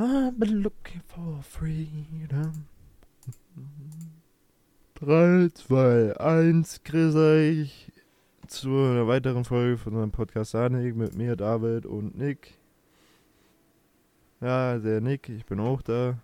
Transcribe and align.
I've 0.00 0.38
been 0.38 0.62
looking 0.62 1.00
for 1.08 1.42
freedom. 1.42 2.66
3, 4.94 5.48
2, 5.52 6.16
1, 6.20 6.84
grüß 6.84 7.16
euch 7.16 7.90
zu 8.46 8.68
einer 8.68 9.08
weiteren 9.08 9.44
Folge 9.44 9.76
von 9.76 9.94
unserem 9.94 10.12
Podcast 10.12 10.52
Sanik 10.52 10.94
mit 10.94 11.16
mir, 11.16 11.34
David 11.34 11.84
und 11.84 12.16
Nick. 12.16 12.60
Ja, 14.40 14.78
der 14.78 15.00
Nick, 15.00 15.28
ich 15.30 15.44
bin 15.44 15.58
auch 15.58 15.82
da. 15.82 16.16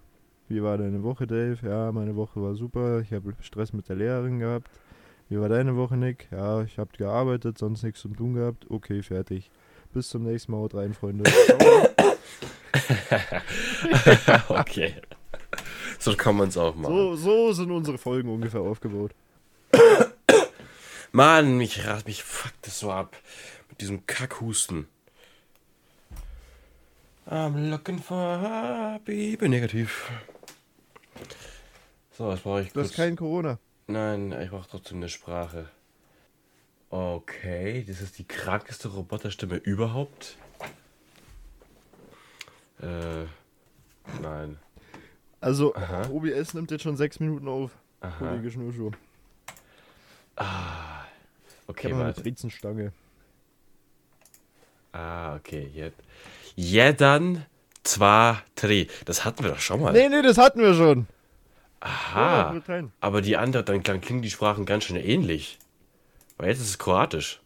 Wie 0.48 0.62
war 0.62 0.78
deine 0.78 1.02
Woche, 1.02 1.26
Dave? 1.26 1.58
Ja, 1.68 1.90
meine 1.90 2.14
Woche 2.14 2.40
war 2.40 2.54
super. 2.54 3.00
Ich 3.00 3.12
habe 3.12 3.34
Stress 3.40 3.72
mit 3.72 3.88
der 3.88 3.96
Lehrerin 3.96 4.38
gehabt. 4.38 4.70
Wie 5.28 5.40
war 5.40 5.48
deine 5.48 5.74
Woche, 5.74 5.96
Nick? 5.96 6.28
Ja, 6.30 6.62
ich 6.62 6.78
habe 6.78 6.90
gearbeitet, 6.96 7.58
sonst 7.58 7.82
nichts 7.82 8.02
zum 8.02 8.14
tun 8.14 8.34
gehabt. 8.34 8.70
Okay, 8.70 9.02
fertig. 9.02 9.50
Bis 9.92 10.10
zum 10.10 10.22
nächsten 10.22 10.52
Mal. 10.52 10.58
Haut 10.58 10.76
rein, 10.76 10.94
Freunde. 10.94 11.24
okay. 14.48 14.94
So 15.98 16.14
kann 16.16 16.36
man 16.36 16.48
es 16.48 16.56
auch 16.56 16.74
machen. 16.74 16.94
So, 16.94 17.16
so 17.16 17.52
sind 17.52 17.70
unsere 17.70 17.98
Folgen 17.98 18.28
ungefähr 18.28 18.60
aufgebaut. 18.60 19.12
Mann, 21.12 21.56
mich 21.56 21.86
rat 21.86 22.06
mich 22.06 22.22
fuckt 22.24 22.66
das 22.66 22.78
so 22.80 22.90
ab. 22.90 23.16
Mit 23.70 23.80
diesem 23.80 24.06
Kackhusten. 24.06 24.88
I'm 27.26 27.70
looking 27.70 27.98
for 28.02 28.38
happy. 28.40 29.36
Bin 29.36 29.50
negativ. 29.50 30.10
So, 32.16 32.26
was 32.28 32.40
brauche 32.40 32.60
ich 32.62 32.68
Du 32.68 32.74
kurz? 32.74 32.88
hast 32.90 32.96
kein 32.96 33.16
Corona. 33.16 33.58
Nein, 33.86 34.32
ich 34.42 34.50
brauche 34.50 34.68
trotzdem 34.68 34.98
eine 34.98 35.08
Sprache. 35.08 35.68
Okay, 36.90 37.84
das 37.86 38.00
ist 38.00 38.18
die 38.18 38.24
krankeste 38.28 38.88
Roboterstimme 38.88 39.56
überhaupt. 39.56 40.36
Äh, 42.84 43.26
nein. 44.20 44.58
Also, 45.40 45.74
Aha. 45.74 46.08
OBS 46.10 46.54
nimmt 46.54 46.70
jetzt 46.70 46.82
schon 46.82 46.96
sechs 46.96 47.20
Minuten 47.20 47.48
auf. 47.48 47.70
Aha. 48.00 48.18
Kollege 48.18 48.50
Schnürschuh. 48.50 48.90
Ich 50.38 50.44
Okay, 51.66 51.92
eine 51.92 51.98
warte. 52.04 52.20
Brezenstange. 52.22 52.92
Ah, 54.92 55.36
okay, 55.36 55.70
jetzt. 55.74 55.98
Ja, 56.56 56.92
dann 56.92 57.46
zwei, 57.82 58.36
drei. 58.54 58.86
Das 59.06 59.24
hatten 59.24 59.42
wir 59.42 59.50
doch 59.50 59.58
schon 59.58 59.80
mal. 59.80 59.92
Nee, 59.92 60.08
nee, 60.08 60.22
das 60.22 60.36
hatten 60.38 60.60
wir 60.60 60.74
schon. 60.74 61.06
Ja, 61.82 61.88
Aha. 61.90 62.62
rein. 62.66 62.92
Aber 63.00 63.20
die 63.22 63.36
andere, 63.36 63.64
dann, 63.64 63.82
dann 63.82 64.00
klingen 64.00 64.22
die 64.22 64.30
Sprachen 64.30 64.66
ganz 64.66 64.84
schön 64.84 64.96
ähnlich. 64.96 65.58
Weil 66.36 66.48
jetzt 66.48 66.60
ist 66.60 66.68
es 66.68 66.78
Kroatisch. 66.78 67.40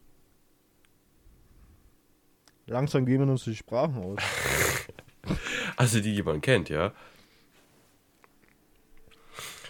Langsam 2.67 3.07
gehen 3.07 3.21
wir 3.25 3.31
uns 3.33 3.45
die 3.45 3.57
Sprachen 3.57 3.97
aus. 4.03 4.19
Also 5.79 6.01
die, 6.01 6.13
die 6.15 6.23
man 6.25 6.41
kennt, 6.41 6.69
ja. 6.69 6.93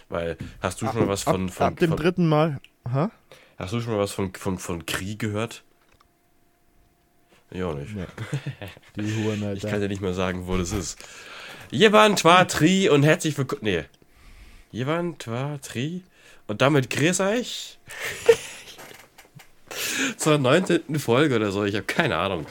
Weil, 0.09 0.39
hast 0.61 0.81
du 0.81 0.87
schon 0.87 1.01
mal 1.01 1.09
was 1.09 1.23
von, 1.23 1.49
ab, 1.49 1.55
von, 1.55 1.67
ab 1.67 1.77
dem 1.79 1.91
von 1.91 1.99
dritten 1.99 2.29
Mal. 2.29 2.61
Ha? 2.91 3.11
hast 3.59 3.73
du 3.75 3.81
schon 3.81 3.93
mal 3.93 3.99
was 3.99 4.13
von, 4.13 4.33
von, 4.35 4.59
von 4.59 4.87
Krieg 4.87 5.19
gehört? 5.19 5.65
Ja, 7.51 7.67
auch 7.67 7.75
nicht. 7.75 7.95
Nee. 7.95 8.07
Die 8.97 9.23
Huren, 9.23 9.53
Ich 9.55 9.61
kann 9.63 9.71
Alter. 9.75 9.81
dir 9.81 9.89
nicht 9.89 10.01
mehr 10.01 10.15
sagen, 10.15 10.47
wo 10.47 10.57
das 10.57 10.73
ist. 10.73 10.99
Jewan, 11.71 12.17
Twa, 12.17 12.45
Tri 12.47 12.89
und 12.89 13.03
herzlich 13.03 13.37
willkommen. 13.37 13.61
Nee. 13.65 13.85
Jewan, 14.71 15.19
Twa, 15.19 15.59
Tri 15.59 16.03
und 16.47 16.63
damit 16.63 16.89
grüß 16.89 17.21
euch. 17.21 17.79
Zur 20.17 20.39
19. 20.39 20.99
Folge 20.99 21.37
oder 21.37 21.53
so. 21.53 21.65
Ich 21.65 21.75
habe 21.75 21.85
keine 21.85 22.17
Ahnung. 22.17 22.47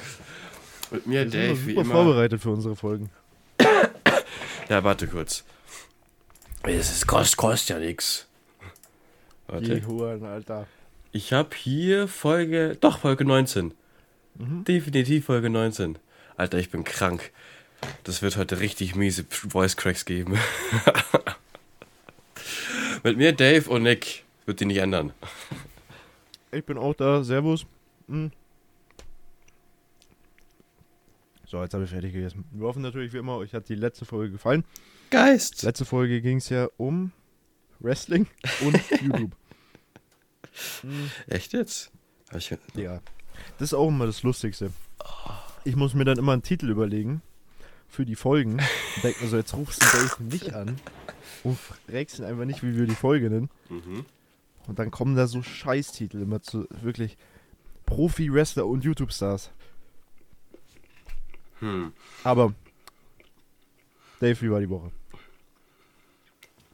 Mit 0.91 1.07
mir, 1.07 1.23
Wir 1.25 1.31
sind 1.31 1.33
Dave, 1.33 1.47
immer 1.49 1.65
wie 1.67 1.71
super 1.71 1.81
immer. 1.81 1.93
vorbereitet 1.93 2.41
für 2.41 2.51
unsere 2.51 2.75
Folgen. 2.75 3.09
Ja, 4.69 4.83
warte 4.83 5.07
kurz. 5.07 5.43
Es 6.63 6.91
ist, 6.91 7.07
kostet, 7.07 7.37
kostet 7.37 7.69
ja 7.69 7.79
nix. 7.79 8.27
Die 9.47 9.53
Warte. 9.53 9.87
Huren, 9.87 10.25
Alter. 10.25 10.67
Ich 11.13 11.31
habe 11.31 11.55
hier 11.55 12.07
Folge. 12.09 12.77
Doch, 12.79 12.99
Folge 12.99 13.23
19. 13.23 13.73
Definitiv 14.35 15.25
Folge 15.25 15.49
19. 15.49 15.97
Alter, 16.35 16.57
ich 16.57 16.69
bin 16.69 16.83
krank. 16.83 17.31
Das 18.03 18.21
wird 18.21 18.35
heute 18.37 18.59
richtig 18.59 18.95
miese 18.95 19.25
Voice 19.29 19.77
Cracks 19.77 20.05
geben. 20.05 20.37
Mit 23.03 23.17
mir, 23.17 23.31
Dave 23.31 23.69
und 23.69 23.83
Nick. 23.83 24.25
Wird 24.45 24.59
die 24.59 24.65
nicht 24.65 24.77
ändern. 24.77 25.13
Ich 26.51 26.65
bin 26.65 26.77
auch 26.77 26.93
da. 26.93 27.23
Servus. 27.23 27.65
Hm. 28.07 28.31
So, 31.49 31.61
jetzt 31.63 31.73
habe 31.73 31.85
ich 31.85 31.89
fertig 31.89 32.11
gegessen. 32.11 32.43
Wir 32.51 32.67
hoffen 32.67 32.81
natürlich 32.81 33.13
wie 33.13 33.19
immer, 33.19 33.37
euch 33.37 33.53
hat 33.53 33.69
die 33.69 33.75
letzte 33.75 34.03
Folge 34.03 34.33
gefallen. 34.33 34.65
Geist. 35.11 35.63
Letzte 35.63 35.85
Folge 35.85 36.21
ging 36.21 36.39
es 36.39 36.49
ja 36.49 36.67
um 36.75 37.13
Wrestling 37.79 38.27
und 38.59 38.77
YouTube. 39.01 39.31
Echt 41.27 41.53
jetzt? 41.53 41.89
Ich, 42.35 42.53
Ja. 42.75 42.99
Das 43.59 43.69
ist 43.69 43.73
auch 43.73 43.87
immer 43.87 44.07
das 44.07 44.23
Lustigste. 44.23 44.71
Ich 45.63 45.77
muss 45.77 45.93
mir 45.93 46.03
dann 46.03 46.17
immer 46.17 46.33
einen 46.33 46.43
Titel 46.43 46.69
überlegen 46.69 47.21
für 47.87 48.05
die 48.05 48.15
Folgen. 48.15 48.59
Und 48.95 49.03
denk 49.03 49.21
mir 49.21 49.29
so, 49.29 49.37
jetzt 49.37 49.55
rufst 49.55 49.81
du 49.81 49.85
Dave 49.85 50.23
nicht 50.23 50.53
an 50.53 50.75
und 51.43 51.57
fragst 51.57 52.19
ihn 52.19 52.25
einfach 52.25 52.43
nicht, 52.43 52.61
wie 52.61 52.75
wir 52.75 52.87
die 52.87 52.95
Folge 52.95 53.29
nennen. 53.29 53.49
mhm. 53.69 54.05
Und 54.67 54.79
dann 54.79 54.91
kommen 54.91 55.15
da 55.15 55.27
so 55.27 55.41
Scheißtitel 55.41 56.21
immer 56.21 56.41
zu 56.41 56.67
wirklich 56.81 57.17
Profi-Wrestler 57.85 58.65
und 58.65 58.83
YouTube-Stars. 58.83 59.51
Hm. 61.59 61.93
Aber 62.23 62.53
Dave, 64.19 64.41
wie 64.41 64.51
war 64.51 64.59
die 64.59 64.69
Woche? 64.69 64.91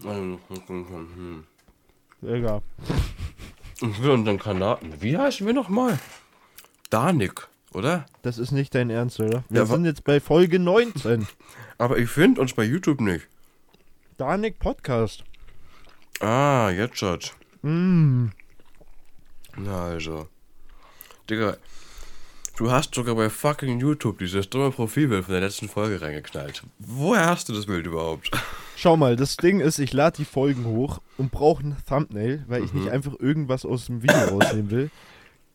Ähm, 0.06 0.40
hm. 0.68 1.44
Egal. 2.22 2.62
Ich 3.82 4.02
will 4.02 4.12
unseren 4.12 4.40
Kanal. 4.40 4.78
Wie 5.00 5.18
heißen 5.18 5.46
wir 5.46 5.54
nochmal? 5.54 6.00
Danik, 6.90 7.48
oder? 7.74 8.06
Das 8.22 8.38
ist 8.38 8.52
nicht 8.52 8.76
dein 8.76 8.90
Ernst, 8.90 9.20
oder? 9.20 9.44
Wir 9.50 9.62
Ja, 9.62 9.66
sind 9.66 9.86
jetzt 9.86 10.04
bei 10.04 10.20
Folge 10.20 10.60
19. 10.60 11.28
Aber 11.78 11.98
ich 11.98 12.10
finde 12.10 12.40
uns 12.42 12.54
bei 12.54 12.64
YouTube 12.64 13.02
nicht. 13.02 13.28
Danik 14.18 14.60
Podcast. 14.60 15.24
Ah, 16.20 16.70
jetzt 16.70 16.98
schaut. 17.00 17.34
Mm. 17.62 18.28
Na 19.58 19.86
also. 19.86 20.28
Digga, 21.30 21.58
du 22.58 22.72
hast 22.72 22.94
sogar 22.94 23.16
bei 23.16 23.30
fucking 23.30 23.80
YouTube 23.80 24.20
dieses 24.20 24.50
dumme 24.50 24.72
Profilbild 24.72 25.26
von 25.26 25.34
der 25.34 25.42
letzten 25.42 25.70
Folge 25.70 26.02
reingeknallt. 26.02 26.64
Woher 26.80 27.28
hast 27.28 27.50
du 27.50 27.54
das 27.54 27.66
Bild 27.66 27.86
überhaupt? 27.86 28.32
Schau 28.76 28.98
mal, 28.98 29.16
das 29.16 29.38
Ding 29.38 29.60
ist, 29.60 29.80
ich 29.80 29.94
lade 29.94 30.18
die 30.18 30.26
Folgen 30.26 30.66
hoch 30.66 31.00
und 31.18 31.32
brauche 31.32 31.64
ein 31.64 31.78
Thumbnail, 31.88 32.44
weil 32.48 32.64
ich 32.64 32.74
nicht 32.74 32.90
einfach 32.90 33.20
irgendwas 33.20 33.66
aus 33.66 33.86
dem 33.86 34.04
Video 34.04 34.38
rausnehmen 34.38 34.72
will. 34.72 34.92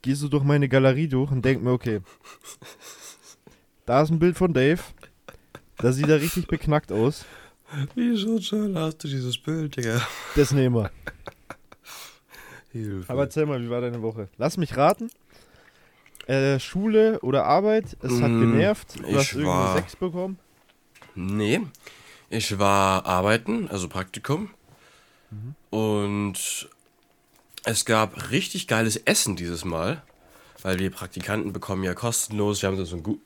Gehe 0.03 0.17
so 0.17 0.29
durch 0.29 0.45
meine 0.45 0.69
Galerie 0.69 1.09
durch 1.09 1.31
und 1.31 1.45
denk 1.45 1.63
mir, 1.63 1.73
okay, 1.73 2.01
da 3.87 4.03
ist 4.03 4.11
ein 4.11 4.19
Bild 4.19 4.37
von 4.37 4.53
Dave. 4.53 4.81
Da 5.77 5.93
sieht 5.93 6.09
er 6.09 6.21
richtig 6.21 6.47
beknackt 6.47 6.93
aus. 6.93 7.25
Wieso 7.95 8.41
schon 8.41 8.77
hast 8.79 9.05
du 9.05 9.09
dieses 9.09 9.37
Bild, 9.39 9.77
Digga? 9.77 10.01
Das 10.35 10.53
nehmen 10.53 10.77
wir. 10.77 10.91
Hilfe. 12.73 13.11
Aber 13.11 13.23
erzähl 13.23 13.47
mal, 13.47 13.61
wie 13.61 13.71
war 13.71 13.81
deine 13.81 14.03
Woche? 14.03 14.29
Lass 14.37 14.57
mich 14.57 14.77
raten. 14.77 15.11
Äh, 16.29 16.61
Schule 16.61 17.19
oder 17.21 17.45
Arbeit, 17.47 17.97
es 18.03 18.21
hat 18.21 18.31
Mm, 18.31 18.41
genervt. 18.41 18.95
Du 19.01 19.05
ich 19.09 19.17
hast 19.17 19.33
irgendwie 19.33 19.49
war- 19.49 19.73
sechs 19.77 19.97
bekommen. 19.97 20.39
Nee, 21.15 21.63
ich 22.31 22.59
war 22.59 23.07
arbeiten, 23.07 23.69
also 23.69 23.89
Praktikum. 23.89 24.51
Und 25.71 26.69
es 27.65 27.85
gab 27.85 28.31
richtig 28.31 28.67
geiles 28.69 28.97
Essen 28.97 29.37
dieses 29.37 29.65
Mal, 29.65 30.03
weil 30.63 30.79
wir 30.79 30.91
Praktikanten 30.91 31.53
bekommen 31.53 31.83
ja 31.85 31.95
kostenlos. 31.95 32.63
Wir 32.63 32.69
haben 32.69 32.85
so 32.85 32.97
ein 32.97 33.03
Gut. 33.03 33.21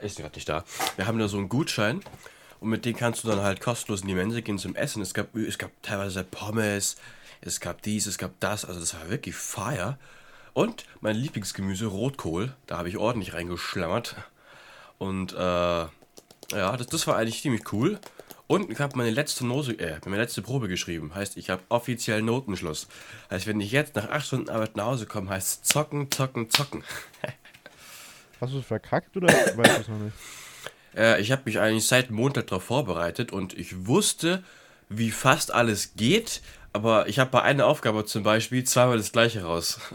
Ist 0.00 0.18
gerade 0.18 0.34
nicht 0.34 0.48
da. 0.48 0.64
Wir 0.96 1.06
haben 1.06 1.18
da 1.18 1.28
so 1.28 1.36
einen 1.38 1.48
Gutschein 1.48 2.00
und 2.60 2.70
mit 2.70 2.84
dem 2.86 2.96
kannst 2.96 3.24
du 3.24 3.28
dann 3.28 3.40
halt 3.40 3.60
kostenlos 3.60 4.00
in 4.02 4.08
die 4.08 4.14
Mensa 4.14 4.40
gehen 4.40 4.58
zum 4.58 4.74
Essen. 4.74 5.02
Es 5.02 5.12
gab, 5.14 5.34
es 5.36 5.58
gab 5.58 5.70
teilweise 5.82 6.24
Pommes, 6.24 6.96
es 7.42 7.60
gab 7.60 7.82
dies, 7.82 8.06
es 8.06 8.16
gab 8.18 8.32
das. 8.40 8.64
Also 8.64 8.80
das 8.80 8.94
war 8.94 9.08
wirklich 9.10 9.34
fire. 9.36 9.98
Und 10.52 10.84
mein 11.00 11.16
Lieblingsgemüse, 11.16 11.86
Rotkohl, 11.86 12.54
da 12.66 12.78
habe 12.78 12.88
ich 12.88 12.96
ordentlich 12.96 13.34
reingeschlammert. 13.34 14.16
Und 14.98 15.32
äh, 15.32 15.36
ja, 15.36 15.88
das, 16.50 16.86
das 16.86 17.06
war 17.06 17.16
eigentlich 17.16 17.42
ziemlich 17.42 17.72
cool. 17.72 17.98
Und 18.46 18.68
ich 18.68 18.80
habe 18.80 18.96
meine 18.96 19.10
letzte 19.10 19.46
Note, 19.46 19.78
äh, 19.78 20.00
meine 20.04 20.20
letzte 20.20 20.42
Probe 20.42 20.66
geschrieben. 20.66 21.14
Heißt, 21.14 21.36
ich 21.36 21.50
habe 21.50 21.62
offiziell 21.68 22.20
Notenschluss. 22.20 22.88
Heißt, 23.30 23.46
wenn 23.46 23.60
ich 23.60 23.70
jetzt 23.70 23.94
nach 23.94 24.10
acht 24.10 24.26
Stunden 24.26 24.50
Arbeit 24.50 24.76
nach 24.76 24.86
Hause 24.86 25.06
komme, 25.06 25.30
heißt 25.30 25.62
es 25.62 25.62
zocken, 25.62 26.10
zocken, 26.10 26.50
zocken. 26.50 26.82
Hast 28.40 28.52
du 28.52 28.58
es 28.58 28.66
verkackt 28.66 29.16
oder 29.16 29.28
weißt 29.28 29.76
du 29.76 29.80
es 29.82 29.88
noch 29.88 29.98
nicht? 29.98 30.16
Äh, 30.96 31.20
ich 31.20 31.30
habe 31.30 31.42
mich 31.44 31.60
eigentlich 31.60 31.86
seit 31.86 32.10
Montag 32.10 32.48
darauf 32.48 32.64
vorbereitet 32.64 33.32
und 33.32 33.52
ich 33.52 33.86
wusste, 33.86 34.42
wie 34.88 35.12
fast 35.12 35.52
alles 35.52 35.94
geht, 35.94 36.42
aber 36.72 37.08
ich 37.08 37.18
habe 37.18 37.30
bei 37.30 37.42
einer 37.42 37.66
Aufgabe 37.66 38.04
zum 38.04 38.22
Beispiel 38.22 38.64
zweimal 38.64 38.96
das 38.96 39.12
gleiche 39.12 39.44
raus. 39.44 39.78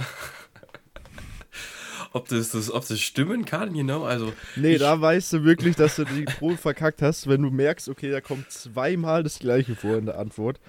ob 2.15 2.29
das, 2.29 2.51
das, 2.51 2.71
ob 2.71 2.87
das 2.87 3.01
stimmen 3.01 3.43
kann, 3.43 3.73
genau. 3.73 4.05
Also, 4.05 4.31
Nee, 4.55 4.77
da 4.77 4.99
weißt 4.99 5.33
du 5.33 5.43
wirklich, 5.43 5.75
dass 5.75 5.97
du 5.97 6.05
die 6.05 6.23
Probe 6.23 6.55
verkackt 6.55 7.01
hast, 7.01 7.27
wenn 7.27 7.41
du 7.41 7.49
merkst, 7.49 7.89
okay, 7.89 8.09
da 8.09 8.21
kommt 8.21 8.49
zweimal 8.49 9.21
das 9.21 9.39
gleiche 9.39 9.75
vor 9.75 9.97
in 9.97 10.05
der 10.05 10.17
Antwort. 10.17 10.61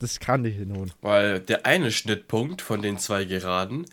Das 0.00 0.18
kann 0.18 0.42
nicht 0.42 0.56
hinhauen. 0.56 0.90
Weil 1.00 1.38
der 1.38 1.66
eine 1.66 1.92
Schnittpunkt 1.92 2.62
von 2.62 2.82
den 2.82 2.98
zwei 2.98 3.24
Geraden 3.24 3.86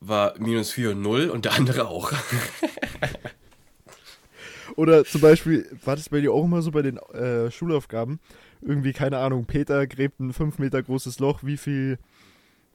war 0.00 0.34
minus 0.38 0.72
4 0.72 0.90
und 0.90 1.02
0 1.02 1.30
und 1.30 1.44
der 1.44 1.52
andere 1.52 1.86
auch. 1.86 2.12
Oder 4.76 5.04
zum 5.04 5.20
Beispiel, 5.20 5.70
war 5.84 5.94
das 5.94 6.08
bei 6.08 6.20
dir 6.20 6.32
auch 6.32 6.44
immer 6.44 6.62
so 6.62 6.72
bei 6.72 6.82
den 6.82 6.96
äh, 6.96 7.52
Schulaufgaben? 7.52 8.18
Irgendwie, 8.60 8.92
keine 8.92 9.18
Ahnung, 9.18 9.44
Peter 9.44 9.86
gräbt 9.86 10.18
ein 10.18 10.32
5 10.32 10.58
Meter 10.58 10.82
großes 10.82 11.20
Loch, 11.20 11.44
wie 11.44 11.56
viel, 11.56 11.98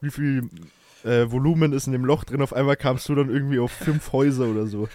wie 0.00 0.10
viel 0.10 0.48
äh, 1.04 1.30
Volumen 1.30 1.72
ist 1.72 1.86
in 1.86 1.92
dem 1.92 2.04
Loch 2.04 2.24
drin? 2.24 2.42
Auf 2.42 2.52
einmal 2.52 2.76
kamst 2.76 3.08
du 3.08 3.14
dann 3.14 3.30
irgendwie 3.30 3.58
auf 3.58 3.70
fünf 3.72 4.12
Häuser 4.12 4.46
oder 4.46 4.66
so. 4.66 4.88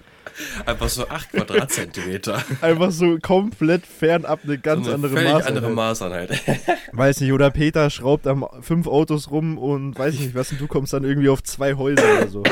Einfach 0.66 0.90
so 0.90 1.08
8 1.08 1.32
Quadratzentimeter. 1.32 2.44
Einfach 2.62 2.92
so 2.92 3.18
komplett 3.20 3.86
fernab 3.86 4.42
eine 4.44 4.58
ganz 4.58 4.86
So 4.86 4.94
eine 4.94 5.04
andere 5.04 5.14
Maßeinheit. 5.24 5.48
andere 5.48 5.70
Maßeinheit. 5.72 6.42
Weiß 6.94 7.20
nicht, 7.22 7.32
oder 7.32 7.50
Peter 7.52 7.90
schraubt 7.90 8.28
am 8.28 8.46
fünf 8.62 8.88
Autos 8.88 9.32
rum 9.32 9.58
und 9.58 9.98
weiß 9.98 10.20
nicht 10.20 10.36
was 10.36 10.52
und 10.52 10.62
du 10.62 10.68
kommst 10.68 10.94
dann 10.94 11.04
irgendwie 11.04 11.30
auf 11.30 11.44
zwei 11.44 11.76
Häuser 11.76 12.04
oder 12.04 12.28
so. 12.28 12.44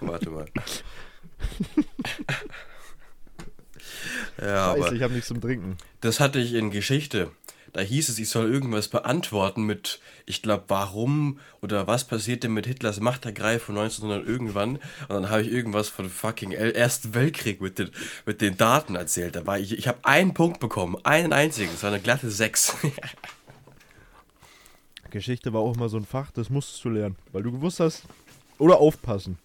Warte 0.00 0.30
mal. 0.30 0.46
ja, 4.40 4.66
aber 4.72 4.80
Weiß, 4.82 4.92
ich 4.92 5.02
habe 5.02 5.12
nichts 5.14 5.28
zum 5.28 5.40
Trinken. 5.40 5.76
das 6.00 6.20
hatte 6.20 6.38
ich 6.38 6.54
in 6.54 6.70
Geschichte. 6.70 7.30
Da 7.72 7.80
hieß 7.80 8.10
es, 8.10 8.18
ich 8.18 8.28
soll 8.28 8.52
irgendwas 8.52 8.88
beantworten 8.88 9.64
mit, 9.64 10.00
ich 10.26 10.42
glaube, 10.42 10.64
warum 10.68 11.40
oder 11.62 11.86
was 11.86 12.04
passierte 12.04 12.50
mit 12.50 12.66
Hitlers 12.66 13.00
Machtergreifung 13.00 13.78
1900 13.78 14.26
irgendwann. 14.26 14.76
Und 14.76 15.08
dann 15.08 15.30
habe 15.30 15.42
ich 15.42 15.50
irgendwas 15.50 15.88
von 15.88 16.10
fucking 16.10 16.52
Ersten 16.52 17.14
Weltkrieg 17.14 17.62
mit 17.62 17.78
den, 17.78 17.90
mit 18.26 18.42
den 18.42 18.58
Daten 18.58 18.94
erzählt. 18.94 19.36
Da 19.36 19.46
war 19.46 19.58
ich, 19.58 19.76
ich 19.78 19.88
habe 19.88 19.98
einen 20.02 20.34
Punkt 20.34 20.60
bekommen, 20.60 20.96
einen 21.04 21.32
einzigen. 21.32 21.70
Es 21.72 21.82
war 21.82 21.90
eine 21.90 22.00
glatte 22.00 22.30
6. 22.30 22.76
Geschichte 25.10 25.52
war 25.52 25.60
auch 25.60 25.76
mal 25.76 25.88
so 25.88 25.98
ein 25.98 26.06
Fach, 26.06 26.30
das 26.30 26.50
musstest 26.50 26.84
du 26.84 26.88
lernen, 26.88 27.16
weil 27.32 27.42
du 27.42 27.52
gewusst 27.52 27.80
hast, 27.80 28.04
oder 28.58 28.78
aufpassen. 28.78 29.38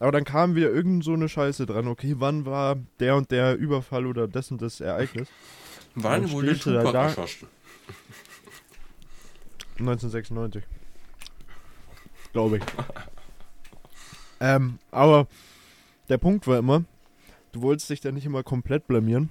Aber 0.00 0.12
dann 0.12 0.24
kam 0.24 0.54
wieder 0.54 0.70
irgend 0.70 1.04
so 1.04 1.12
eine 1.12 1.28
Scheiße 1.28 1.66
dran, 1.66 1.88
okay, 1.88 2.16
wann 2.18 2.44
war 2.44 2.76
der 3.00 3.16
und 3.16 3.30
der 3.30 3.56
Überfall 3.56 4.06
oder 4.06 4.28
das 4.28 4.50
und 4.50 4.60
das 4.60 4.80
Ereignis? 4.80 5.28
Wann 6.02 6.30
wurde 6.30 6.54
du 6.54 6.58
Tupac 6.58 6.92
da. 6.92 7.04
erschossen? 7.08 7.48
1996. 9.78 10.62
Glaube 12.32 12.58
ich. 12.58 12.62
ähm, 14.40 14.78
aber 14.90 15.26
der 16.08 16.18
Punkt 16.18 16.46
war 16.46 16.58
immer, 16.58 16.84
du 17.52 17.62
wolltest 17.62 17.88
dich 17.90 18.00
da 18.00 18.10
nicht 18.12 18.26
immer 18.26 18.42
komplett 18.42 18.86
blamieren. 18.86 19.30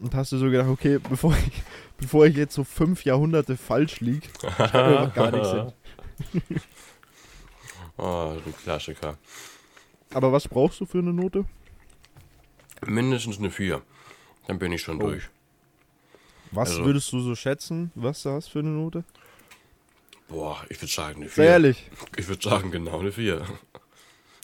Und 0.00 0.14
hast 0.14 0.32
du 0.32 0.38
so 0.38 0.46
gedacht, 0.50 0.68
okay, 0.68 0.98
bevor 1.10 1.32
ich, 1.36 1.62
bevor 1.98 2.26
ich 2.26 2.36
jetzt 2.36 2.54
so 2.54 2.64
fünf 2.64 3.04
Jahrhunderte 3.04 3.56
falsch 3.56 4.00
lieg, 4.00 4.28
macht 4.58 5.14
gar 5.14 5.30
nichts 5.30 5.50
Sinn. 5.50 5.72
Oh, 7.96 8.36
ein 8.46 8.54
Klassiker. 8.62 9.18
Aber 10.14 10.32
was 10.32 10.48
brauchst 10.48 10.80
du 10.80 10.86
für 10.86 10.98
eine 10.98 11.12
Note? 11.12 11.44
Mindestens 12.86 13.38
eine 13.38 13.50
4. 13.50 13.82
Dann 14.46 14.58
bin 14.58 14.72
ich 14.72 14.80
schon 14.80 14.96
Oh. 15.02 15.08
durch. 15.08 15.28
Was 16.52 16.70
Also- 16.70 16.84
würdest 16.84 17.12
du 17.12 17.20
so 17.20 17.34
schätzen, 17.34 17.92
was 17.94 18.22
du 18.22 18.30
hast 18.30 18.48
für 18.48 18.58
eine 18.60 18.70
Note? 18.70 19.04
Boah, 20.28 20.64
ich 20.68 20.80
würde 20.80 20.92
sagen 20.92 21.16
eine 21.22 21.28
4. 21.28 21.34
Sehr 21.44 21.52
ehrlich. 21.52 21.90
Ich 22.16 22.28
würde 22.28 22.42
sagen 22.48 22.70
genau 22.70 23.00
eine 23.00 23.12
4. 23.12 23.44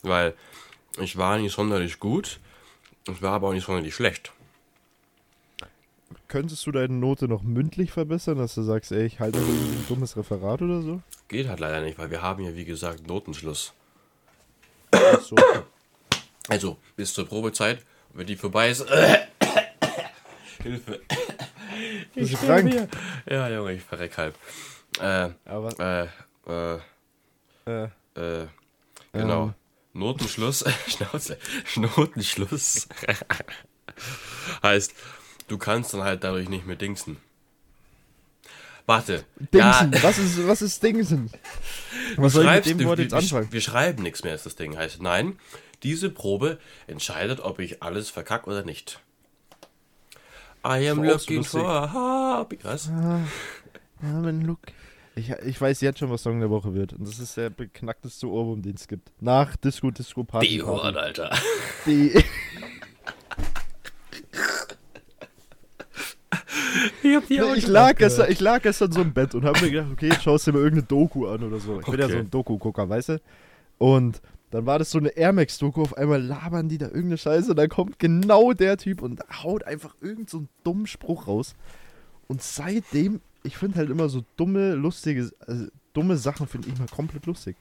Weil 0.03 0.35
ich 1.01 1.17
war 1.17 1.39
nicht 1.39 1.53
sonderlich 1.55 1.99
gut, 2.01 2.41
ich 3.09 3.23
war 3.23 3.33
aber 3.35 3.49
auch 3.49 3.53
nicht 3.53 3.67
sonderlich 3.67 3.95
schlecht. 3.95 4.33
Könntest 6.29 6.67
du 6.67 6.73
deine 6.73 6.93
Note 6.95 7.29
noch 7.29 7.43
mündlich 7.43 7.93
verbessern, 7.93 8.39
dass 8.39 8.55
du 8.57 8.63
sagst, 8.63 8.91
ey, 8.91 9.07
ich 9.07 9.21
halte 9.21 9.39
ein 9.39 9.85
dummes 9.89 10.17
Referat 10.17 10.61
oder 10.61 10.83
so? 10.83 11.01
Geht 11.29 11.49
halt 11.49 11.61
leider 11.61 11.81
nicht, 11.83 11.99
weil 11.99 12.11
wir 12.11 12.21
haben 12.23 12.43
ja 12.45 12.55
wie 12.57 12.65
gesagt 12.65 13.07
Notenschluss. 13.07 13.73
Ach 14.91 15.21
so. 15.21 15.37
Also 16.49 16.79
bis 16.97 17.15
zur 17.15 17.27
Probezeit, 17.27 17.85
wenn 18.13 18.27
die 18.27 18.37
vorbei 18.37 18.71
ist. 18.71 18.87
Hilfe. 20.63 21.01
Bist 22.17 22.33
du 22.33 22.37
krank? 22.39 22.71
hier. 22.73 22.89
Ja, 23.29 23.49
Junge, 23.49 23.75
ich 23.75 23.83
verreck 23.83 24.17
halb. 24.19 24.35
Äh, 25.01 25.31
Aber, 25.45 26.09
äh, 26.47 26.51
äh, 26.51 26.79
äh, 27.67 27.89
äh, 28.43 28.47
genau. 29.13 29.45
Ähm. 29.47 29.55
Notenschluss, 29.93 30.63
Schnauze, 30.89 31.39
Notenschluss 31.77 32.87
heißt, 34.63 34.93
du 35.49 35.57
kannst 35.59 35.95
dann 35.95 36.03
halt 36.03 36.23
dadurch 36.23 36.49
nicht 36.51 36.67
mehr 36.67 36.77
dingsen. 36.77 37.17
Warte. 38.85 39.25
Dingsen, 39.53 39.93
Ja, 39.93 40.03
was 40.03 40.19
ist, 40.19 40.47
was 40.47 40.63
ist 40.63 40.83
Dingsen? 40.83 41.31
Was 42.17 42.35
soll 42.35 42.43
ich 42.45 42.47
mit 42.49 42.55
schreibst 42.55 42.71
dem 42.71 42.79
du- 42.79 42.85
Wort 42.85 42.99
wir, 42.99 43.05
jetzt 43.05 43.13
wir, 43.13 43.19
anfangen? 43.19 43.49
wir 43.53 43.61
schreiben 43.61 44.03
nichts 44.03 44.23
mehr, 44.23 44.35
ist 44.35 44.47
das 44.47 44.55
Ding. 44.55 44.77
Heißt, 44.77 45.01
nein, 45.03 45.39
diese 45.83 46.11
Probe 46.11 46.59
entscheidet, 46.87 47.41
ob 47.41 47.59
ich 47.59 47.83
alles 47.83 48.11
verkack 48.11 48.47
oder 48.47 48.63
nicht. 48.65 49.01
I 50.69 50.89
am 50.91 50.97
so 50.97 51.03
looking 51.03 51.37
lustig. 51.39 51.61
for 51.61 51.69
a 51.71 51.93
hobby. 51.93 52.59
Was? 52.63 52.87
Ja, 52.87 53.21
mein 54.03 54.43
Look. 54.43 54.59
Ich, 55.15 55.31
ich 55.31 55.61
weiß 55.61 55.81
jetzt 55.81 55.99
schon, 55.99 56.11
was 56.11 56.23
Song 56.23 56.41
der 56.41 56.51
Woche 56.51 56.75
wird. 56.75 56.93
Und 56.93 57.09
das 57.09 57.19
ist 57.19 57.37
der 57.37 57.49
beknackteste 57.51 58.29
Ohrwurm, 58.29 58.61
den 58.63 58.75
es 58.75 58.87
gibt. 58.87 59.11
Nach 59.21 59.57
Disco 59.57 59.91
Disco 59.91 60.25
Party. 60.25 60.47
Die 60.49 60.59
Party. 60.59 60.71
Ohren, 60.81 60.97
Alter. 60.97 61.31
Die. 61.87 62.13
Ich, 67.03 67.15
hab 67.17 67.27
die 67.27 67.41
ich, 67.57 67.67
lag 67.67 67.97
gestern, 67.97 68.31
ich 68.31 68.41
lag 68.41 68.61
gestern 68.63 68.93
so 68.93 69.01
im 69.01 69.13
Bett 69.13 69.35
und 69.35 69.45
habe 69.45 69.61
mir 69.65 69.71
gedacht, 69.71 69.89
okay, 69.93 70.09
jetzt 70.09 70.23
schaust 70.23 70.47
du 70.47 70.51
dir 70.53 70.59
mal 70.59 70.65
irgendeine 70.65 70.87
Doku 70.89 71.27
an 71.27 71.43
oder 71.43 71.59
so. 71.59 71.81
Ich 71.81 71.87
bin 71.87 71.99
ja 71.99 72.05
Okay. 72.07 72.15
so 72.15 72.19
ein 72.21 72.31
Doku-Gucker, 72.31 72.89
weißt 72.89 73.09
du? 73.11 73.21
Und 73.79 74.21
dann 74.51 74.67
war 74.67 74.79
das 74.79 74.91
so 74.91 74.99
eine 74.99 75.09
Air 75.11 75.33
Max-Doku, 75.33 75.83
auf 75.83 75.97
einmal 75.97 76.23
labern 76.23 76.69
die 76.69 76.79
da 76.79 76.87
irgendeine 76.87 77.19
Scheiße 77.19 77.51
und 77.51 77.57
dann 77.57 77.69
kommt 77.69 77.99
genau 77.99 78.53
der 78.53 78.77
Typ 78.77 79.03
und 79.03 79.21
haut 79.43 79.65
einfach 79.65 79.95
irgendeinen 80.01 80.29
so 80.29 80.39
einen 80.39 80.49
dummen 80.65 80.87
Spruch 80.87 81.27
raus. 81.27 81.55
Und 82.29 82.43
seitdem, 82.43 83.21
ich 83.43 83.57
finde 83.57 83.79
halt 83.79 83.91
immer 83.91 84.09
so 84.09 84.25
dumme, 84.37 84.75
lustige, 84.75 85.31
also 85.47 85.67
dumme 85.93 86.17
Sachen 86.17 86.47
finde 86.47 86.69
ich 86.69 86.79
mal 86.79 86.89
komplett 86.89 87.27
lustig. 87.27 87.57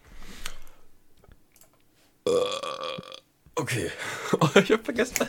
Okay. 3.56 3.90
Oh, 4.40 4.50
ich 4.60 4.72
hab 4.72 4.86
vergessen. 4.86 5.16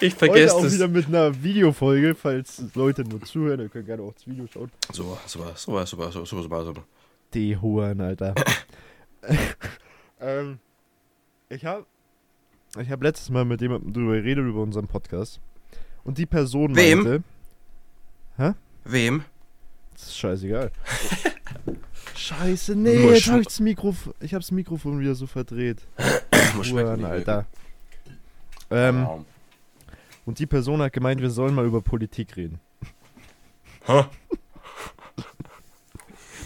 Ich 0.00 0.14
Heute 0.14 0.16
vergesse 0.16 0.54
auch 0.54 0.62
das. 0.62 0.74
wieder 0.74 0.88
mit 0.88 1.06
einer 1.06 1.44
Videofolge, 1.44 2.16
falls 2.16 2.60
Leute 2.74 3.04
nur 3.04 3.22
zuhören, 3.22 3.60
ihr 3.60 3.68
könnt 3.68 3.86
gerne 3.86 4.02
auch 4.02 4.12
das 4.14 4.26
Video 4.26 4.46
schauen. 4.52 4.72
So, 4.92 5.16
super, 5.26 5.52
super, 5.54 5.86
super, 5.86 6.10
super, 6.10 6.26
super, 6.26 6.42
super, 6.42 6.64
super. 6.64 6.84
Die 7.34 7.56
Huren, 7.56 8.00
Alter. 8.00 8.34
ähm, 10.20 10.58
ich 11.48 11.64
habe 11.64 11.86
ich 12.80 12.90
hab 12.90 13.02
letztes 13.02 13.30
Mal 13.30 13.44
mit 13.44 13.60
jemandem 13.60 13.92
drüber 13.92 14.14
geredet, 14.16 14.44
über 14.46 14.62
unseren 14.62 14.86
Podcast. 14.86 15.40
Und 16.04 16.18
die 16.18 16.26
Person 16.26 16.74
Wem? 16.76 17.02
meinte... 17.02 17.22
Wem? 18.84 19.24
Das 19.92 20.02
ist 20.04 20.16
scheißegal. 20.18 20.70
Scheiße, 22.16 22.74
nee, 22.74 22.96
Musch- 22.98 23.14
jetzt 23.14 23.28
habe 23.30 23.40
ich 23.42 23.46
das 23.48 23.60
Mikrofon... 23.60 24.14
Ich 24.20 24.32
habe 24.32 24.40
das 24.40 24.50
Mikrofon 24.50 25.00
wieder 25.00 25.14
so 25.14 25.26
verdreht. 25.26 25.86
Huren, 26.54 26.98
die 26.98 27.04
Alter. 27.04 27.46
Ähm, 28.70 29.02
Raum. 29.04 29.24
und 30.24 30.38
die 30.38 30.46
Person 30.46 30.80
hat 30.80 30.92
gemeint, 30.92 31.20
wir 31.20 31.30
sollen 31.30 31.54
mal 31.54 31.66
über 31.66 31.82
Politik 31.82 32.36
reden. 32.36 32.60
Hä? 33.84 34.04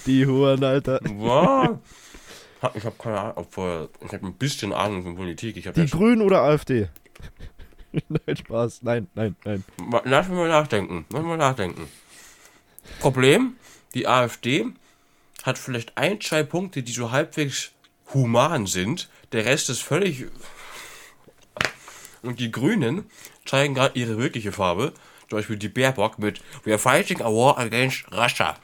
Die 0.07 0.27
Huren, 0.27 0.63
Alter. 0.63 1.01
Was? 1.03 1.79
Ich 2.75 2.85
habe 2.85 2.97
keine 2.99 3.21
Ahnung, 3.21 3.33
obwohl, 3.37 3.89
ich 4.05 4.13
habe 4.13 4.27
ein 4.27 4.35
bisschen 4.35 4.73
Ahnung 4.73 5.03
von 5.03 5.17
Politik. 5.17 5.57
Ich 5.57 5.71
Die 5.71 5.81
ja 5.81 5.87
Grünen 5.87 6.23
oder 6.23 6.43
AfD? 6.43 6.89
nein, 8.09 8.37
Spaß. 8.37 8.83
Nein, 8.83 9.09
nein, 9.15 9.37
nein. 9.45 9.65
Lass 10.05 10.29
mich 10.29 10.37
mal 10.37 10.49
nachdenken. 10.49 11.05
Lass 11.11 11.21
mich 11.21 11.29
mal 11.29 11.37
nachdenken. 11.37 11.89
Problem: 13.01 13.57
Die 13.95 14.07
AfD 14.07 14.67
hat 15.43 15.59
vielleicht 15.59 15.97
ein, 15.97 16.21
zwei 16.21 16.43
Punkte, 16.43 16.83
die 16.83 16.93
so 16.93 17.11
halbwegs 17.11 17.73
human 18.13 18.67
sind. 18.67 19.09
Der 19.33 19.45
Rest 19.45 19.69
ist 19.71 19.83
völlig. 19.83 20.27
Und 22.23 22.41
die 22.41 22.51
Grünen 22.51 23.05
zeigen 23.45 23.75
gerade 23.75 23.99
ihre 23.99 24.19
wirkliche 24.19 24.53
Farbe. 24.53 24.95
Zum 25.29 25.39
Beispiel 25.39 25.57
die 25.57 25.69
Baerbock 25.69 26.19
mit 26.19 26.41
We 26.65 26.73
are 26.73 26.79
fighting 26.79 27.21
a 27.21 27.27
war 27.27 27.59
against 27.59 28.05
Russia. 28.13 28.57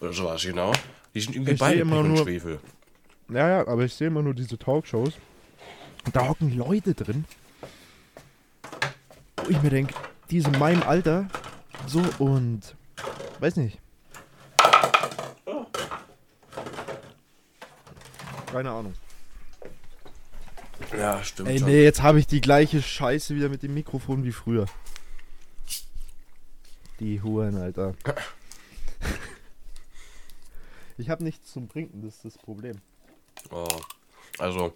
Oder 0.00 0.12
sowas, 0.12 0.42
genau. 0.42 0.72
Die 1.14 1.20
sind 1.20 1.34
irgendwie 1.34 1.52
Ich 1.52 1.58
beide 1.60 1.80
immer 1.80 2.02
nur- 2.02 2.18
Schwefel. 2.24 2.58
Ja, 3.28 3.48
ja, 3.48 3.68
aber 3.68 3.84
ich 3.84 3.94
sehe 3.94 4.08
immer 4.08 4.22
nur 4.22 4.34
diese 4.34 4.58
Talkshows. 4.58 5.12
Und 6.06 6.16
da 6.16 6.28
hocken 6.28 6.56
Leute 6.56 6.94
drin. 6.94 7.24
Wo 9.36 9.50
ich 9.50 9.60
mir 9.62 9.70
denke, 9.70 9.94
die 10.30 10.40
sind 10.40 10.54
in 10.54 10.58
meinem 10.58 10.82
Alter. 10.82 11.28
So 11.86 12.02
und. 12.18 12.74
Weiß 13.38 13.56
nicht. 13.56 13.78
Keine 18.52 18.70
Ahnung. 18.70 18.94
Ja, 20.96 21.22
stimmt 21.22 21.48
Ey, 21.50 21.58
schon. 21.58 21.68
nee, 21.68 21.84
jetzt 21.84 22.02
habe 22.02 22.18
ich 22.18 22.26
die 22.26 22.40
gleiche 22.40 22.82
Scheiße 22.82 23.34
wieder 23.36 23.48
mit 23.48 23.62
dem 23.62 23.74
Mikrofon 23.74 24.24
wie 24.24 24.32
früher. 24.32 24.66
Die 26.98 27.22
Huren, 27.22 27.56
Alter. 27.56 27.94
Ich 31.00 31.08
habe 31.10 31.24
nichts 31.24 31.52
zum 31.52 31.68
Trinken, 31.68 32.02
das 32.02 32.16
ist 32.16 32.24
das 32.24 32.38
Problem. 32.38 32.76
Oh. 33.50 33.66
Also, 34.38 34.74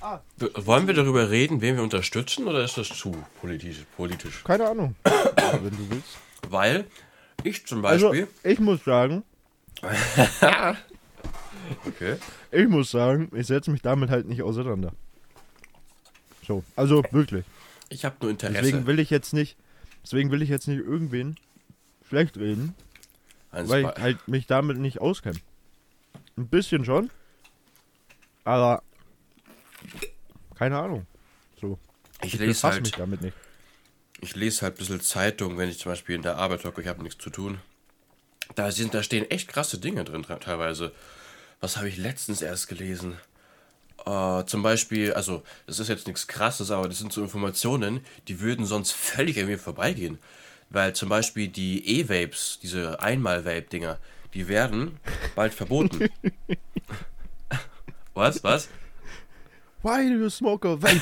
Ah. 0.00 0.20
wollen 0.54 0.86
wir 0.86 0.94
darüber 0.94 1.28
reden, 1.28 1.60
wen 1.60 1.74
wir 1.74 1.82
unterstützen, 1.82 2.46
oder 2.46 2.62
ist 2.62 2.78
das 2.78 2.88
zu 2.88 3.16
politisch? 3.40 3.84
politisch? 3.96 4.44
Keine 4.44 4.68
Ahnung. 4.68 4.94
wenn 5.04 5.76
du 5.76 5.90
willst. 5.90 6.16
Weil 6.48 6.84
ich 7.42 7.66
zum 7.66 7.84
Also, 7.84 8.10
Beispiel. 8.10 8.28
ich 8.44 8.60
muss 8.60 8.84
sagen, 8.84 9.24
okay. 11.86 12.16
ich 12.52 12.68
muss 12.68 12.90
sagen, 12.92 13.30
ich 13.34 13.46
setze 13.48 13.70
mich 13.72 13.82
damit 13.82 14.10
halt 14.10 14.28
nicht 14.28 14.42
auseinander. 14.42 14.92
So, 16.46 16.62
also 16.76 17.02
wirklich. 17.10 17.44
Ich 17.88 18.04
habe 18.04 18.16
nur 18.20 18.30
Interesse. 18.30 18.54
Deswegen 18.62 18.86
will 18.86 19.00
ich 19.00 19.10
jetzt 19.10 19.32
nicht, 19.32 19.56
deswegen 20.04 20.30
will 20.30 20.42
ich 20.42 20.48
jetzt 20.48 20.68
nicht 20.68 20.78
irgendwen 20.78 21.36
schlecht 22.08 22.36
reden, 22.36 22.74
Eins 23.50 23.68
weil 23.70 23.84
ich 23.84 24.02
halt 24.02 24.28
mich 24.28 24.46
damit 24.46 24.78
nicht 24.78 25.00
auskenne. 25.00 25.38
Ein 26.36 26.48
bisschen 26.48 26.84
schon, 26.84 27.10
aber 28.44 28.82
keine 30.54 30.78
Ahnung. 30.78 31.06
So, 31.60 31.78
ich 32.22 32.34
ich 32.34 32.40
lese 32.40 32.54
befasse 32.54 32.80
mich 32.80 32.92
halt, 32.92 33.00
damit 33.00 33.22
nicht. 33.22 33.36
ich 34.20 34.34
lese 34.36 34.62
halt 34.62 34.74
ein 34.74 34.78
bisschen 34.78 35.00
Zeitung, 35.00 35.56
wenn 35.58 35.68
ich 35.68 35.78
zum 35.78 35.92
Beispiel 35.92 36.16
in 36.16 36.22
der 36.22 36.36
Arbeit 36.36 36.64
hocke, 36.64 36.80
ich 36.82 36.88
habe 36.88 37.02
nichts 37.02 37.22
zu 37.22 37.30
tun. 37.30 37.58
Da, 38.54 38.70
sind, 38.70 38.94
da 38.94 39.02
stehen 39.02 39.30
echt 39.30 39.48
krasse 39.48 39.78
Dinge 39.78 40.04
drin 40.04 40.22
te- 40.22 40.38
teilweise. 40.40 40.92
Was 41.60 41.76
habe 41.76 41.88
ich 41.88 41.96
letztens 41.96 42.40
erst 42.42 42.68
gelesen? 42.68 43.18
Äh, 44.06 44.44
zum 44.46 44.62
Beispiel, 44.62 45.12
also, 45.12 45.42
das 45.66 45.80
ist 45.80 45.88
jetzt 45.88 46.06
nichts 46.06 46.26
krasses, 46.28 46.70
aber 46.70 46.88
das 46.88 46.98
sind 46.98 47.12
so 47.12 47.22
Informationen, 47.22 48.04
die 48.28 48.40
würden 48.40 48.64
sonst 48.64 48.92
völlig 48.92 49.38
an 49.40 49.46
mir 49.46 49.58
vorbeigehen. 49.58 50.18
Weil 50.70 50.94
zum 50.94 51.08
Beispiel 51.08 51.48
die 51.48 52.00
E-Vapes, 52.00 52.58
diese 52.62 53.00
Einmal-Vape-Dinger, 53.00 53.98
die 54.34 54.48
werden 54.48 54.98
bald 55.34 55.54
verboten. 55.54 56.08
was? 58.14 58.42
Was? 58.44 58.68
Why 59.82 60.08
do 60.08 60.18
you 60.18 60.28
smoke 60.28 60.66
a 60.66 60.74
vape? 60.76 61.00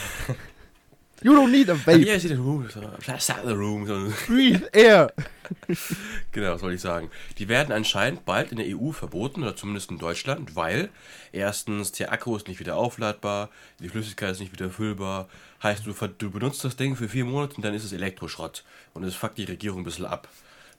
you 1.22 1.34
don't 1.34 1.50
need 1.50 1.68
a 1.68 1.74
vape. 1.74 2.04
Yeah, 2.04 2.18
see 2.18 2.28
the 2.28 2.36
room. 2.36 2.68
So, 2.70 2.80
not 2.80 3.44
the 3.44 3.56
room. 3.56 3.86
So. 3.86 4.12
Breathe 4.26 4.64
air. 4.72 5.10
Genau, 6.32 6.52
das 6.52 6.62
wollte 6.62 6.76
ich 6.76 6.80
sagen. 6.80 7.10
Die 7.38 7.48
werden 7.48 7.72
anscheinend 7.72 8.24
bald 8.24 8.50
in 8.50 8.58
der 8.58 8.66
EU 8.76 8.92
verboten, 8.92 9.42
oder 9.42 9.56
zumindest 9.56 9.90
in 9.90 9.98
Deutschland, 9.98 10.54
weil 10.56 10.90
erstens 11.32 11.92
der 11.92 12.12
Akku 12.12 12.36
ist 12.36 12.48
nicht 12.48 12.60
wieder 12.60 12.76
aufladbar, 12.76 13.50
die 13.80 13.88
Flüssigkeit 13.88 14.32
ist 14.32 14.40
nicht 14.40 14.52
wieder 14.52 14.70
füllbar. 14.70 15.28
Heißt, 15.62 15.86
du, 15.86 15.92
du 15.92 16.30
benutzt 16.30 16.64
das 16.64 16.76
Ding 16.76 16.96
für 16.96 17.08
vier 17.08 17.24
Monate 17.24 17.56
und 17.56 17.64
dann 17.64 17.74
ist 17.74 17.84
es 17.84 17.92
Elektroschrott. 17.92 18.64
Und 18.94 19.04
es 19.04 19.14
fuckt 19.14 19.38
die 19.38 19.44
Regierung 19.44 19.80
ein 19.80 19.84
bisschen 19.84 20.04
ab. 20.06 20.28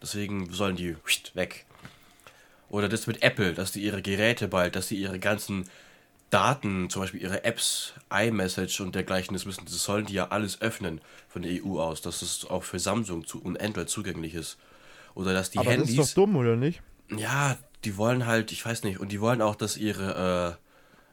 Deswegen 0.01 0.51
sollen 0.51 0.75
die 0.75 0.95
weg. 1.33 1.65
Oder 2.69 2.89
das 2.89 3.07
mit 3.07 3.24
Apple, 3.24 3.53
dass 3.53 3.71
die 3.71 3.81
ihre 3.81 4.01
Geräte 4.01 4.47
bald, 4.47 4.75
dass 4.75 4.89
sie 4.89 4.97
ihre 4.97 5.19
ganzen 5.19 5.69
Daten, 6.29 6.89
zum 6.89 7.01
Beispiel 7.03 7.22
ihre 7.22 7.43
Apps, 7.46 7.93
iMessage 8.12 8.81
und 8.81 8.96
dergleichen, 8.96 9.34
das 9.34 9.46
müssen, 9.46 9.63
das 9.65 9.81
sollen 9.84 10.05
die 10.05 10.13
ja 10.13 10.27
alles 10.27 10.62
öffnen 10.62 11.00
von 11.29 11.41
der 11.41 11.51
EU 11.63 11.79
aus, 11.79 12.01
dass 12.01 12.22
es 12.22 12.46
auch 12.46 12.63
für 12.63 12.79
Samsung 12.79 13.25
zu, 13.25 13.41
und 13.41 13.62
Android 13.62 13.89
zugänglich 13.89 14.34
ist. 14.34 14.57
Oder 15.15 15.34
dass 15.34 15.50
die 15.50 15.60
Aber 15.60 15.75
das 15.75 15.88
Handys. 15.88 16.00
ist 16.00 16.17
doch 16.17 16.24
dumm, 16.24 16.36
oder 16.36 16.55
nicht? 16.55 16.81
Ja, 17.10 17.57
die 17.86 17.96
wollen 17.98 18.25
halt, 18.25 18.51
ich 18.51 18.65
weiß 18.65 18.84
nicht, 18.84 19.00
und 19.00 19.12
die 19.12 19.22
wollen 19.22 19.41
auch, 19.41 19.55
dass 19.55 19.77
ihre, 19.77 20.57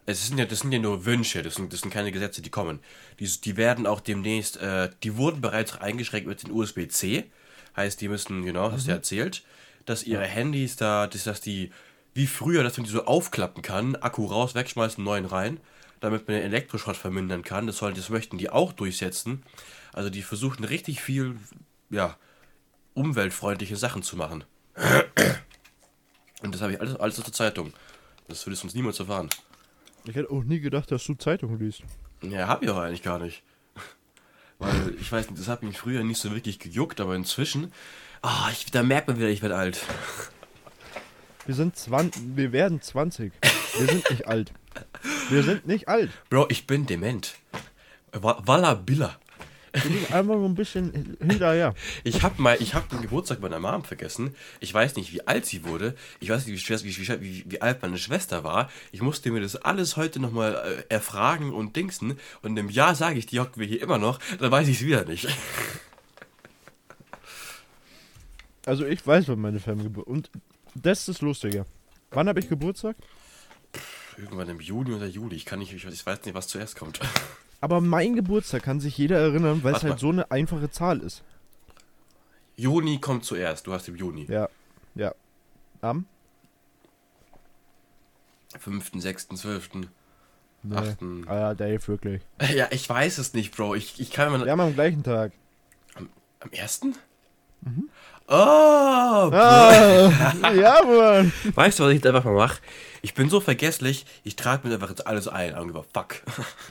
äh, 0.06 0.10
es 0.10 0.26
sind 0.26 0.38
ja, 0.38 0.44
das 0.44 0.60
sind 0.60 0.72
ja 0.72 0.80
nur 0.80 1.04
Wünsche, 1.04 1.42
das 1.42 1.54
sind, 1.54 1.72
das 1.72 1.80
sind 1.80 1.92
keine 1.92 2.10
Gesetze, 2.10 2.42
die 2.42 2.50
kommen. 2.50 2.80
Die, 3.20 3.26
die 3.26 3.56
werden 3.56 3.86
auch 3.86 4.00
demnächst, 4.00 4.56
äh, 4.56 4.90
die 5.04 5.16
wurden 5.16 5.40
bereits 5.40 5.76
eingeschränkt 5.78 6.26
mit 6.26 6.42
den 6.42 6.50
USB-C, 6.50 7.24
heißt, 7.76 8.00
die 8.00 8.08
müssen, 8.08 8.44
genau, 8.44 8.72
hast 8.72 8.86
du 8.86 8.90
ja 8.90 8.96
erzählt, 8.96 9.44
dass 9.86 10.02
ihre 10.02 10.24
Handys 10.24 10.76
da, 10.76 11.06
dass, 11.06 11.24
dass 11.24 11.40
die, 11.40 11.70
wie 12.14 12.26
früher, 12.26 12.62
dass 12.62 12.76
man 12.76 12.86
die 12.86 12.92
so 12.92 13.04
aufklappen 13.04 13.62
kann, 13.62 13.96
Akku 13.96 14.26
raus, 14.26 14.54
wegschmeißen, 14.54 15.02
neuen 15.02 15.26
rein, 15.26 15.58
damit 16.00 16.28
man 16.28 16.36
den 16.36 16.44
Elektroschrott 16.44 16.96
vermindern 16.96 17.42
kann, 17.42 17.66
das, 17.66 17.78
soll, 17.78 17.92
das 17.92 18.08
möchten 18.08 18.38
die 18.38 18.50
auch 18.50 18.72
durchsetzen. 18.72 19.42
Also 19.92 20.10
die 20.10 20.22
versuchen 20.22 20.64
richtig 20.64 21.00
viel, 21.00 21.36
ja, 21.90 22.16
umweltfreundliche 22.94 23.76
Sachen 23.76 24.02
zu 24.02 24.16
machen. 24.16 24.44
Und 26.42 26.54
das 26.54 26.62
habe 26.62 26.72
ich 26.72 26.80
alles, 26.80 26.96
alles 26.96 27.18
aus 27.18 27.24
der 27.24 27.32
Zeitung. 27.32 27.72
Das 28.28 28.46
würde 28.46 28.54
es 28.54 28.64
uns 28.64 28.74
niemals 28.74 29.00
erfahren. 29.00 29.28
Ich 30.04 30.14
hätte 30.14 30.30
auch 30.30 30.44
nie 30.44 30.60
gedacht, 30.60 30.90
dass 30.90 31.04
du 31.04 31.14
Zeitung 31.14 31.58
liest. 31.58 31.82
Ja, 32.22 32.46
habe 32.48 32.64
ich 32.64 32.70
auch 32.70 32.78
eigentlich 32.78 33.02
gar 33.02 33.18
nicht. 33.18 33.42
Weil, 34.58 34.94
ich 35.00 35.10
weiß 35.10 35.30
nicht, 35.30 35.40
das 35.40 35.48
hat 35.48 35.62
mich 35.62 35.78
früher 35.78 36.04
nicht 36.04 36.20
so 36.20 36.32
wirklich 36.32 36.58
gejuckt, 36.58 37.00
aber 37.00 37.16
inzwischen, 37.16 37.72
ah, 38.22 38.48
ich, 38.52 38.66
da 38.66 38.82
merkt 38.82 39.08
man 39.08 39.18
wieder, 39.18 39.28
ich 39.28 39.42
werde 39.42 39.56
alt. 39.56 39.80
Wir 41.46 41.54
sind 41.54 41.76
20, 41.76 42.22
wir 42.36 42.52
werden 42.52 42.80
20. 42.80 43.32
Wir 43.78 43.86
sind 43.86 44.10
nicht 44.10 44.26
alt. 44.26 44.52
Wir 45.30 45.42
sind 45.42 45.66
nicht 45.66 45.88
alt. 45.88 46.10
Bro, 46.30 46.46
ich 46.48 46.66
bin 46.66 46.86
dement. 46.86 47.34
Wa- 48.12 48.40
Walla 48.46 48.74
Billa. 48.74 49.18
Wir 49.72 49.82
sind 49.82 50.12
einfach 50.14 50.36
nur 50.36 50.48
ein 50.48 50.54
bisschen 50.54 51.16
hinterher. 51.20 51.74
Ich 52.04 52.22
habe 52.22 52.40
mal, 52.40 52.56
ich 52.60 52.74
habe 52.74 52.86
den 52.88 53.02
Geburtstag 53.02 53.40
meiner 53.40 53.58
Mom 53.58 53.82
vergessen. 53.84 54.34
Ich 54.60 54.72
weiß 54.72 54.94
nicht, 54.96 55.12
wie 55.12 55.26
alt 55.26 55.44
sie 55.46 55.64
wurde. 55.64 55.96
Ich 56.20 56.30
weiß 56.30 56.46
nicht, 56.46 56.68
wie, 56.68 56.84
wie, 56.84 57.20
wie, 57.20 57.44
wie, 57.48 57.60
alt 57.60 57.82
meine 57.82 57.98
Schwester 57.98 58.44
war. 58.44 58.70
Ich 58.92 59.02
musste 59.02 59.30
mir 59.32 59.40
das 59.40 59.56
alles 59.56 59.96
heute 59.96 60.20
nochmal 60.20 60.54
äh, 60.88 60.94
erfragen 60.94 61.52
und 61.52 61.74
dingsen. 61.74 62.18
Und 62.42 62.56
im 62.56 62.70
Jahr 62.70 62.94
sage 62.94 63.18
ich, 63.18 63.26
die 63.26 63.40
hocken 63.40 63.58
wir 63.60 63.66
hier 63.66 63.82
immer 63.82 63.98
noch. 63.98 64.20
Dann 64.38 64.50
weiß 64.52 64.68
ich 64.68 64.76
es 64.80 64.86
wieder 64.86 65.04
nicht. 65.04 65.26
Also 68.64 68.86
ich 68.86 69.04
weiß, 69.06 69.26
wann 69.28 69.40
meine 69.40 69.58
Family 69.60 69.88
Geburtstag 69.88 70.06
Und 70.14 70.30
das 70.74 71.00
ist 71.00 71.08
das 71.08 71.20
Lustige. 71.20 71.66
Wann 72.10 72.28
habe 72.28 72.40
ich 72.40 72.48
Geburtstag? 72.48 72.96
Irgendwann 74.16 74.48
im 74.48 74.60
Juni 74.60 74.92
oder 74.92 75.06
Juli. 75.06 75.36
Ich 75.36 75.44
kann 75.44 75.58
nicht, 75.58 75.72
ich 75.72 76.06
weiß 76.06 76.24
nicht, 76.24 76.34
was 76.34 76.48
zuerst 76.48 76.76
kommt. 76.76 77.00
Aber 77.60 77.80
mein 77.80 78.14
Geburtstag 78.14 78.62
kann 78.62 78.78
sich 78.78 78.96
jeder 78.98 79.18
erinnern, 79.18 79.64
weil 79.64 79.74
es 79.74 79.82
halt 79.82 79.94
mal. 79.94 79.98
so 79.98 80.10
eine 80.10 80.30
einfache 80.30 80.70
Zahl 80.70 81.00
ist. 81.00 81.22
Juni 82.56 83.00
kommt 83.00 83.24
zuerst. 83.24 83.66
Du 83.66 83.72
hast 83.72 83.88
im 83.88 83.96
Juni. 83.96 84.26
Ja. 84.26 84.48
Ja. 84.94 85.14
Am? 85.80 86.06
5., 88.58 88.92
6., 88.94 89.28
12. 89.28 89.70
Nee. 90.62 90.76
Achten. 90.76 91.28
Ah, 91.28 91.34
ja, 91.34 91.54
Dave, 91.54 91.86
wirklich. 91.88 92.22
Ja, 92.54 92.68
ich 92.70 92.88
weiß 92.88 93.18
es 93.18 93.34
nicht, 93.34 93.54
Bro. 93.56 93.74
Ich, 93.74 94.00
ich 94.00 94.10
kann 94.10 94.30
mal. 94.30 94.44
Wir 94.44 94.52
haben 94.52 94.60
am 94.60 94.74
gleichen 94.74 95.02
Tag. 95.02 95.32
Am 95.94 96.08
1.? 96.52 96.82
Mhm. 97.62 97.88
Oh. 98.26 99.30
Ah, 99.30 99.30
ja, 100.54 100.82
Mann. 100.82 101.32
Weißt 101.54 101.78
du, 101.78 101.84
was 101.84 101.90
ich 101.90 101.96
jetzt 101.96 102.06
einfach 102.06 102.24
mal 102.24 102.34
mache? 102.34 102.60
Ich 103.02 103.14
bin 103.14 103.28
so 103.28 103.40
vergesslich, 103.40 104.06
ich 104.24 104.34
trage 104.34 104.66
mir 104.66 104.74
einfach 104.74 104.88
jetzt 104.88 105.06
alles 105.06 105.28
ein. 105.28 105.56
Und 105.58 105.68
über 105.68 105.82
Fuck. 105.82 106.22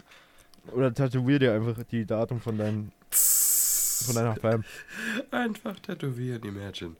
Oder 0.71 0.93
tätowier 0.93 1.39
dir 1.39 1.53
einfach 1.53 1.75
die 1.91 2.05
Datum 2.05 2.41
von 2.41 2.57
deinem 2.57 2.91
von 3.11 4.15
deiner 4.15 4.35
Fam. 4.35 4.63
Einfach 5.31 5.79
tätowieren, 5.79 6.43
imagine. 6.43 6.95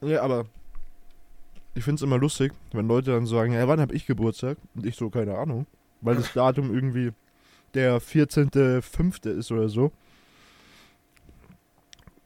Ja, 0.00 0.22
aber 0.22 0.46
ich 1.74 1.84
find's 1.84 2.02
immer 2.02 2.18
lustig, 2.18 2.52
wenn 2.72 2.86
Leute 2.86 3.12
dann 3.12 3.26
sagen, 3.26 3.52
ja, 3.52 3.66
wann 3.66 3.80
hab 3.80 3.92
ich 3.92 4.06
Geburtstag? 4.06 4.58
Und 4.74 4.86
ich 4.86 4.96
so, 4.96 5.10
keine 5.10 5.36
Ahnung. 5.36 5.66
Weil 6.00 6.16
das 6.16 6.32
Datum 6.32 6.72
irgendwie 6.72 7.12
der 7.74 8.00
14.05. 8.00 9.28
ist 9.30 9.50
oder 9.50 9.68
so. 9.68 9.90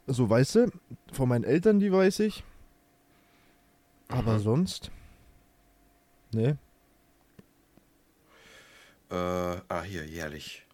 So, 0.06 0.28
weißt 0.28 0.54
du, 0.56 0.70
von 1.12 1.28
meinen 1.28 1.44
Eltern, 1.44 1.80
die 1.80 1.92
weiß 1.92 2.20
ich. 2.20 2.44
Aber 4.08 4.34
Mhm. 4.34 4.40
sonst? 4.42 4.90
Nee. 6.32 6.56
Äh, 9.10 9.14
ah, 9.14 9.82
hier, 9.84 10.06
jährlich. 10.06 10.66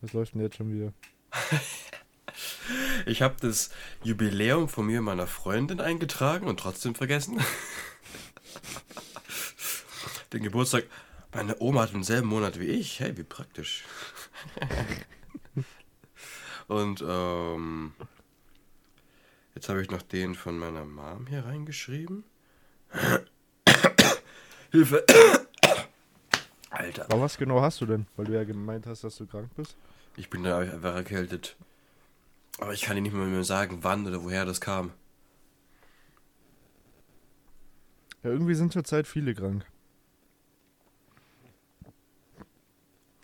Was 0.00 0.12
läuft 0.12 0.34
denn 0.34 0.42
jetzt 0.42 0.56
schon 0.56 0.72
wieder? 0.72 0.92
Ich 3.06 3.22
habe 3.22 3.36
das 3.40 3.70
Jubiläum 4.02 4.68
von 4.68 4.86
mir 4.86 4.98
und 4.98 5.04
meiner 5.04 5.28
Freundin 5.28 5.80
eingetragen 5.80 6.48
und 6.48 6.58
trotzdem 6.58 6.96
vergessen. 6.96 7.40
Den 10.32 10.42
Geburtstag. 10.42 10.84
Meine 11.32 11.56
Oma 11.60 11.82
hat 11.82 11.92
denselben 11.92 12.26
Monat 12.28 12.58
wie 12.58 12.66
ich. 12.66 12.98
Hey, 12.98 13.16
wie 13.16 13.22
praktisch. 13.22 13.84
und 16.68 17.04
ähm, 17.06 17.92
jetzt 19.54 19.68
habe 19.68 19.82
ich 19.82 19.90
noch 19.90 20.02
den 20.02 20.34
von 20.34 20.58
meiner 20.58 20.84
Mom 20.84 21.26
hier 21.26 21.44
reingeschrieben. 21.44 22.24
Hilfe. 24.70 25.04
Alter. 26.70 27.04
Aber 27.10 27.22
was 27.22 27.38
genau 27.38 27.60
hast 27.60 27.80
du 27.80 27.86
denn? 27.86 28.06
Weil 28.16 28.26
du 28.26 28.34
ja 28.34 28.44
gemeint 28.44 28.86
hast, 28.86 29.04
dass 29.04 29.16
du 29.16 29.26
krank 29.26 29.50
bist. 29.56 29.76
Ich 30.16 30.30
bin 30.30 30.42
da 30.42 30.58
einfach 30.58 30.94
erkältet. 30.94 31.56
Aber 32.58 32.72
ich 32.72 32.82
kann 32.82 32.96
dir 32.96 33.02
nicht 33.02 33.14
mal 33.14 33.26
mehr 33.26 33.44
sagen, 33.44 33.78
wann 33.82 34.06
oder 34.06 34.22
woher 34.24 34.44
das 34.44 34.60
kam. 34.60 34.92
Ja, 38.22 38.30
irgendwie 38.30 38.54
sind 38.54 38.72
zurzeit 38.72 39.06
viele 39.06 39.34
krank. 39.34 39.64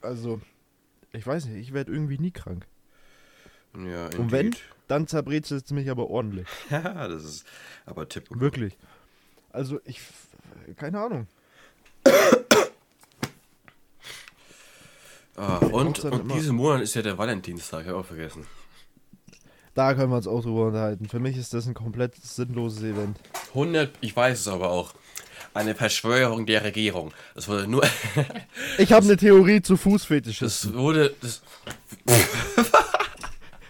Also, 0.02 0.40
ich 1.12 1.26
weiß 1.26 1.46
nicht, 1.46 1.56
ich 1.60 1.72
werde 1.72 1.92
irgendwie 1.92 2.18
nie 2.18 2.30
krank. 2.30 2.66
Ja, 3.74 4.06
Und 4.18 4.30
wenn, 4.32 4.46
indeed. 4.46 4.60
dann 4.88 5.06
zerbrezelt 5.06 5.64
es 5.64 5.70
mich 5.70 5.90
aber 5.90 6.08
ordentlich. 6.10 6.46
Ja, 6.70 7.08
das 7.08 7.24
ist 7.24 7.46
aber 7.86 8.08
Tipp. 8.08 8.26
Wirklich. 8.30 8.76
Also, 9.50 9.80
ich. 9.84 10.00
Keine 10.76 11.00
Ahnung. 11.00 11.26
Ah, 15.36 15.56
und 15.58 16.04
und 16.04 16.20
immer- 16.20 16.34
diesen 16.34 16.56
Monat 16.56 16.82
ist 16.82 16.94
ja 16.94 17.02
der 17.02 17.16
Valentinstag, 17.16 17.80
hab 17.80 17.86
ich 17.86 17.92
auch 17.92 18.04
vergessen. 18.06 18.46
Da 19.74 19.94
können 19.94 20.10
wir 20.10 20.16
uns 20.16 20.26
auch 20.26 20.42
drüber 20.42 20.66
unterhalten. 20.66 21.08
Für 21.08 21.20
mich 21.20 21.38
ist 21.38 21.54
das 21.54 21.66
ein 21.66 21.72
komplett 21.72 22.14
sinnloses 22.16 22.82
Event. 22.82 23.18
100, 23.48 23.90
ich 24.02 24.14
weiß 24.14 24.40
es 24.40 24.48
aber 24.48 24.68
auch. 24.70 24.92
Eine 25.54 25.74
Verschwörung 25.74 26.46
der 26.46 26.64
Regierung. 26.64 27.12
Das 27.34 27.48
wurde 27.48 27.66
nur, 27.66 27.82
Ich 28.78 28.92
habe 28.92 29.04
eine 29.04 29.16
Theorie 29.16 29.62
zu 29.62 29.76
Fußfetischen. 29.76 30.46
das 30.46 30.72
wurde, 30.72 31.14
das, 31.20 31.42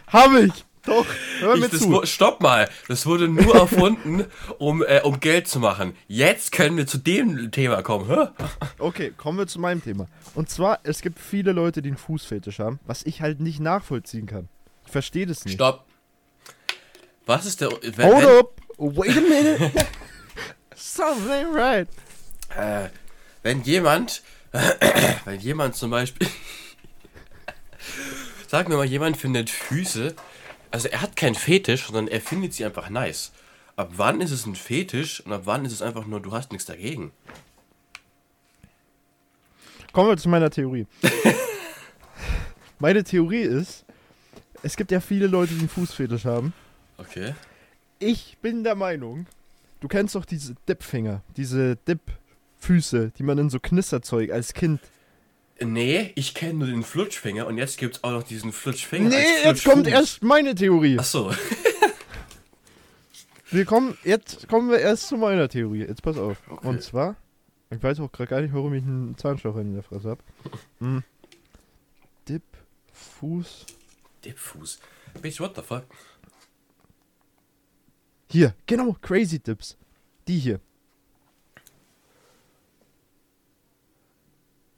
Habe 0.08 0.42
ich! 0.46 0.64
Doch, 0.84 1.06
hör 1.38 1.56
mir 1.56 1.66
ich, 1.66 1.70
das 1.70 1.80
zu. 1.82 2.04
stopp 2.06 2.40
mal, 2.40 2.68
das 2.88 3.06
wurde 3.06 3.28
nur 3.28 3.54
erfunden, 3.54 4.24
um, 4.58 4.82
äh, 4.82 5.00
um 5.04 5.20
Geld 5.20 5.46
zu 5.46 5.60
machen. 5.60 5.94
Jetzt 6.08 6.50
können 6.50 6.76
wir 6.76 6.88
zu 6.88 6.98
dem 6.98 7.52
Thema 7.52 7.82
kommen. 7.82 8.08
Hä? 8.08 8.26
Okay, 8.78 9.12
kommen 9.16 9.38
wir 9.38 9.46
zu 9.46 9.60
meinem 9.60 9.82
Thema. 9.82 10.08
Und 10.34 10.50
zwar, 10.50 10.80
es 10.82 11.00
gibt 11.00 11.20
viele 11.20 11.52
Leute, 11.52 11.82
die 11.82 11.90
einen 11.90 11.98
Fußfetisch 11.98 12.58
haben, 12.58 12.80
was 12.84 13.04
ich 13.04 13.22
halt 13.22 13.38
nicht 13.38 13.60
nachvollziehen 13.60 14.26
kann. 14.26 14.48
Ich 14.84 14.90
verstehe 14.90 15.24
das 15.24 15.44
nicht. 15.44 15.54
Stopp. 15.54 15.84
Was 17.26 17.46
ist 17.46 17.60
der, 17.60 17.70
wenn, 17.96 18.12
Hold 18.12 18.26
up! 18.26 18.60
Wait 18.76 19.16
a 19.16 19.20
minute! 19.20 19.70
Something 20.76 21.54
right. 21.54 21.88
äh, 22.56 22.88
wenn 23.42 23.62
jemand, 23.62 24.22
wenn 25.24 25.40
jemand 25.40 25.76
zum 25.76 25.90
Beispiel, 25.90 26.28
sagen 28.48 28.70
wir 28.70 28.76
mal, 28.76 28.86
jemand 28.86 29.16
findet 29.16 29.50
Füße, 29.50 30.14
also 30.70 30.88
er 30.88 31.02
hat 31.02 31.16
keinen 31.16 31.34
Fetisch, 31.34 31.86
sondern 31.86 32.08
er 32.08 32.20
findet 32.20 32.54
sie 32.54 32.64
einfach 32.64 32.88
nice. 32.88 33.32
Ab 33.76 33.92
wann 33.96 34.20
ist 34.20 34.30
es 34.30 34.46
ein 34.46 34.54
Fetisch 34.54 35.20
und 35.20 35.32
ab 35.32 35.42
wann 35.44 35.64
ist 35.64 35.72
es 35.72 35.82
einfach 35.82 36.06
nur, 36.06 36.20
du 36.20 36.32
hast 36.32 36.52
nichts 36.52 36.66
dagegen? 36.66 37.12
Kommen 39.92 40.08
wir 40.08 40.16
zu 40.16 40.28
meiner 40.28 40.50
Theorie. 40.50 40.86
Meine 42.78 43.04
Theorie 43.04 43.42
ist, 43.42 43.84
es 44.62 44.76
gibt 44.76 44.90
ja 44.90 45.00
viele 45.00 45.26
Leute, 45.26 45.52
die 45.52 45.60
einen 45.60 45.68
Fußfetisch 45.68 46.24
haben. 46.24 46.52
Okay. 46.96 47.34
Ich 47.98 48.38
bin 48.40 48.64
der 48.64 48.74
Meinung, 48.74 49.26
du 49.82 49.88
kennst 49.88 50.14
doch 50.14 50.24
diese 50.24 50.54
Dip-Finger, 50.68 51.22
diese 51.36 51.76
Dip-Füße, 51.76 53.12
die 53.18 53.22
man 53.22 53.36
in 53.38 53.50
so 53.50 53.58
Knisterzeug 53.60 54.30
als 54.30 54.54
Kind. 54.54 54.80
Nee, 55.60 56.12
ich 56.14 56.34
kenne 56.34 56.54
nur 56.54 56.68
den 56.68 56.82
Flutschfinger 56.82 57.46
und 57.46 57.58
jetzt 57.58 57.78
gibt's 57.78 58.02
auch 58.02 58.12
noch 58.12 58.22
diesen 58.22 58.52
Flutschfinger. 58.52 59.10
Nee, 59.10 59.44
jetzt 59.44 59.64
kommt 59.64 59.86
erst 59.86 60.22
meine 60.22 60.54
Theorie. 60.54 60.96
Ach 60.98 61.04
so. 61.04 61.32
Wir 63.50 63.66
kommen, 63.66 63.98
jetzt 64.02 64.48
kommen 64.48 64.70
wir 64.70 64.78
erst 64.78 65.08
zu 65.08 65.18
meiner 65.18 65.46
Theorie. 65.46 65.80
Jetzt 65.80 66.02
pass 66.02 66.16
auf. 66.16 66.38
Okay. 66.48 66.66
Und 66.66 66.82
zwar, 66.82 67.16
ich 67.68 67.82
weiß 67.82 68.00
auch 68.00 68.10
gerade 68.10 68.30
gar 68.30 68.40
nicht, 68.40 68.54
warum 68.54 68.72
ich 68.72 68.82
einen 68.82 69.14
Zahnstocher 69.18 69.60
in 69.60 69.74
der 69.74 69.82
Fresse 69.82 70.08
habe. 70.08 70.22
Mhm. 70.80 71.04
Dip, 72.26 72.42
Fuß. 72.94 73.66
Dipfuß. 74.24 74.80
Bitch, 75.20 75.38
what 75.38 75.54
the 75.54 75.60
fuck? 75.60 75.84
Hier, 78.32 78.54
genau, 78.64 78.96
Crazy 79.02 79.38
Dips. 79.38 79.76
Die 80.26 80.38
hier. 80.38 80.58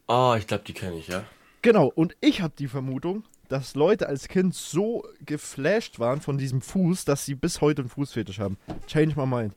Ah, 0.08 0.34
ich 0.36 0.48
glaube, 0.48 0.64
die 0.64 0.72
kenne 0.72 0.96
ich, 0.98 1.06
ja. 1.06 1.24
Genau, 1.62 1.86
und 1.86 2.16
ich 2.20 2.40
habe 2.40 2.52
die 2.58 2.66
Vermutung, 2.66 3.22
dass 3.48 3.76
Leute 3.76 4.08
als 4.08 4.26
Kind 4.26 4.56
so 4.56 5.06
geflasht 5.24 6.00
waren 6.00 6.20
von 6.20 6.36
diesem 6.36 6.62
Fuß, 6.62 7.04
dass 7.04 7.24
sie 7.26 7.36
bis 7.36 7.60
heute 7.60 7.82
einen 7.82 7.88
Fußfetisch 7.90 8.40
haben. 8.40 8.58
Change 8.88 9.14
my 9.14 9.24
mind. 9.24 9.54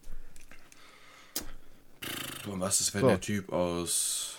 Und 2.45 2.59
was 2.59 2.79
ist, 2.79 2.93
wenn 2.93 3.01
So. 3.01 3.07
der 3.07 3.19
Typ 3.19 3.51
aus 3.51 4.37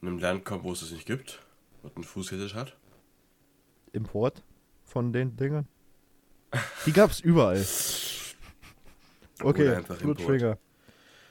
einem 0.00 0.18
Land 0.20 0.44
kommt, 0.44 0.62
wo 0.62 0.70
es 0.72 0.82
es 0.82 0.92
nicht 0.92 1.06
gibt? 1.06 1.40
Und 1.82 1.96
einen 1.96 2.04
Fußfetisch 2.04 2.54
hat? 2.54 2.76
Import 3.92 4.44
von 4.84 5.12
den 5.12 5.36
Dingern. 5.36 5.66
Die 6.86 6.92
gab's 6.92 7.18
überall. 7.18 7.66
Okay. 9.42 9.82
Flutschfinger. 9.82 10.58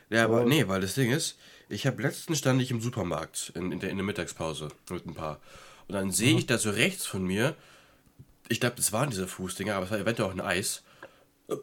Ja, 0.09 0.23
aber 0.25 0.45
nee, 0.45 0.67
weil 0.67 0.81
das 0.81 0.95
Ding 0.95 1.11
ist, 1.11 1.37
ich 1.69 1.85
habe 1.85 2.01
letztens 2.01 2.39
stand 2.39 2.61
ich 2.61 2.71
im 2.71 2.81
Supermarkt 2.81 3.51
in, 3.55 3.71
in, 3.71 3.79
der, 3.79 3.89
in 3.89 3.97
der 3.97 4.05
Mittagspause 4.05 4.69
mit 4.89 5.05
ein 5.05 5.13
paar. 5.13 5.39
Und 5.87 5.93
dann 5.93 6.11
sehe 6.11 6.37
ich 6.37 6.47
da 6.47 6.57
so 6.57 6.71
rechts 6.71 7.05
von 7.05 7.23
mir, 7.23 7.55
ich 8.47 8.59
glaube, 8.59 8.75
das 8.75 8.91
waren 8.91 9.11
diese 9.11 9.27
Fußdinger, 9.27 9.75
aber 9.75 9.85
es 9.85 9.91
war 9.91 9.99
eventuell 9.99 10.29
auch 10.29 10.33
ein 10.33 10.41
Eis. 10.41 10.83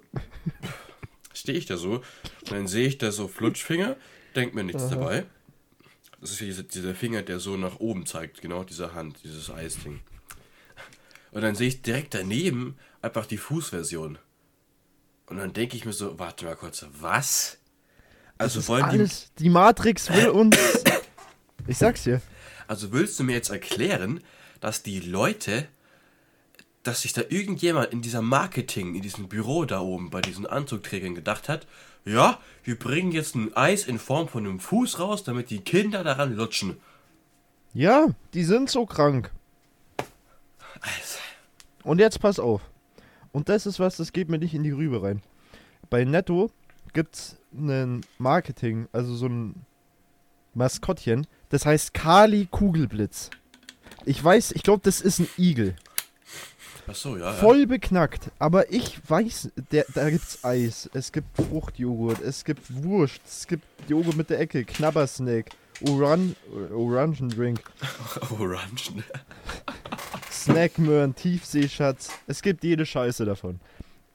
Stehe 1.34 1.58
ich 1.58 1.66
da 1.66 1.76
so 1.76 1.96
und 2.42 2.50
dann 2.50 2.68
sehe 2.68 2.86
ich 2.86 2.98
da 2.98 3.10
so 3.10 3.28
Flutschfinger, 3.28 3.96
denk 4.34 4.54
mir 4.54 4.64
nichts 4.64 4.88
dabei. 4.88 5.26
Das 6.20 6.30
ist 6.30 6.40
ja 6.40 6.46
diese, 6.46 6.64
dieser 6.64 6.94
Finger, 6.94 7.22
der 7.22 7.40
so 7.40 7.56
nach 7.56 7.78
oben 7.78 8.06
zeigt, 8.06 8.40
genau 8.40 8.64
diese 8.64 8.94
Hand, 8.94 9.18
dieses 9.22 9.50
Eisding. 9.50 10.00
Und 11.32 11.42
dann 11.42 11.54
sehe 11.54 11.68
ich 11.68 11.82
direkt 11.82 12.14
daneben 12.14 12.78
einfach 13.02 13.26
die 13.26 13.36
Fußversion. 13.36 14.18
Und 15.26 15.38
dann 15.38 15.52
denke 15.52 15.76
ich 15.76 15.84
mir 15.84 15.92
so, 15.92 16.18
warte 16.18 16.44
mal 16.44 16.56
kurz, 16.56 16.84
was? 17.00 17.58
Also 18.38 18.66
wollen 18.68 18.88
die, 18.90 18.98
alles, 18.98 19.32
die 19.38 19.48
Matrix 19.48 20.10
will 20.12 20.28
uns. 20.30 20.56
Ich 21.66 21.78
sag's 21.78 22.04
dir. 22.04 22.20
also 22.68 22.92
willst 22.92 23.18
du 23.18 23.24
mir 23.24 23.32
jetzt 23.32 23.50
erklären, 23.50 24.22
dass 24.60 24.82
die 24.82 25.00
Leute, 25.00 25.66
dass 26.82 27.02
sich 27.02 27.12
da 27.12 27.22
irgendjemand 27.28 27.92
in 27.92 28.02
dieser 28.02 28.22
Marketing, 28.22 28.94
in 28.94 29.02
diesem 29.02 29.28
Büro 29.28 29.64
da 29.64 29.80
oben 29.80 30.10
bei 30.10 30.20
diesen 30.20 30.46
Anzugträgern 30.46 31.14
gedacht 31.14 31.48
hat, 31.48 31.66
ja, 32.04 32.38
wir 32.62 32.78
bringen 32.78 33.10
jetzt 33.10 33.34
ein 33.34 33.56
Eis 33.56 33.84
in 33.84 33.98
Form 33.98 34.28
von 34.28 34.46
einem 34.46 34.60
Fuß 34.60 35.00
raus, 35.00 35.24
damit 35.24 35.50
die 35.50 35.60
Kinder 35.60 36.04
daran 36.04 36.36
lutschen. 36.36 36.76
Ja, 37.74 38.06
die 38.32 38.44
sind 38.44 38.70
so 38.70 38.86
krank. 38.86 39.32
Also, 40.80 41.18
Und 41.82 41.98
jetzt 41.98 42.20
pass 42.20 42.38
auf. 42.38 42.60
Und 43.36 43.50
das 43.50 43.66
ist 43.66 43.78
was, 43.78 43.98
das 43.98 44.14
geht 44.14 44.30
mir 44.30 44.38
nicht 44.38 44.54
in 44.54 44.62
die 44.62 44.70
Rübe 44.70 45.02
rein. 45.02 45.20
Bei 45.90 46.04
Netto 46.04 46.50
gibt's 46.94 47.36
ein 47.52 48.00
Marketing, 48.16 48.88
also 48.92 49.14
so 49.14 49.26
ein 49.26 49.66
Maskottchen, 50.54 51.26
das 51.50 51.66
heißt 51.66 51.92
Kali 51.92 52.48
Kugelblitz. 52.50 53.28
Ich 54.06 54.24
weiß, 54.24 54.52
ich 54.52 54.62
glaube, 54.62 54.80
das 54.84 55.02
ist 55.02 55.18
ein 55.18 55.28
Igel. 55.36 55.76
ach 56.88 56.94
so, 56.94 57.18
ja. 57.18 57.24
ja. 57.24 57.32
Voll 57.34 57.66
beknackt. 57.66 58.30
Aber 58.38 58.72
ich 58.72 58.98
weiß, 59.06 59.50
der, 59.70 59.84
da 59.92 60.08
gibt's 60.08 60.42
Eis, 60.42 60.88
es 60.94 61.12
gibt 61.12 61.28
Fruchtjoghurt, 61.36 62.22
es 62.22 62.42
gibt 62.42 62.62
Wurst, 62.84 63.20
es 63.26 63.46
gibt 63.46 63.66
Joghurt 63.86 64.16
mit 64.16 64.30
der 64.30 64.40
Ecke, 64.40 64.64
Knabbersnack, 64.64 65.50
Oran 65.86 66.34
Orangendrink, 66.74 67.60
Orangen. 68.30 69.04
Snackmöhren, 70.46 71.16
Tiefseeschatz. 71.16 72.10
Es 72.28 72.40
gibt 72.40 72.62
jede 72.62 72.86
Scheiße 72.86 73.24
davon. 73.24 73.58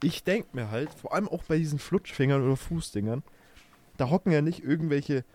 Ich 0.02 0.24
denk 0.24 0.54
mir 0.54 0.72
halt, 0.72 0.90
vor 0.94 1.14
allem 1.14 1.28
auch 1.28 1.44
bei 1.44 1.58
diesen 1.58 1.78
Flutschfingern 1.78 2.42
oder 2.42 2.56
Fußdingern, 2.56 3.22
da 3.98 4.10
hocken 4.10 4.32
ja 4.32 4.42
nicht 4.42 4.64
irgendwelche. 4.64 5.26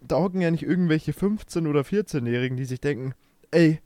Da 0.00 0.16
hocken 0.16 0.42
ja 0.42 0.50
nicht 0.50 0.62
irgendwelche 0.62 1.12
15- 1.12 1.68
oder 1.68 1.80
14-Jährigen, 1.80 2.56
die 2.56 2.66
sich 2.66 2.80
denken, 2.80 3.14
ey, 3.50 3.80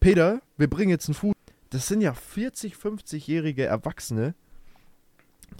Peter, 0.00 0.40
wir 0.56 0.68
bringen 0.68 0.90
jetzt 0.90 1.06
einen 1.08 1.14
Fuß. 1.14 1.34
Das 1.70 1.86
sind 1.86 2.00
ja 2.00 2.14
40, 2.14 2.74
50-jährige 2.74 3.64
Erwachsene, 3.64 4.34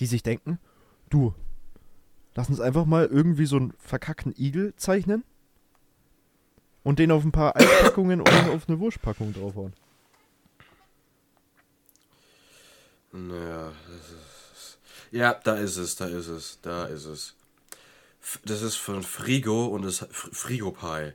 die 0.01 0.07
sich 0.07 0.23
denken, 0.23 0.59
du, 1.11 1.35
lass 2.35 2.49
uns 2.49 2.61
einfach 2.61 2.87
mal 2.87 3.07
irgendwie 3.07 3.47
so 3.47 3.57
einen 3.57 3.75
verkackten 3.79 4.35
Igel 4.37 4.75
zeichnen 4.77 5.23
und 6.83 6.99
den 6.99 7.13
auf 7.13 7.25
ein 7.25 7.31
paar 7.31 7.55
Eispackungen 7.57 8.23
oder 8.23 8.51
auf 8.53 8.69
eine 8.69 8.81
Wurstpackung 8.81 9.33
draufhauen. 9.35 9.73
Naja, 13.13 13.73
das 13.87 14.11
ist. 14.11 14.79
Ja, 15.11 15.35
da 15.35 15.57
ist 15.57 15.77
es, 15.77 15.97
da 15.97 16.07
ist 16.07 16.29
es, 16.29 16.59
da 16.63 16.85
ist 16.87 17.05
es. 17.05 17.35
Das 18.45 18.63
ist 18.63 18.77
von 18.77 19.03
Frigo 19.03 19.67
und 19.67 19.83
das 19.83 20.03
Fr- 20.03 20.33
Frigo-Pie. 20.35 21.13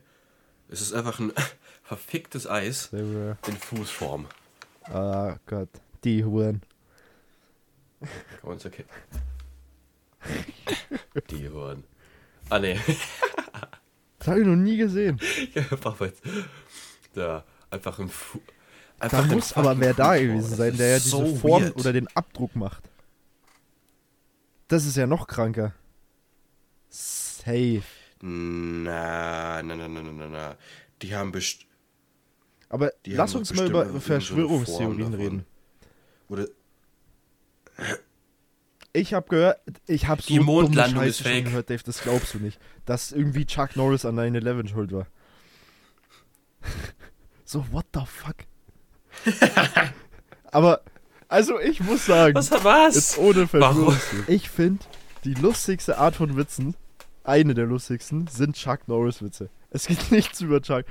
Es 0.68 0.80
ist 0.80 0.92
einfach 0.92 1.18
ein 1.18 1.32
verficktes 1.82 2.46
Eis 2.48 2.90
in 2.92 3.36
Fußform. 3.60 4.26
Ah 4.84 5.36
Gott, 5.46 5.70
die 6.04 6.24
Huren. 6.24 6.62
Man's 8.42 8.64
erkennen? 8.64 8.88
Die 11.30 11.48
Huren. 11.48 11.84
Ah, 12.48 12.58
ne. 12.58 12.80
Das 14.18 14.28
habe 14.28 14.40
ich 14.40 14.46
noch 14.46 14.56
nie 14.56 14.76
gesehen. 14.76 15.18
Ja, 15.54 15.62
einfach 15.62 16.00
jetzt. 16.00 16.22
Da, 17.14 17.44
einfach 17.70 17.98
ein 17.98 18.08
Fu 18.08 18.38
Da 18.38 18.52
einfach 19.00 19.24
ein 19.24 19.30
muss 19.34 19.52
aber 19.52 19.78
wer 19.80 19.94
da 19.94 20.16
gewesen 20.16 20.56
sein, 20.56 20.76
der 20.76 20.88
ja 20.90 20.96
diese 20.98 21.10
so 21.10 21.36
Form 21.36 21.62
weird. 21.64 21.76
oder 21.76 21.92
den 21.92 22.08
Abdruck 22.16 22.54
macht. 22.56 22.82
Das 24.68 24.84
ist 24.84 24.96
ja 24.96 25.06
noch 25.06 25.26
kranker. 25.26 25.72
Safe. 26.88 27.82
Na, 28.20 29.62
na, 29.62 29.74
na, 29.76 29.88
na, 29.88 30.02
na, 30.02 30.26
na. 30.28 30.56
Die 31.02 31.14
haben 31.14 31.30
best 31.32 31.64
Aber 32.68 32.92
Die 33.06 33.12
lass 33.14 33.34
uns 33.34 33.54
mal 33.54 33.68
über 33.68 33.88
so 33.88 34.00
Verschwörungstheorien 34.00 34.98
davon. 35.12 35.14
reden. 35.14 35.46
Oder 36.28 36.46
Ich 38.92 39.14
habe 39.14 39.28
gehört, 39.28 39.60
ich 39.86 40.06
habe 40.08 40.20
so 40.20 40.28
Die 40.28 40.40
Mondlandung 40.40 41.04
ist 41.04 41.22
fake. 41.22 41.44
gehört, 41.44 41.70
Dave, 41.70 41.82
das 41.84 42.00
glaubst 42.00 42.34
du 42.34 42.38
nicht. 42.38 42.58
Dass 42.84 43.12
irgendwie 43.12 43.46
Chuck 43.46 43.76
Norris 43.76 44.04
an 44.04 44.18
9-11 44.18 44.68
schuld 44.68 44.92
war. 44.92 45.06
so, 47.44 47.64
what 47.70 47.86
the 47.94 48.00
fuck? 48.04 48.36
Aber, 50.50 50.80
also 51.28 51.60
ich 51.60 51.80
muss 51.80 52.06
sagen, 52.06 52.34
was 52.34 52.50
was? 52.50 52.94
jetzt 52.94 53.18
ohne 53.18 53.46
Warum? 53.52 53.94
Ich 54.26 54.48
finde, 54.48 54.82
die 55.24 55.34
lustigste 55.34 55.98
Art 55.98 56.16
von 56.16 56.34
Witzen, 56.36 56.74
eine 57.24 57.52
der 57.54 57.66
lustigsten, 57.66 58.26
sind 58.28 58.56
Chuck 58.56 58.88
Norris-Witze. 58.88 59.50
Es 59.70 59.86
geht 59.86 60.10
nichts 60.12 60.40
über 60.40 60.62
Chuck. 60.62 60.84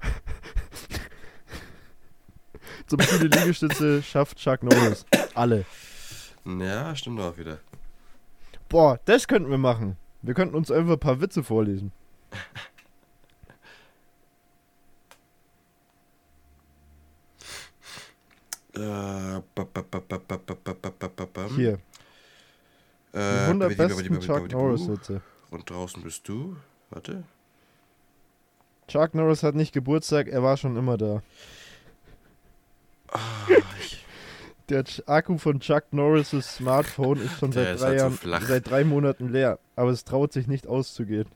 Zum 2.86 3.00
viele 3.00 3.28
Liegestütze 3.28 4.02
schafft 4.02 4.38
Chuck 4.38 4.62
Norris. 4.62 5.06
Alle. 5.34 5.64
Ja, 6.44 6.94
stimmt 6.94 7.20
auch 7.20 7.38
wieder. 7.38 7.58
Boah, 8.68 8.98
das 9.04 9.28
könnten 9.28 9.50
wir 9.50 9.58
machen. 9.58 9.96
Wir 10.22 10.34
könnten 10.34 10.54
uns 10.54 10.70
einfach 10.70 10.94
ein 10.94 11.00
paar 11.00 11.20
Witze 11.20 11.42
vorlesen. 11.42 11.92
Hier, 21.56 21.78
die 23.12 23.18
Äh, 23.18 23.44
100 23.46 23.76
babidi, 23.76 23.94
babidi, 23.94 24.08
besten 24.08 24.20
Chuck 24.26 24.36
babidi, 24.38 24.54
Norris 24.54 24.86
buh. 24.86 24.92
Witze. 24.92 25.20
Und 25.50 25.70
draußen 25.70 26.02
bist 26.02 26.28
du. 26.28 26.56
Warte. 26.90 27.24
Chuck 28.88 29.14
Norris 29.14 29.42
hat 29.42 29.54
nicht 29.54 29.72
Geburtstag, 29.72 30.26
er 30.28 30.42
war 30.42 30.56
schon 30.56 30.76
immer 30.76 30.96
da. 30.98 31.22
Ah, 33.08 33.18
Der 34.68 34.84
Akku 35.06 35.38
von 35.38 35.60
Chuck 35.60 35.84
Norris' 35.92 36.56
Smartphone 36.56 37.20
ist 37.20 37.38
schon 37.38 37.52
seit 37.52 37.66
drei 37.80 37.86
halt 37.86 37.98
so 37.98 38.04
Jahren, 38.04 38.12
flach. 38.14 38.42
seit 38.42 38.68
drei 38.68 38.82
Monaten 38.84 39.28
leer, 39.28 39.58
aber 39.76 39.90
es 39.90 40.04
traut 40.04 40.32
sich 40.32 40.46
nicht 40.48 40.66
auszugehen. 40.66 41.26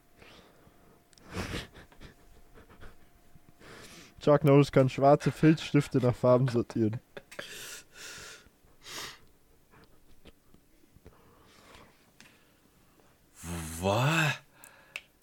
Chuck 4.20 4.44
Norris 4.44 4.72
kann 4.72 4.88
schwarze 4.88 5.30
Filzstifte 5.30 5.98
nach 5.98 6.14
Farben 6.14 6.48
sortieren. 6.48 6.98
Was? 13.80 14.32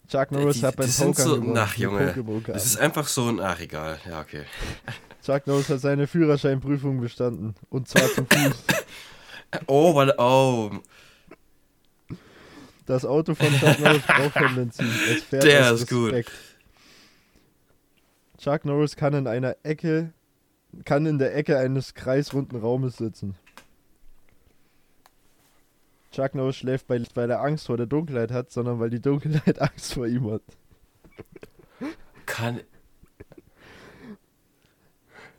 Chuck 0.08 0.30
Norris 0.30 0.60
Die- 0.60 0.66
hat 0.66 0.76
beim 0.76 0.88
Pokern 0.90 1.14
so- 1.14 1.40
gewonnen, 1.40 1.58
ach, 1.58 1.76
Junge. 1.76 2.42
Das 2.46 2.64
ist 2.64 2.78
einfach 2.78 3.08
so 3.08 3.28
ein. 3.28 3.40
Ach, 3.40 3.58
egal. 3.60 3.98
Ja, 4.08 4.20
okay. 4.20 4.44
Chuck 5.24 5.46
Norris 5.46 5.68
hat 5.68 5.80
seine 5.80 6.06
Führerscheinprüfung 6.06 7.00
bestanden. 7.00 7.54
Und 7.70 7.88
zwar 7.88 8.08
zu 8.08 8.24
Fuß. 8.24 8.64
Oh, 9.68 9.94
weil. 9.94 10.12
Oh. 10.18 10.70
Das 12.84 13.04
Auto 13.04 13.34
von 13.34 13.46
Chuck 13.58 13.78
Norris 13.80 14.02
braucht 14.06 14.34
kein 14.34 14.54
Benzin. 14.54 14.86
Es 15.08 15.22
fährt 15.22 15.44
Der 15.44 15.70
ist 15.72 15.88
gut. 15.88 16.12
Respekt. 16.12 16.32
Chuck 18.38 18.64
Norris 18.64 18.96
kann 18.96 19.14
in 19.14 19.26
einer 19.26 19.56
Ecke, 19.62 20.12
kann 20.84 21.06
in 21.06 21.18
der 21.18 21.36
Ecke 21.36 21.58
eines 21.58 21.94
kreisrunden 21.94 22.58
Raumes 22.58 22.96
sitzen. 22.96 23.36
Chuck 26.12 26.34
Norris 26.34 26.56
schläft, 26.56 26.86
bei, 26.86 27.02
weil 27.14 27.30
er 27.30 27.42
Angst 27.42 27.66
vor 27.66 27.76
der 27.76 27.86
Dunkelheit 27.86 28.32
hat, 28.32 28.50
sondern 28.50 28.80
weil 28.80 28.90
die 28.90 29.00
Dunkelheit 29.00 29.58
Angst 29.60 29.94
vor 29.94 30.06
ihm 30.06 30.30
hat. 30.30 30.42
Kann. 32.24 32.60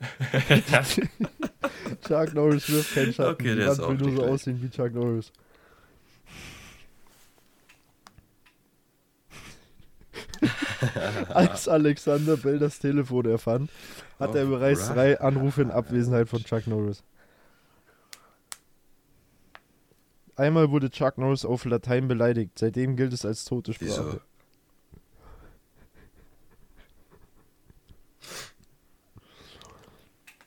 Chuck 2.06 2.34
Norris 2.34 2.70
wirft 2.70 2.94
keinen 2.94 3.12
Schatten. 3.12 3.32
Okay, 3.32 3.56
der 3.56 3.72
ist 3.72 3.80
auch 3.80 3.90
will 3.90 3.96
nur 3.96 4.12
so 4.12 4.24
aussehen 4.24 4.62
wie 4.62 4.70
Chuck 4.70 4.92
Norris. 4.92 5.32
Als 11.34 11.68
Alexander 11.68 12.36
Bell 12.36 12.58
das 12.58 12.78
Telefon 12.78 13.26
erfand, 13.26 13.70
hat 14.18 14.34
er 14.34 14.46
bereits 14.46 14.88
drei 14.88 15.20
Anrufe 15.20 15.62
in 15.62 15.70
Abwesenheit 15.70 16.28
von 16.28 16.42
Chuck 16.42 16.66
Norris. 16.66 17.02
Einmal 20.36 20.70
wurde 20.70 20.90
Chuck 20.90 21.18
Norris 21.18 21.44
auf 21.44 21.64
Latein 21.64 22.06
beleidigt, 22.06 22.58
seitdem 22.58 22.96
gilt 22.96 23.12
es 23.12 23.24
als 23.24 23.44
tote 23.44 23.72
Sprache. 23.72 24.20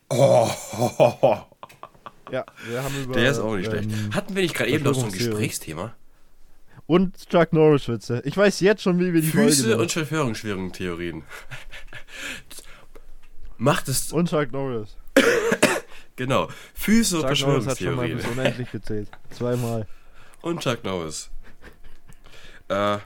Oh, 0.10 0.50
Ja, 2.32 2.46
wir 2.66 2.84
haben 2.84 3.04
über. 3.04 3.14
der 3.14 3.32
ist 3.32 3.40
auch 3.40 3.56
nicht 3.56 3.72
ähm, 3.72 3.84
schlecht. 3.90 4.16
Hatten 4.16 4.36
wir 4.36 4.42
nicht 4.42 4.56
gerade 4.56 4.70
eben 4.70 4.84
noch 4.84 4.94
so 4.94 5.06
ein. 5.06 5.12
Gesprächsthema? 5.12 5.94
Und 6.92 7.30
Chuck 7.30 7.54
Norris 7.54 7.88
Witze. 7.88 8.22
Ich 8.26 8.36
weiß 8.36 8.60
jetzt 8.60 8.84
schon, 8.84 9.00
wie 9.00 9.14
wir 9.14 9.22
die 9.22 9.28
Füße 9.30 9.64
Folge 9.64 9.82
und 9.82 9.92
Verschwörungstheorien. 9.94 11.24
Macht 13.58 13.88
es. 13.88 14.12
und 14.12 14.30
Chuck 14.30 14.52
Norris. 14.52 14.98
Genau. 16.18 16.50
Füße 16.74 17.22
und 17.22 17.34
Chuck 17.34 17.48
Norris 17.48 17.68
hat 17.68 17.78
schon 17.78 17.96
mal 17.96 18.10
Verschwörungstheorien. 18.10 18.18
bis 18.18 18.26
unendlich 18.28 18.72
gezählt. 18.72 19.08
Zweimal. 19.30 19.88
Und 20.42 20.60
Chuck 20.60 20.84
Norris. 20.84 21.30
Äh, 22.68 22.98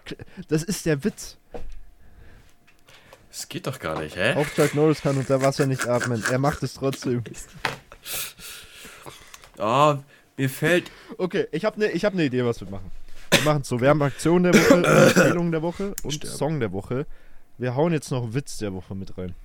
Das 0.47 0.63
ist 0.63 0.83
der 0.87 1.03
Witz. 1.03 1.37
es 3.29 3.47
geht 3.47 3.67
doch 3.67 3.77
gar 3.77 3.99
nicht, 4.01 4.15
hä? 4.15 4.33
Auch 4.33 4.47
Chuck 4.55 4.73
Norris 4.73 5.01
kann 5.01 5.15
unter 5.15 5.43
Wasser 5.43 5.67
nicht 5.67 5.87
atmen. 5.87 6.23
Er 6.31 6.39
macht 6.39 6.63
es 6.63 6.73
trotzdem. 6.73 7.23
Oh, 9.59 9.97
mir 10.37 10.49
fällt. 10.49 10.89
Okay, 11.19 11.45
ich 11.51 11.63
habe 11.65 11.75
eine 11.75 11.91
ich 11.91 12.03
hab 12.03 12.15
ne 12.15 12.25
Idee, 12.25 12.43
was 12.43 12.59
wir 12.61 12.69
machen. 12.71 12.89
Wir 13.35 13.43
machen 13.43 13.63
so. 13.63 13.79
Wir 13.79 13.89
haben 13.89 14.01
Aktion 14.01 14.43
der 14.43 14.53
Woche, 14.53 14.85
Empfehlung 15.15 15.51
der 15.51 15.61
Woche 15.61 15.93
und 16.03 16.11
Sterben. 16.11 16.35
Song 16.35 16.59
der 16.59 16.71
Woche. 16.71 17.05
Wir 17.57 17.75
hauen 17.75 17.93
jetzt 17.93 18.11
noch 18.11 18.33
Witz 18.33 18.57
der 18.57 18.73
Woche 18.73 18.95
mit 18.95 19.17
rein. 19.17 19.35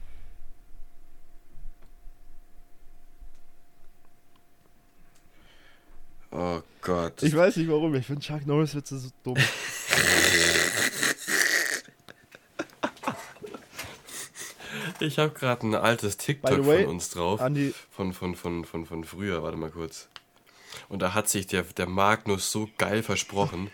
Oh 6.32 6.60
Gott. 6.82 7.22
Ich 7.22 7.36
weiß 7.36 7.56
nicht 7.56 7.68
warum, 7.68 7.94
ich 7.94 8.06
finde 8.06 8.22
Chuck 8.22 8.46
Norris 8.46 8.74
Witze 8.74 8.98
so 8.98 9.08
dumm. 9.22 9.36
Ich 15.00 15.18
habe 15.18 15.30
gerade 15.32 15.66
ein 15.66 15.74
altes 15.74 16.18
TikTok 16.18 16.66
way, 16.66 16.84
von 16.84 16.94
uns 16.94 17.08
drauf. 17.08 17.40
Andi, 17.40 17.74
Von, 17.90 18.12
von, 18.12 18.34
von, 18.34 18.64
von, 18.66 18.84
von 18.84 19.04
früher, 19.04 19.42
warte 19.42 19.56
mal 19.56 19.70
kurz. 19.70 20.08
Und 20.90 20.98
da 21.00 21.14
hat 21.14 21.28
sich 21.28 21.46
der, 21.46 21.62
der 21.62 21.86
Magnus 21.86 22.50
so 22.50 22.68
geil 22.76 23.02
versprochen. 23.02 23.70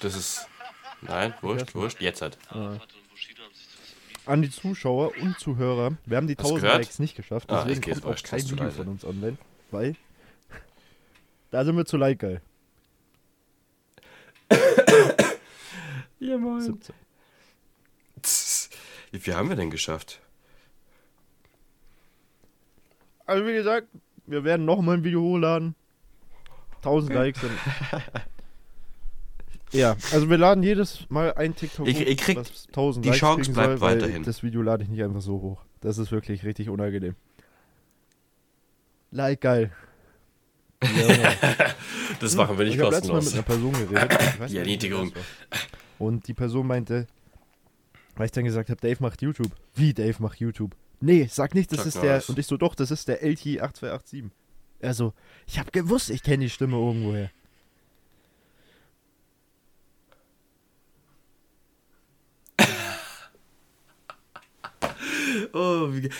Das 0.00 0.14
ist. 0.16 0.46
Nein, 1.00 1.32
wurscht, 1.40 1.74
wurscht. 1.74 2.00
Jetzt 2.00 2.20
halt. 2.22 2.36
an 4.26 4.42
die 4.42 4.50
Zuschauer 4.50 5.16
und 5.16 5.38
Zuhörer. 5.38 5.96
Wir 6.04 6.16
haben 6.16 6.26
die 6.26 6.34
Hast 6.36 6.44
du 6.50 6.54
1000 6.56 6.62
gehört? 6.62 6.78
Likes 6.82 6.98
nicht 6.98 7.14
geschafft, 7.16 7.50
Ah, 7.50 7.64
deswegen 7.64 7.90
ist 7.92 8.02
kommt 8.02 8.18
auch 8.18 8.22
kein 8.22 8.42
Video 8.42 8.56
leise. 8.56 8.76
von 8.78 8.88
uns 8.88 9.04
online, 9.04 9.38
weil 9.70 9.94
da 11.52 11.64
sind 11.64 11.76
wir 11.76 11.86
zu 11.86 11.96
like 11.96 12.18
geil. 12.18 12.42
Ja, 16.18 16.38
moin. 16.38 16.62
17. 16.62 16.94
Wie 19.12 19.20
viel 19.20 19.34
haben 19.36 19.48
wir 19.48 19.56
denn 19.56 19.70
geschafft? 19.70 20.20
Also 23.26 23.46
wie 23.46 23.52
gesagt, 23.52 23.86
wir 24.26 24.44
werden 24.44 24.64
noch 24.66 24.80
mal 24.80 24.96
ein 24.96 25.04
Video 25.04 25.20
hochladen. 25.22 25.74
1000 26.76 27.12
Likes. 27.14 27.40
Dann 27.40 28.02
ja, 29.72 29.96
also 30.12 30.30
wir 30.30 30.38
laden 30.38 30.62
jedes 30.62 31.08
Mal 31.10 31.34
ein 31.34 31.54
TikTok 31.56 31.86
Ich- 31.88 31.96
hoch, 31.96 32.06
ich 32.06 32.16
krieg- 32.18 32.36
was 32.38 32.66
1000 32.68 33.04
die 33.04 33.08
Likes 33.10 33.20
Chance 33.20 33.52
bleibt 33.52 33.78
soll, 33.78 33.80
weiterhin. 33.80 34.22
Das 34.22 34.42
Video 34.42 34.62
lade 34.62 34.84
ich 34.84 34.88
nicht 34.88 35.02
einfach 35.02 35.20
so 35.20 35.40
hoch. 35.40 35.62
Das 35.80 35.98
ist 35.98 36.12
wirklich 36.12 36.44
richtig 36.44 36.68
unangenehm. 36.68 37.14
Like 39.10 39.40
geil. 39.40 39.72
Ja, 40.82 40.88
Das 42.20 42.34
machen 42.36 42.58
wir 42.58 42.64
nicht 42.66 42.74
ich 42.74 42.80
habe 42.80 42.90
mit 42.94 43.00
kostenlos. 43.00 43.32
einer 43.32 43.42
Person 43.42 43.72
geredet. 43.72 44.18
Die 44.50 44.58
Erniedrigung. 44.58 45.12
Und 45.98 46.28
die 46.28 46.34
Person 46.34 46.66
meinte, 46.66 47.06
weil 48.16 48.26
ich 48.26 48.32
dann 48.32 48.44
gesagt 48.44 48.68
habe, 48.70 48.80
Dave 48.80 48.96
macht 49.02 49.22
YouTube. 49.22 49.50
Wie 49.74 49.94
Dave 49.94 50.16
macht 50.22 50.38
YouTube? 50.38 50.74
nee, 51.00 51.28
sag 51.30 51.54
nicht, 51.54 51.70
das 51.72 51.78
Chuck 51.78 51.86
ist 51.86 51.96
Norris. 51.96 52.26
der. 52.26 52.30
Und 52.30 52.38
ich 52.38 52.46
so, 52.46 52.56
doch, 52.56 52.74
das 52.74 52.90
ist 52.90 53.08
der 53.08 53.22
LT8287. 53.22 54.30
Er 54.78 54.94
so, 54.94 55.12
ich 55.46 55.58
hab 55.58 55.72
gewusst, 55.72 56.10
ich 56.10 56.22
kenne 56.22 56.44
die 56.44 56.50
Stimme 56.50 56.76
irgendwoher. 56.76 57.30
oh, 65.52 65.88
wie. 65.92 66.10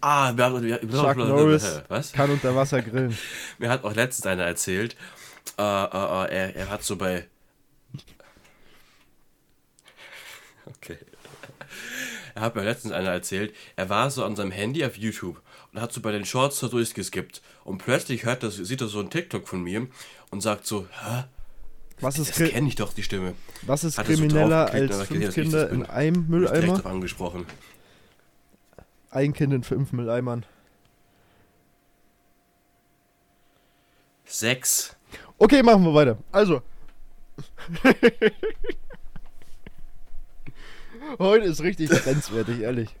Ah, 0.00 0.36
wir 0.36 0.44
haben, 0.44 0.62
wir, 0.62 0.80
wir 0.82 0.90
Chuck 0.90 1.06
haben, 1.06 1.28
Norris 1.28 1.82
was? 1.88 2.12
kann 2.12 2.30
unter 2.30 2.54
Wasser 2.54 2.82
grillen. 2.82 3.16
Mir 3.58 3.70
hat 3.70 3.84
auch 3.84 3.94
letztens 3.94 4.26
einer 4.26 4.44
erzählt, 4.44 4.96
uh, 5.58 5.62
uh, 5.62 5.64
uh, 5.64 6.26
er, 6.26 6.54
er 6.54 6.68
hat 6.70 6.82
so 6.84 6.96
bei. 6.96 7.26
Okay. 10.66 10.96
Er 12.34 12.42
hat 12.42 12.56
mir 12.56 12.64
letztens 12.64 12.92
einer 12.92 13.10
erzählt, 13.10 13.54
er 13.76 13.88
war 13.88 14.10
so 14.10 14.24
an 14.24 14.34
seinem 14.34 14.50
Handy 14.50 14.84
auf 14.84 14.96
YouTube 14.96 15.40
und 15.72 15.80
hat 15.80 15.92
so 15.92 16.00
bei 16.00 16.10
den 16.10 16.24
Shorts 16.24 16.58
so 16.58 16.68
durchgeskippt. 16.68 17.42
Und 17.64 17.78
plötzlich 17.78 18.24
hört 18.24 18.42
das, 18.42 18.56
sieht 18.56 18.80
er 18.80 18.88
so 18.88 19.00
ein 19.00 19.10
TikTok 19.10 19.46
von 19.46 19.62
mir 19.62 19.86
und 20.30 20.40
sagt 20.40 20.66
so, 20.66 20.88
hä? 21.04 21.24
Was 22.00 22.18
ist, 22.18 22.40
Das 22.40 22.50
kenne 22.50 22.66
ich 22.66 22.74
doch, 22.74 22.92
die 22.92 23.04
Stimme. 23.04 23.34
was 23.62 23.84
ist 23.84 23.98
Hat 23.98 24.08
er 24.08 24.16
so 24.16 24.22
krimineller 24.22 24.64
draufgeklickt, 24.66 24.92
als 24.94 25.08
gesehen, 25.08 25.22
fünf 25.22 25.22
ich 25.22 25.26
das 25.26 25.34
Kinder 25.34 25.70
in 25.70 25.86
einem 25.86 26.26
Mülleimer? 26.28 26.74
drauf 26.74 26.86
angesprochen. 26.86 27.46
Ein 29.10 29.32
Kind 29.32 29.52
in 29.52 29.62
fünf 29.62 29.92
Mülleimern. 29.92 30.44
Sechs. 34.24 34.96
Okay, 35.38 35.62
machen 35.62 35.84
wir 35.84 35.94
weiter. 35.94 36.18
Also. 36.32 36.62
Heute 41.18 41.46
ist 41.46 41.62
richtig 41.62 41.90
grenzwertig, 41.90 42.60
ehrlich. 42.60 42.96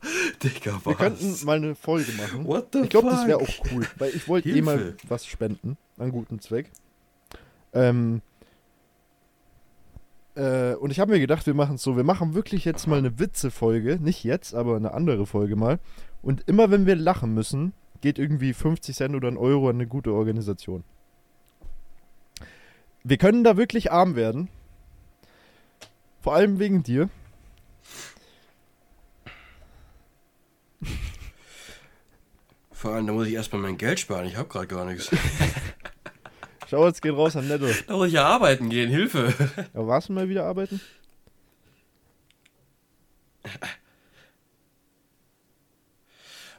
Digga, 0.42 0.80
Wir 0.84 0.94
könnten 0.94 1.44
mal 1.44 1.56
eine 1.56 1.74
Folge 1.74 2.12
machen. 2.12 2.46
What 2.46 2.68
the 2.72 2.82
Ich 2.82 2.90
glaube, 2.90 3.10
das 3.10 3.26
wäre 3.26 3.38
auch 3.38 3.48
cool, 3.72 3.86
weil 3.98 4.14
ich 4.14 4.28
wollte 4.28 4.48
eh 4.48 4.62
mal 4.62 4.96
was 5.08 5.26
spenden, 5.26 5.76
an 5.98 6.12
guten 6.12 6.40
Zweck. 6.40 6.70
Ähm, 7.72 8.22
äh, 10.36 10.74
und 10.74 10.90
ich 10.90 11.00
habe 11.00 11.12
mir 11.12 11.20
gedacht, 11.20 11.46
wir 11.46 11.54
machen 11.54 11.74
es 11.74 11.82
so, 11.82 11.96
wir 11.96 12.04
machen 12.04 12.34
wirklich 12.34 12.64
jetzt 12.64 12.86
mal 12.86 12.98
eine 12.98 13.18
Witze-Folge, 13.18 13.98
nicht 14.00 14.22
jetzt, 14.24 14.54
aber 14.54 14.76
eine 14.76 14.94
andere 14.94 15.26
Folge 15.26 15.56
mal. 15.56 15.80
Und 16.22 16.48
immer 16.48 16.70
wenn 16.70 16.86
wir 16.86 16.94
lachen 16.94 17.34
müssen, 17.34 17.72
geht 18.00 18.18
irgendwie 18.18 18.52
50 18.52 18.94
Cent 18.94 19.14
oder 19.16 19.28
ein 19.28 19.36
Euro 19.36 19.68
an 19.68 19.76
eine 19.76 19.86
gute 19.86 20.12
Organisation. 20.12 20.84
Wir 23.02 23.16
können 23.16 23.42
da 23.42 23.56
wirklich 23.56 23.90
arm 23.90 24.14
werden. 24.16 24.48
Vor 26.20 26.34
allem 26.34 26.58
wegen 26.58 26.82
dir. 26.82 27.08
Vor 32.72 32.92
allem, 32.94 33.06
da 33.06 33.12
muss 33.12 33.26
ich 33.26 33.34
erstmal 33.34 33.60
mein 33.60 33.76
Geld 33.76 33.98
sparen. 33.98 34.26
Ich 34.26 34.36
habe 34.36 34.48
gerade 34.48 34.66
gar 34.68 34.84
nichts. 34.84 35.10
Schau, 36.70 36.86
jetzt 36.86 37.02
geht 37.02 37.12
raus 37.12 37.34
an 37.34 37.48
Netto. 37.48 37.66
Da 37.86 37.96
muss 37.96 38.08
ich 38.08 38.12
ja 38.14 38.26
arbeiten 38.26 38.68
gehen. 38.68 38.90
Hilfe. 38.90 39.34
Ja, 39.74 39.86
warst 39.86 40.08
du 40.10 40.12
mal 40.12 40.28
wieder 40.28 40.44
arbeiten? 40.44 40.80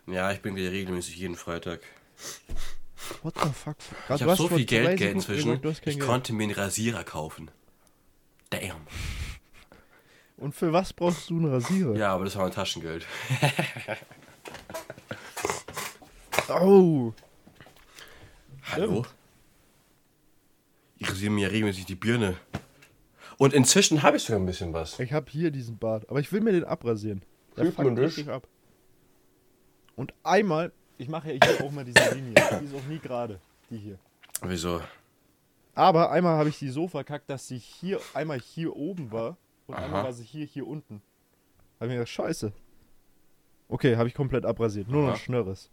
Ja, 0.08 0.32
ich 0.32 0.42
bin 0.42 0.56
wieder 0.56 0.72
regelmäßig 0.72 1.18
jeden 1.18 1.36
Freitag. 1.36 1.82
What 3.22 3.36
the 3.36 3.50
fuck? 3.54 3.78
Grad, 4.08 4.20
Ich 4.20 4.24
habe 4.28 4.36
so 4.36 4.48
viel 4.48 4.66
Geld 4.66 5.00
Sekunden 5.00 5.16
inzwischen. 5.18 5.62
Ich 5.64 5.82
Geld. 5.82 6.00
konnte 6.00 6.34
mir 6.34 6.44
einen 6.44 6.54
Rasierer 6.54 7.04
kaufen. 7.04 7.52
Damn. 8.50 8.82
Und 10.40 10.56
für 10.56 10.72
was 10.72 10.94
brauchst 10.94 11.30
du 11.30 11.38
einen 11.38 11.52
Rasierer? 11.52 11.96
Ja, 11.98 12.14
aber 12.16 12.24
das 12.24 12.36
war 12.36 12.44
mein 12.44 12.54
Taschengeld. 12.54 13.06
Oh. 16.52 17.14
Hallo? 18.72 19.06
Ich 20.98 21.08
rasiere 21.08 21.32
mir 21.32 21.44
ja 21.44 21.50
regelmäßig 21.50 21.86
die 21.86 21.94
Birne. 21.94 22.38
Und 23.38 23.54
inzwischen 23.54 24.02
habe 24.02 24.18
ich 24.18 24.24
sogar 24.24 24.40
ein 24.40 24.48
bisschen 24.48 24.74
was. 24.74 25.00
Ich 25.00 25.14
habe 25.14 25.30
hier 25.30 25.52
diesen 25.52 25.78
Bart, 25.78 26.10
aber 26.10 26.20
ich 26.20 26.32
will 26.32 26.42
mir 26.42 26.52
den 26.52 26.64
abrasieren. 26.64 27.22
Der 27.56 27.72
fuckt 27.72 28.00
richtig 28.00 28.30
ab. 28.30 28.48
Und 29.96 30.12
einmal, 30.24 30.72
ich 30.98 31.08
mache 31.08 31.32
ja 31.32 31.46
hier 31.46 31.64
auch 31.64 31.72
mal 31.72 31.86
diese 31.86 32.16
Linie. 32.16 32.34
Die 32.34 32.66
ist 32.66 32.74
auch 32.74 32.88
nie 32.88 32.98
gerade, 32.98 33.40
die 33.70 33.78
hier. 33.78 34.00
Wieso? 34.42 34.82
Aber 35.76 36.10
einmal 36.10 36.36
habe 36.36 36.50
ich 36.50 36.58
die 36.58 36.70
so 36.70 36.88
verkackt, 36.88 37.30
dass 37.30 37.48
sie 37.48 37.60
hier 37.60 38.00
einmal 38.16 38.40
hier 38.40 38.76
oben 38.76 39.12
war 39.12 39.38
und 39.70 39.76
Aha. 39.76 39.86
einmal 39.86 40.04
war 40.06 40.14
sie 40.14 40.24
hier 40.24 40.48
hier 40.48 40.66
unten. 40.66 41.04
Hab 41.80 41.84
ich 41.86 41.90
mir 41.90 41.94
gedacht, 42.00 42.10
scheiße. 42.10 42.52
Okay, 43.68 43.98
habe 43.98 44.08
ich 44.10 44.16
komplett 44.16 44.44
abrasiert. 44.44 44.90
Nur 44.90 45.06
noch. 45.12 45.18
Schnörres. 45.18 45.70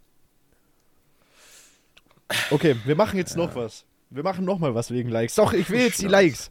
Okay, 2.51 2.77
wir 2.85 2.95
machen 2.95 3.17
jetzt 3.17 3.37
noch 3.39 3.55
was. 3.55 3.87
Wir 4.11 4.23
machen 4.23 4.45
noch 4.45 4.59
mal 4.59 4.75
was 4.75 4.91
wegen 4.91 5.09
Likes. 5.09 5.37
Doch, 5.37 5.55
ich 5.55 5.71
will 5.71 5.81
jetzt 5.81 6.03
die. 6.03 6.09
Likes. 6.09 6.51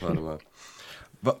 Warte 0.00 0.20
mal. 0.20 0.38
Wa 1.22 1.40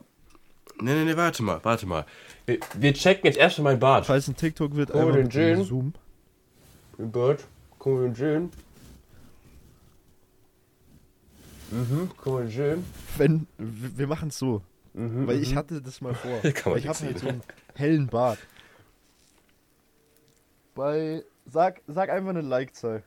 nee, 0.80 0.94
nee, 0.94 1.04
nee, 1.04 1.16
warte 1.18 1.42
mal, 1.42 1.60
warte 1.62 1.84
mal. 1.86 2.06
Wir, 2.46 2.58
wir 2.78 2.94
checken 2.94 3.26
jetzt 3.26 3.36
erstmal 3.36 3.74
mein 3.74 3.80
Bart. 3.80 4.06
Falls 4.06 4.26
ein 4.28 4.36
TikTok 4.36 4.74
wird, 4.74 4.90
Oh, 4.94 4.98
einfach 4.98 5.14
den 5.16 5.30
Gin. 5.30 5.64
Zoom. 5.64 5.92
Mein 6.96 7.12
Bart. 7.12 7.44
Guck 7.78 8.00
mal, 8.00 8.16
schön. 8.16 8.50
Mhm, 11.70 12.10
guck 12.16 12.32
mal, 12.32 12.50
schön. 12.50 12.84
Wenn, 13.18 13.46
wir 13.58 13.98
wir 13.98 14.06
machen 14.06 14.28
es 14.28 14.38
so. 14.38 14.62
Mhm, 14.94 15.26
Weil 15.26 15.42
ich 15.42 15.52
mhm. 15.52 15.56
hatte 15.56 15.80
das 15.80 16.00
mal 16.00 16.14
vor. 16.14 16.40
Kann 16.42 16.52
man 16.54 16.72
Weil 16.72 16.78
ich 16.78 16.88
habe 16.88 17.04
nicht 17.04 17.14
halt 17.14 17.18
so 17.18 17.28
einen 17.28 17.42
hellen 17.74 18.06
Bart. 18.08 18.38
Bei. 20.74 21.24
Sag, 21.44 21.80
sag 21.88 22.08
einfach 22.10 22.30
eine 22.30 22.40
Like-Zahl. 22.40 23.02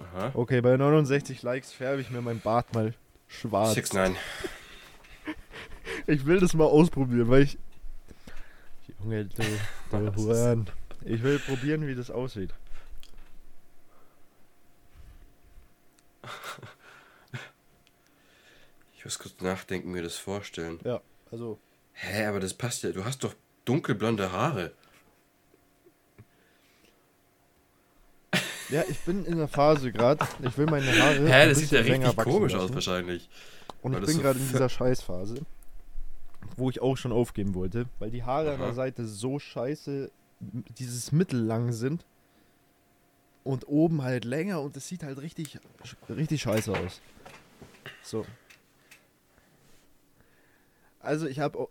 Aha. 0.00 0.30
Okay, 0.32 0.62
bei 0.62 0.76
69 0.76 1.42
Likes 1.42 1.72
färbe 1.72 2.00
ich 2.00 2.10
mir 2.10 2.22
mein 2.22 2.40
Bart 2.40 2.72
mal 2.74 2.94
schwarz. 3.28 3.74
6 3.74 3.92
9 3.92 4.16
Ich 6.06 6.24
will 6.24 6.40
das 6.40 6.54
mal 6.54 6.64
ausprobieren, 6.64 7.28
weil 7.28 7.42
ich. 7.42 7.58
Junge, 9.02 9.26
du, 9.26 9.42
du 9.90 10.16
Huren. 10.16 10.70
Ich 11.04 11.22
will 11.22 11.38
probieren, 11.38 11.86
wie 11.86 11.94
das 11.94 12.10
aussieht. 12.10 12.54
Ich 19.00 19.04
muss 19.06 19.18
kurz 19.18 19.40
nachdenken, 19.40 19.92
mir 19.92 20.02
das 20.02 20.16
vorstellen. 20.16 20.78
Ja, 20.84 21.00
also. 21.32 21.58
Hä, 21.94 22.26
aber 22.26 22.38
das 22.38 22.52
passt 22.52 22.82
ja. 22.82 22.92
Du 22.92 23.02
hast 23.02 23.24
doch 23.24 23.34
dunkelblonde 23.64 24.30
Haare. 24.30 24.72
Ja, 28.68 28.84
ich 28.86 29.00
bin 29.00 29.24
in 29.24 29.38
der 29.38 29.48
Phase 29.48 29.90
gerade. 29.90 30.22
Ich 30.42 30.58
will 30.58 30.66
meine 30.66 30.86
Haare. 30.98 31.26
Hä, 31.26 31.48
das 31.48 31.60
sieht 31.60 31.70
ja 31.70 31.80
richtig 31.80 32.14
komisch 32.14 32.52
lassen. 32.52 32.64
aus 32.66 32.74
wahrscheinlich. 32.74 33.30
Und 33.80 33.94
weil 33.94 34.00
ich 34.00 34.06
bin 34.08 34.16
so 34.16 34.20
gerade 34.20 34.38
in 34.38 34.46
dieser 34.46 34.68
Scheißphase, 34.68 35.46
wo 36.58 36.68
ich 36.68 36.82
auch 36.82 36.98
schon 36.98 37.12
aufgeben 37.12 37.54
wollte, 37.54 37.86
weil 38.00 38.10
die 38.10 38.22
Haare 38.22 38.50
an 38.50 38.60
Aha. 38.60 38.66
der 38.66 38.74
Seite 38.74 39.06
so 39.06 39.38
scheiße, 39.38 40.10
dieses 40.78 41.10
mittellang 41.10 41.72
sind 41.72 42.04
und 43.44 43.66
oben 43.66 44.02
halt 44.02 44.26
länger 44.26 44.60
und 44.60 44.76
es 44.76 44.86
sieht 44.88 45.04
halt 45.04 45.22
richtig, 45.22 45.58
richtig 46.10 46.42
scheiße 46.42 46.70
aus. 46.70 47.00
So. 48.02 48.26
Also 51.00 51.26
ich 51.26 51.40
habe 51.40 51.68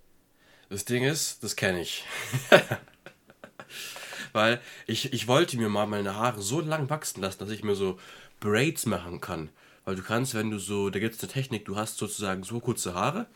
Das 0.69 0.85
Ding 0.85 1.03
ist, 1.03 1.43
das 1.43 1.55
kenne 1.55 1.81
ich. 1.81 2.03
Weil 4.33 4.59
ich, 4.85 5.13
ich 5.13 5.27
wollte 5.27 5.57
mir 5.57 5.69
mal 5.69 5.87
meine 5.87 6.15
Haare 6.15 6.41
so 6.41 6.59
lang 6.61 6.89
wachsen 6.89 7.21
lassen, 7.21 7.39
dass 7.39 7.49
ich 7.49 7.63
mir 7.63 7.75
so 7.75 7.99
Braids 8.39 8.85
machen 8.85 9.21
kann. 9.21 9.49
Weil 9.85 9.95
du 9.95 10.03
kannst, 10.03 10.35
wenn 10.35 10.51
du 10.51 10.59
so, 10.59 10.89
da 10.89 10.99
gibt 10.99 11.15
es 11.15 11.23
eine 11.23 11.31
Technik, 11.31 11.65
du 11.65 11.75
hast 11.75 11.97
sozusagen 11.97 12.43
so 12.43 12.59
kurze 12.59 12.93
Haare, 12.93 13.27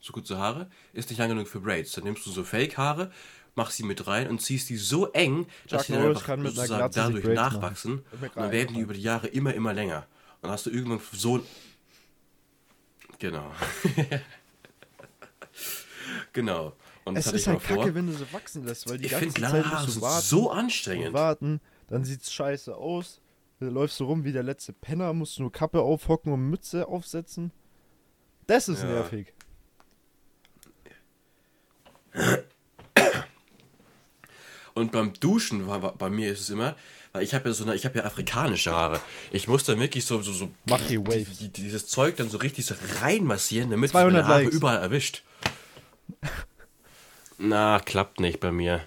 so 0.00 0.12
kurze 0.12 0.38
Haare, 0.38 0.68
ist 0.92 1.10
nicht 1.10 1.18
lang 1.18 1.28
genug 1.28 1.46
für 1.46 1.60
Braids. 1.60 1.92
Dann 1.92 2.04
nimmst 2.04 2.26
du 2.26 2.30
so 2.30 2.42
Fake-Haare, 2.42 3.12
machst 3.54 3.76
sie 3.76 3.84
mit 3.84 4.06
rein 4.06 4.28
und 4.28 4.40
ziehst 4.40 4.68
die 4.70 4.76
so 4.76 5.12
eng, 5.12 5.46
dass 5.68 5.86
sie 5.86 5.92
dann 5.92 6.08
einfach 6.08 6.36
sozusagen 6.36 6.92
dadurch 6.92 7.24
nachwachsen. 7.24 8.04
Und 8.12 8.36
dann 8.36 8.50
werden 8.50 8.74
die 8.74 8.80
über 8.80 8.94
die 8.94 9.02
Jahre 9.02 9.28
immer, 9.28 9.54
immer 9.54 9.72
länger. 9.72 10.06
Und 10.36 10.44
dann 10.44 10.52
hast 10.52 10.66
du 10.66 10.70
irgendwann 10.70 11.00
so... 11.12 11.44
Genau. 13.18 13.52
genau. 16.32 16.72
Und 17.04 17.14
das 17.16 17.26
es 17.26 17.32
ist 17.32 17.46
halt 17.46 17.62
vor. 17.62 17.78
kacke, 17.78 17.94
wenn 17.94 18.06
du 18.06 18.12
sie 18.12 18.32
wachsen 18.32 18.64
lässt, 18.64 18.88
weil 18.88 18.98
die 18.98 19.06
Ich 19.06 19.10
ganze 19.12 19.40
Zeit 19.40 19.66
musst 19.66 19.86
du 19.86 19.90
sind 19.92 20.02
warten 20.02 20.26
so 20.26 20.50
anstrengend. 20.50 21.12
warten, 21.12 21.60
dann 21.88 22.04
sieht's 22.04 22.32
scheiße 22.32 22.76
aus. 22.76 23.20
Dann 23.58 23.70
läufst 23.74 24.00
du 24.00 24.04
rum 24.04 24.24
wie 24.24 24.32
der 24.32 24.42
letzte 24.42 24.72
Penner, 24.72 25.12
musst 25.12 25.38
nur 25.38 25.52
Kappe 25.52 25.80
aufhocken 25.82 26.32
und 26.32 26.48
Mütze 26.48 26.88
aufsetzen. 26.88 27.52
Das 28.46 28.68
ist 28.68 28.82
Ja. 28.82 28.88
nervig. 28.88 29.32
Und 34.74 34.92
beim 34.92 35.12
Duschen 35.14 35.66
war, 35.66 35.82
war 35.82 35.94
bei 35.96 36.10
mir 36.10 36.32
ist 36.32 36.40
es 36.40 36.50
immer, 36.50 36.76
weil 37.12 37.22
ich 37.24 37.34
habe 37.34 37.48
ja 37.48 37.54
so 37.54 37.64
eine, 37.64 37.74
ich 37.74 37.84
habe 37.84 37.98
ja 37.98 38.04
afrikanische 38.04 38.70
Haare. 38.70 39.00
Ich 39.32 39.48
muss 39.48 39.64
dann 39.64 39.80
wirklich 39.80 40.04
so 40.04 40.22
so, 40.22 40.32
so 40.32 40.50
Mach 40.66 40.80
die 40.86 40.98
Wave. 40.98 41.26
die, 41.40 41.48
dieses 41.48 41.88
Zeug 41.88 42.16
dann 42.16 42.30
so 42.30 42.38
richtig 42.38 42.66
so 42.66 42.74
reinmassieren, 43.02 43.70
damit 43.70 43.86
es 43.88 43.92
200 43.92 44.12
meine 44.22 44.26
Haare 44.28 44.42
Likes. 44.44 44.56
überall 44.56 44.78
erwischt. 44.78 45.22
Na, 47.38 47.80
klappt 47.80 48.20
nicht 48.20 48.38
bei 48.40 48.52
mir. 48.52 48.86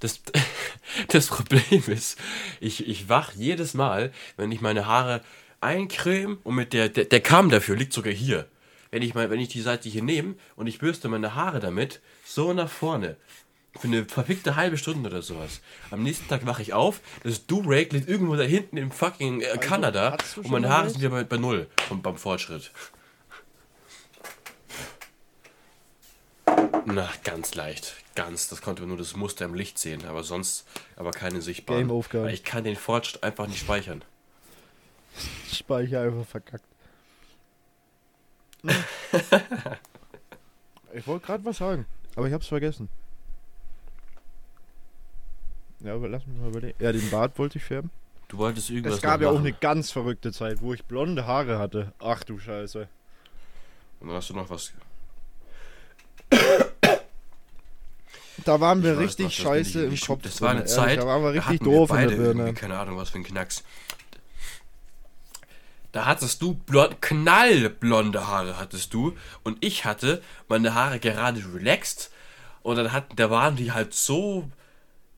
Das, 0.00 0.20
das 1.08 1.28
Problem 1.28 1.82
ist, 1.86 2.18
ich, 2.60 2.86
ich 2.86 3.08
wach 3.08 3.32
jedes 3.32 3.74
Mal, 3.74 4.12
wenn 4.36 4.52
ich 4.52 4.60
meine 4.60 4.86
Haare 4.86 5.22
eincreme 5.60 6.38
und 6.44 6.54
mit 6.54 6.72
der, 6.72 6.88
der, 6.88 7.06
der 7.06 7.20
Kamm 7.20 7.50
dafür 7.50 7.76
liegt 7.76 7.92
sogar 7.92 8.12
hier. 8.12 8.46
Wenn 8.90 9.02
ich, 9.02 9.14
mal, 9.14 9.30
wenn 9.30 9.40
ich 9.40 9.48
die 9.48 9.62
Seite 9.62 9.88
hier 9.88 10.02
nehme 10.02 10.34
und 10.54 10.66
ich 10.66 10.78
bürste 10.78 11.08
meine 11.08 11.34
Haare 11.34 11.60
damit, 11.60 12.00
so 12.24 12.52
nach 12.52 12.70
vorne. 12.70 13.16
Für 13.78 13.88
eine 13.88 14.04
verfickte 14.04 14.56
halbe 14.56 14.78
Stunde 14.78 15.08
oder 15.10 15.22
sowas. 15.22 15.60
Am 15.90 16.02
nächsten 16.02 16.28
Tag 16.28 16.46
wache 16.46 16.62
ich 16.62 16.72
auf, 16.72 17.00
das 17.24 17.46
Do-Rake 17.46 17.96
liegt 17.96 18.08
irgendwo 18.08 18.36
da 18.36 18.42
hinten 18.42 18.76
im 18.76 18.90
fucking 18.90 19.40
äh, 19.40 19.58
Kanada 19.58 20.12
hattest 20.12 20.36
du 20.36 20.40
und 20.42 20.50
meine 20.50 20.68
Haare 20.68 20.88
sind 20.88 21.00
wieder 21.00 21.10
bei, 21.10 21.24
bei 21.24 21.36
Null 21.36 21.66
vom, 21.88 22.00
beim 22.00 22.16
Fortschritt. 22.16 22.70
Na, 26.86 27.10
ganz 27.24 27.54
leicht. 27.56 27.94
Ganz. 28.14 28.48
Das 28.48 28.62
konnte 28.62 28.84
nur 28.86 28.96
das 28.96 29.16
Muster 29.16 29.44
im 29.44 29.54
Licht 29.54 29.76
sehen, 29.78 30.06
aber 30.06 30.22
sonst 30.22 30.66
aber 30.94 31.10
keine 31.10 31.42
sichtbaren. 31.42 31.88
Game-Aufgabe. 31.88 32.26
Weil 32.26 32.34
Ich 32.34 32.44
kann 32.44 32.62
den 32.64 32.76
Fortschritt 32.76 33.22
einfach 33.24 33.48
nicht 33.48 33.58
speichern. 33.58 34.02
Speicher 35.52 36.02
einfach 36.02 36.26
verkackt. 36.26 36.64
Ich 40.94 41.06
wollte 41.06 41.26
gerade 41.26 41.44
was 41.44 41.58
sagen, 41.58 41.84
aber 42.14 42.26
ich 42.26 42.32
hab's 42.32 42.46
vergessen. 42.46 42.88
Ja, 45.80 45.94
aber 45.94 46.08
lass 46.08 46.26
mich 46.26 46.38
mal 46.38 46.48
überlegen. 46.48 46.82
Ja, 46.82 46.90
den 46.90 47.10
Bart 47.10 47.38
wollte 47.38 47.58
ich 47.58 47.64
färben. 47.64 47.90
Du 48.28 48.38
wolltest 48.38 48.70
irgendwas 48.70 48.94
Es 48.94 49.02
gab 49.02 49.20
ja 49.20 49.28
auch 49.28 49.38
eine 49.38 49.52
ganz 49.52 49.90
verrückte 49.90 50.32
Zeit, 50.32 50.62
wo 50.62 50.72
ich 50.72 50.84
blonde 50.84 51.26
Haare 51.26 51.58
hatte. 51.58 51.92
Ach 51.98 52.24
du 52.24 52.38
Scheiße. 52.38 52.88
Und 54.00 54.08
dann 54.08 54.16
hast 54.16 54.30
du 54.30 54.34
noch 54.34 54.48
was. 54.48 54.72
Da 58.46 58.60
waren 58.60 58.82
wir 58.82 58.98
richtig 58.98 59.26
noch, 59.26 59.32
scheiße 59.32 59.86
ich 59.86 59.92
im 59.92 60.06
Kopf. 60.06 60.22
Das 60.22 60.40
war 60.40 60.50
eine 60.50 60.60
drin, 60.60 60.68
Zeit. 60.68 60.88
ehrlich, 60.90 61.00
Da 61.00 61.06
waren 61.06 61.22
wir 61.22 61.30
richtig 61.30 61.54
hatten 61.54 61.64
doof 61.64 61.90
in 61.90 61.96
beide 61.96 62.16
der 62.16 62.22
Birne. 62.22 62.54
Keine 62.54 62.78
Ahnung, 62.78 62.96
was 62.96 63.10
für 63.10 63.18
ein 63.18 63.24
Knacks. 63.24 63.64
Da 65.92 66.04
hattest 66.04 66.42
du 66.42 66.54
blond, 66.54 67.00
knallblonde 67.00 68.26
Haare 68.26 68.58
hattest 68.58 68.92
du 68.92 69.16
und 69.44 69.56
ich 69.64 69.84
hatte 69.84 70.22
meine 70.48 70.74
Haare 70.74 71.00
gerade 71.00 71.42
relaxed 71.54 72.10
und 72.62 72.76
dann 72.76 72.92
hat, 72.92 73.06
da 73.16 73.30
waren 73.30 73.56
die 73.56 73.72
halt 73.72 73.94
so 73.94 74.50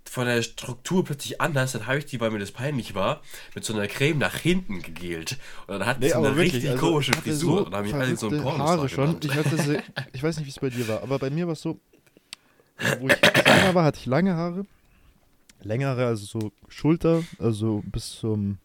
von 0.08 0.26
der 0.26 0.40
Struktur 0.42 1.04
plötzlich 1.04 1.40
anders, 1.40 1.72
dann 1.72 1.86
habe 1.86 1.98
ich 1.98 2.06
die, 2.06 2.20
weil 2.20 2.30
mir 2.30 2.38
das 2.38 2.52
peinlich 2.52 2.94
war, 2.94 3.20
mit 3.54 3.64
so 3.64 3.74
einer 3.74 3.88
Creme 3.88 4.18
nach 4.18 4.36
hinten 4.36 4.80
gegelt 4.80 5.36
und 5.66 5.78
dann 5.80 5.86
hatten 5.86 6.00
Nee, 6.00 6.08
sie 6.08 6.14
eine 6.14 6.28
wirklich, 6.36 6.54
richtig 6.54 6.70
also 6.70 6.86
komische 6.86 7.12
Frisur 7.12 7.58
so 7.58 7.64
und 7.64 7.72
dann 7.72 7.78
habe 7.78 7.88
ich 7.88 7.94
alle 7.94 8.16
so 8.16 8.28
einen 8.28 8.40
verrückte 8.40 8.58
Pornostar 8.58 8.78
Haare 8.78 8.88
schon. 8.88 9.20
Ich 9.22 9.34
hatte 9.34 9.56
sie, 9.58 9.78
ich 10.12 10.22
weiß 10.22 10.36
nicht, 10.38 10.46
wie 10.46 10.50
es 10.50 10.58
bei 10.60 10.70
dir 10.70 10.86
war, 10.88 11.02
aber 11.02 11.18
bei 11.18 11.28
mir 11.30 11.46
war 11.46 11.52
es 11.54 11.60
so, 11.60 11.80
wo 13.00 13.08
ich 13.08 13.20
kleiner 13.20 13.74
war, 13.74 13.84
hatte 13.84 13.98
ich 13.98 14.06
lange 14.06 14.34
Haare. 14.34 14.66
Längere, 15.62 16.06
also 16.06 16.24
so 16.40 16.52
Schulter, 16.68 17.22
also 17.38 17.82
bis 17.86 18.10
zum 18.12 18.58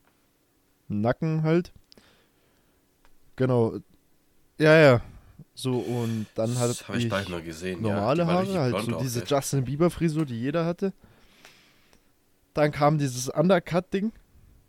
Nacken 0.88 1.43
halt. 1.43 1.71
Genau. 3.36 3.78
Ja, 4.60 4.78
ja. 4.78 5.02
So, 5.56 5.78
und 5.78 6.28
dann 6.36 6.58
hatte 6.58 6.76
Das 6.88 6.97
ich 6.97 7.06
ich 7.06 7.45
gesehen. 7.45 7.82
normale 7.82 8.23
ja, 8.23 8.28
Haare, 8.28 8.60
halt 8.60 8.86
so 8.86 8.99
diese 8.99 9.21
ey. 9.21 9.28
Justin 9.28 9.65
Bieber 9.65 9.89
Frisur, 9.89 10.26
die 10.26 10.39
jeder 10.39 10.65
hatte. 10.65 10.93
Dann 12.54 12.71
kam 12.71 12.97
dieses 12.97 13.30
Undercut-Ding. 13.30 14.12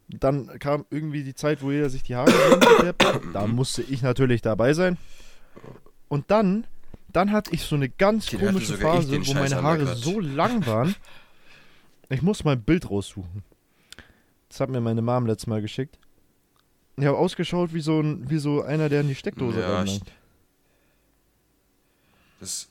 Dann 0.09 0.59
kam 0.59 0.85
irgendwie 0.90 1.24
die 1.24 1.35
Zeit, 1.35 1.62
wo 1.62 1.70
jeder 1.70 1.88
sich 1.88 2.02
die 2.02 2.16
Haare 2.16 2.33
hat. 2.33 3.22
Da 3.33 3.46
musste 3.46 3.83
ich 3.83 4.02
natürlich 4.02 4.42
dabei 4.42 4.74
sein. 4.74 4.98
Und 6.09 6.30
dann, 6.30 6.66
dann 7.14 7.31
hatte 7.31 7.55
ich 7.55 7.62
so 7.62 7.77
eine 7.77 7.88
ganz 7.88 8.27
Den 8.27 8.40
komische 8.40 8.77
Phase, 8.77 9.24
wo 9.27 9.35
meine 9.35 9.62
Haare 9.62 9.94
so 9.94 10.18
lang 10.18 10.66
waren. 10.66 10.96
Ich 12.09 12.22
muss 12.22 12.42
mal 12.42 12.53
ein 12.53 12.62
Bild 12.62 12.90
raussuchen. 12.90 13.44
Das 14.48 14.59
hat 14.61 14.68
mir 14.68 14.81
meine 14.81 15.00
Mom 15.00 15.27
letztes 15.27 15.46
Mal 15.46 15.62
geschickt. 15.62 15.96
Ich 16.96 17.05
habe 17.05 17.16
ausgeschaut 17.16 17.72
wie 17.72 17.81
so, 17.81 18.00
ein, 18.00 18.29
wie 18.29 18.38
so 18.38 18.62
einer, 18.62 18.88
der 18.88 19.03
in 19.03 19.09
die 19.09 19.14
Steckdose 19.14 19.61
Ja, 19.61 19.77
reinlangt. 19.77 20.03
Das. 22.40 22.68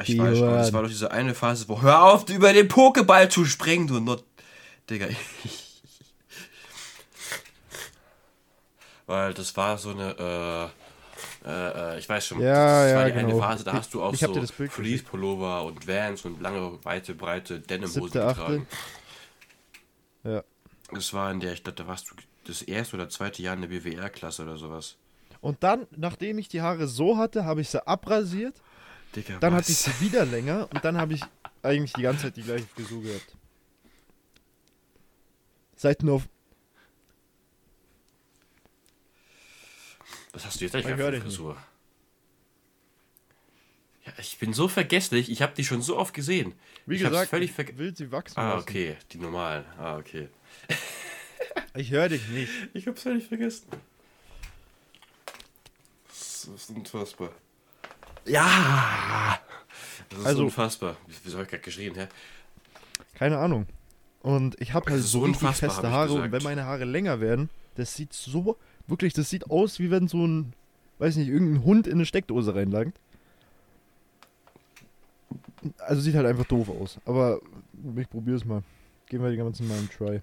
Ich 0.00 0.06
Die 0.06 0.18
weiß 0.18 0.38
schon, 0.38 0.50
das 0.50 0.72
war 0.72 0.82
doch 0.82 0.88
diese 0.88 1.10
eine 1.10 1.34
Phase, 1.34 1.68
wo 1.68 1.82
hör 1.82 2.04
auf, 2.04 2.30
über 2.30 2.52
den 2.52 2.68
Pokéball 2.68 3.28
zu 3.28 3.44
springen, 3.44 3.88
du 3.88 3.98
Not. 3.98 4.22
Digga. 4.88 5.08
Weil 9.06 9.34
das 9.34 9.56
war 9.56 9.78
so 9.78 9.90
eine, 9.90 10.10
äh, 10.16 10.68
äh, 11.44 11.94
äh, 11.94 11.98
ich 11.98 12.08
weiß 12.08 12.26
schon, 12.26 12.40
Ja, 12.40 12.82
das 12.82 12.90
ja, 12.92 12.96
war 12.98 13.04
die 13.06 13.12
genau. 13.12 13.28
eine 13.28 13.38
Phase, 13.38 13.64
da 13.64 13.70
Ich- 13.72 13.76
hast 13.78 13.94
du 13.94 14.02
auch 14.02 14.12
ich 14.12 14.22
hab 14.22 14.28
so 14.28 14.34
dir 14.34 14.40
das 14.42 14.52
Bild 14.52 14.72
Fleece 14.72 15.02
Pullover 15.02 15.64
und 15.64 15.86
Vans 15.86 16.24
und 16.24 16.40
lange, 16.40 16.78
weite, 16.84 17.14
breite 17.14 17.60
Denimhosen 17.60 18.02
getragen. 18.10 18.66
Ja. 20.24 20.42
Das 20.92 21.12
war 21.12 21.30
in 21.30 21.40
der, 21.40 21.52
ich 21.52 21.62
glaube, 21.64 21.76
da 21.76 21.86
warst 21.86 22.10
du 22.10 22.14
das 22.46 22.62
erste 22.62 22.96
oder 22.96 23.08
zweite 23.08 23.42
Jahr 23.42 23.54
in 23.54 23.60
der 23.62 23.68
BWR-Klasse 23.68 24.42
oder 24.42 24.56
sowas. 24.56 24.96
Und 25.40 25.62
dann, 25.62 25.86
nachdem 25.96 26.38
ich 26.38 26.48
die 26.48 26.62
Haare 26.62 26.86
so 26.88 27.16
hatte, 27.18 27.44
habe 27.44 27.60
ich 27.60 27.68
sie 27.68 27.86
abrasiert. 27.86 28.54
Digga, 29.14 29.38
Dann 29.38 29.52
was? 29.52 29.60
hatte 29.62 29.72
ich 29.72 29.78
sie 29.78 30.00
wieder 30.04 30.24
länger 30.26 30.68
und 30.74 30.84
dann 30.84 30.98
habe 30.98 31.14
ich 31.14 31.22
eigentlich 31.62 31.92
die 31.92 32.02
ganze 32.02 32.22
Zeit 32.24 32.36
die 32.36 32.42
gleiche 32.42 32.66
Frisur 32.66 33.02
gehabt. 33.02 33.36
Seit 35.76 36.02
nur 36.02 36.16
auf. 36.16 36.28
Was 40.38 40.46
hast 40.46 40.60
du 40.60 40.66
jetzt 40.66 40.74
eigentlich 40.76 40.86
Ich 40.96 41.00
für. 41.00 41.20
Frisur? 41.20 41.56
Ja, 44.06 44.12
ich 44.18 44.38
bin 44.38 44.52
so 44.52 44.68
vergesslich. 44.68 45.32
Ich 45.32 45.42
habe 45.42 45.52
die 45.56 45.64
schon 45.64 45.82
so 45.82 45.96
oft 45.98 46.14
gesehen. 46.14 46.54
Wie 46.86 46.94
ich 46.94 47.02
gesagt, 47.02 47.28
völlig 47.30 47.58
will 47.76 47.96
sie 47.96 48.12
wachsen 48.12 48.38
Ah, 48.38 48.50
lassen. 48.54 48.62
okay. 48.62 48.96
Die 49.10 49.18
normalen. 49.18 49.64
Ah, 49.76 49.96
okay. 49.96 50.28
Ich 51.74 51.90
höre 51.90 52.08
dich 52.08 52.28
nicht. 52.28 52.52
Ich 52.72 52.86
hab's 52.86 53.02
völlig 53.02 53.26
vergessen. 53.26 53.66
Das 56.06 56.44
ist 56.44 56.70
unfassbar. 56.70 57.30
Ja! 58.24 59.40
Das 60.10 60.20
ist 60.20 60.24
Also- 60.26 60.44
unfassbar. 60.44 60.96
Wieso 61.24 61.34
habe 61.38 61.46
ich 61.46 61.50
gerade 61.50 61.62
geschrien, 61.64 61.96
hä? 61.96 62.06
Keine 63.16 63.38
Ahnung. 63.38 63.66
Und 64.22 64.54
ich 64.60 64.72
habe 64.72 64.88
halt 64.88 65.02
So 65.02 65.24
richtig 65.24 65.48
feste 65.56 65.90
Haare 65.90 66.12
und 66.12 66.30
wenn 66.30 66.44
meine 66.44 66.64
Haare 66.64 66.84
länger 66.84 67.20
werden, 67.20 67.50
das 67.74 67.96
sieht 67.96 68.12
so, 68.12 68.56
wirklich, 68.88 69.12
das 69.12 69.30
sieht 69.30 69.50
aus, 69.50 69.78
wie 69.78 69.90
wenn 69.90 70.08
so 70.08 70.26
ein, 70.26 70.52
weiß 70.98 71.16
nicht, 71.16 71.28
irgendein 71.28 71.64
Hund 71.64 71.86
in 71.86 71.94
eine 71.94 72.06
Steckdose 72.06 72.54
reinlangt. 72.54 72.98
Also 75.78 76.00
sieht 76.00 76.14
halt 76.14 76.26
einfach 76.26 76.46
doof 76.46 76.68
aus. 76.68 76.98
Aber 77.04 77.40
ich 77.96 78.08
probiere 78.08 78.36
es 78.36 78.44
mal. 78.44 78.62
Geben 79.06 79.24
wir 79.24 79.30
die 79.30 79.36
ganzen 79.36 79.66
Mal 79.68 79.78
einen 79.78 79.90
Try. 79.90 80.20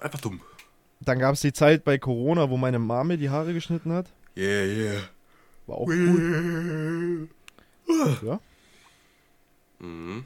Einfach 0.00 0.20
dumm. 0.20 0.40
Dann 1.00 1.18
gab 1.18 1.34
es 1.34 1.40
die 1.40 1.52
Zeit 1.52 1.84
bei 1.84 1.98
Corona, 1.98 2.48
wo 2.48 2.56
meine 2.56 2.78
Mama 2.78 3.04
mir 3.04 3.18
die 3.18 3.30
Haare 3.30 3.52
geschnitten 3.52 3.92
hat. 3.92 4.06
Yeah, 4.36 4.64
yeah. 4.64 5.02
War 5.66 5.78
auch 5.78 5.86
cool. 5.88 7.28
Ja. 8.22 8.40
Mhm. 9.80 10.24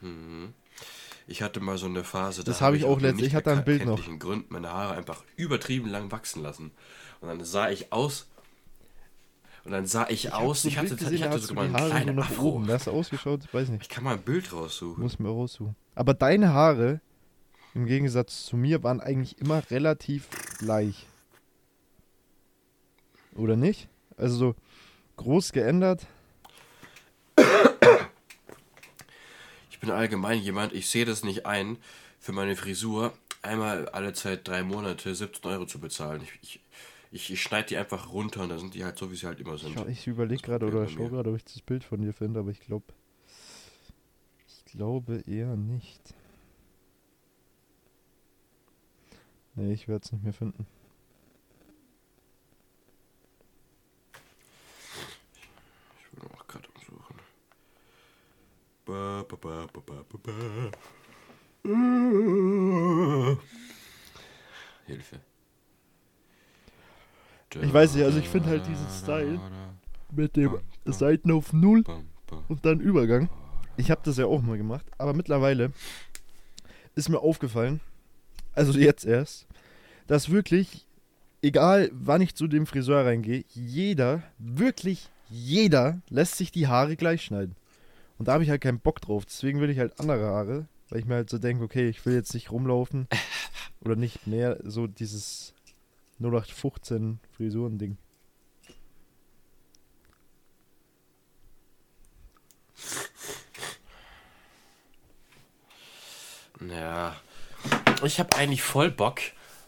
Mhm. 0.00 0.54
Ich 1.30 1.42
hatte 1.42 1.60
mal 1.60 1.76
so 1.76 1.84
eine 1.84 2.04
Phase, 2.04 2.42
Das 2.42 2.60
da 2.60 2.64
habe 2.64 2.78
ich 2.78 2.86
auch 2.86 2.98
nicht 2.98 3.20
ich 3.20 3.34
hatte 3.34 3.52
ein 3.52 3.62
Bild 3.62 3.84
noch. 3.84 4.00
Gründen 4.18 4.46
meine 4.48 4.72
Haare 4.72 4.94
einfach 4.94 5.22
übertrieben 5.36 5.90
lang 5.90 6.10
wachsen 6.10 6.42
lassen. 6.42 6.70
Und 7.20 7.28
dann 7.28 7.44
sah 7.44 7.68
ich 7.68 7.92
aus. 7.92 8.28
Und 9.64 9.72
dann 9.72 9.84
sah 9.84 10.08
ich, 10.08 10.32
hab 10.32 10.40
aus. 10.40 10.64
ich 10.64 10.78
hatte, 10.78 10.96
gesehen, 10.96 11.12
ich 11.16 11.22
hatte 11.24 11.38
sogar 11.38 11.66
die 11.68 11.74
einen 11.74 11.90
kleinen 11.90 12.16
nach 12.16 12.30
Afro. 12.30 12.54
oben. 12.54 12.72
Hast 12.72 12.86
du 12.86 12.92
ausgeschaut, 12.92 13.42
weiß 13.52 13.68
nicht. 13.68 13.82
Ich 13.82 13.88
kann 13.90 14.04
mal 14.04 14.14
ein 14.14 14.22
Bild 14.22 14.50
raussuchen. 14.54 15.02
Muss 15.02 15.18
mir 15.18 15.28
raussuchen. 15.28 15.76
Aber 15.94 16.14
deine 16.14 16.54
Haare, 16.54 17.02
im 17.74 17.84
Gegensatz 17.84 18.46
zu 18.46 18.56
mir, 18.56 18.82
waren 18.82 19.02
eigentlich 19.02 19.38
immer 19.38 19.70
relativ 19.70 20.28
gleich. 20.58 21.06
Oder 23.34 23.56
nicht? 23.56 23.88
Also 24.16 24.36
so 24.36 24.54
groß 25.18 25.52
geändert. 25.52 26.06
Ich 29.78 29.80
bin 29.82 29.90
allgemein 29.92 30.40
jemand, 30.40 30.72
ich 30.72 30.90
sehe 30.90 31.04
das 31.04 31.22
nicht 31.22 31.46
ein, 31.46 31.78
für 32.18 32.32
meine 32.32 32.56
Frisur 32.56 33.12
einmal 33.42 33.88
alle 33.90 34.12
Zeit 34.12 34.48
drei 34.48 34.64
Monate 34.64 35.14
17 35.14 35.48
Euro 35.48 35.66
zu 35.66 35.78
bezahlen. 35.78 36.20
Ich, 36.24 36.32
ich, 36.42 36.60
ich, 37.12 37.30
ich 37.30 37.40
schneide 37.40 37.68
die 37.68 37.76
einfach 37.76 38.12
runter 38.12 38.42
und 38.42 38.48
dann 38.48 38.58
sind 38.58 38.74
die 38.74 38.84
halt 38.84 38.98
so, 38.98 39.12
wie 39.12 39.14
sie 39.14 39.28
halt 39.28 39.38
immer 39.38 39.56
sind. 39.56 39.74
Schau, 39.74 39.86
ich 39.86 40.08
überlege 40.08 40.42
gerade 40.42 40.66
oder 40.66 40.80
bei 40.80 40.88
schaue 40.88 41.10
gerade, 41.10 41.30
ob 41.30 41.36
ich 41.36 41.44
das 41.44 41.60
Bild 41.60 41.84
von 41.84 42.02
dir 42.02 42.12
finde, 42.12 42.40
aber 42.40 42.50
ich 42.50 42.58
glaube. 42.58 42.86
Ich 44.48 44.64
glaube 44.72 45.22
eher 45.28 45.54
nicht. 45.54 46.12
Nee, 49.54 49.74
ich 49.74 49.86
werde 49.86 50.04
es 50.04 50.10
nicht 50.10 50.24
mehr 50.24 50.32
finden. 50.32 50.66
Ich 56.02 56.10
bin 56.10 56.28
auch 56.32 56.46
gerade 56.48 56.66
am 56.66 56.82
Suchen. 56.82 57.16
Ba, 58.84 58.92
ba, 58.92 58.96
ba, 58.96 58.96
ba, 58.96 58.96
ba, 58.96 58.96
ba, 58.96 59.17
ba. 59.17 59.17
Hilfe. 64.86 65.20
Ich 67.60 67.72
weiß 67.72 67.94
nicht, 67.94 68.04
also 68.04 68.18
ich 68.18 68.28
finde 68.28 68.48
halt 68.50 68.66
diesen 68.66 68.88
Style 68.88 69.40
mit 70.12 70.36
dem 70.36 70.58
Seiten 70.84 71.30
auf 71.30 71.52
Null 71.52 71.84
und 72.48 72.64
dann 72.64 72.80
Übergang. 72.80 73.28
Ich 73.76 73.90
habe 73.90 74.00
das 74.04 74.16
ja 74.16 74.26
auch 74.26 74.42
mal 74.42 74.58
gemacht, 74.58 74.86
aber 74.98 75.14
mittlerweile 75.14 75.72
ist 76.94 77.08
mir 77.08 77.20
aufgefallen, 77.20 77.80
also 78.54 78.78
jetzt 78.78 79.04
erst, 79.04 79.46
dass 80.06 80.30
wirklich, 80.30 80.86
egal 81.42 81.90
wann 81.92 82.20
ich 82.20 82.34
zu 82.34 82.48
dem 82.48 82.66
Friseur 82.66 83.04
reingehe, 83.04 83.44
jeder, 83.50 84.22
wirklich 84.38 85.10
jeder 85.30 86.00
lässt 86.08 86.36
sich 86.36 86.50
die 86.50 86.66
Haare 86.66 86.96
gleich 86.96 87.22
schneiden. 87.22 87.54
Und 88.18 88.28
da 88.28 88.32
habe 88.34 88.42
ich 88.42 88.50
halt 88.50 88.60
keinen 88.60 88.80
Bock 88.80 89.00
drauf. 89.00 89.24
Deswegen 89.24 89.60
will 89.60 89.70
ich 89.70 89.78
halt 89.78 89.98
andere 90.00 90.26
Haare, 90.26 90.68
weil 90.88 91.00
ich 91.00 91.06
mir 91.06 91.14
halt 91.14 91.30
so 91.30 91.38
denke, 91.38 91.64
okay, 91.64 91.88
ich 91.88 92.04
will 92.04 92.14
jetzt 92.14 92.34
nicht 92.34 92.50
rumlaufen 92.50 93.08
Oder 93.80 93.96
nicht 93.96 94.26
mehr 94.26 94.58
so 94.64 94.86
dieses 94.86 95.54
0815 96.20 97.20
Frisuren-Ding. 97.36 97.96
Ja. 106.68 107.16
Ich 108.02 108.18
habe 108.18 108.36
eigentlich 108.36 108.62
voll 108.62 108.90
Bock. 108.90 109.20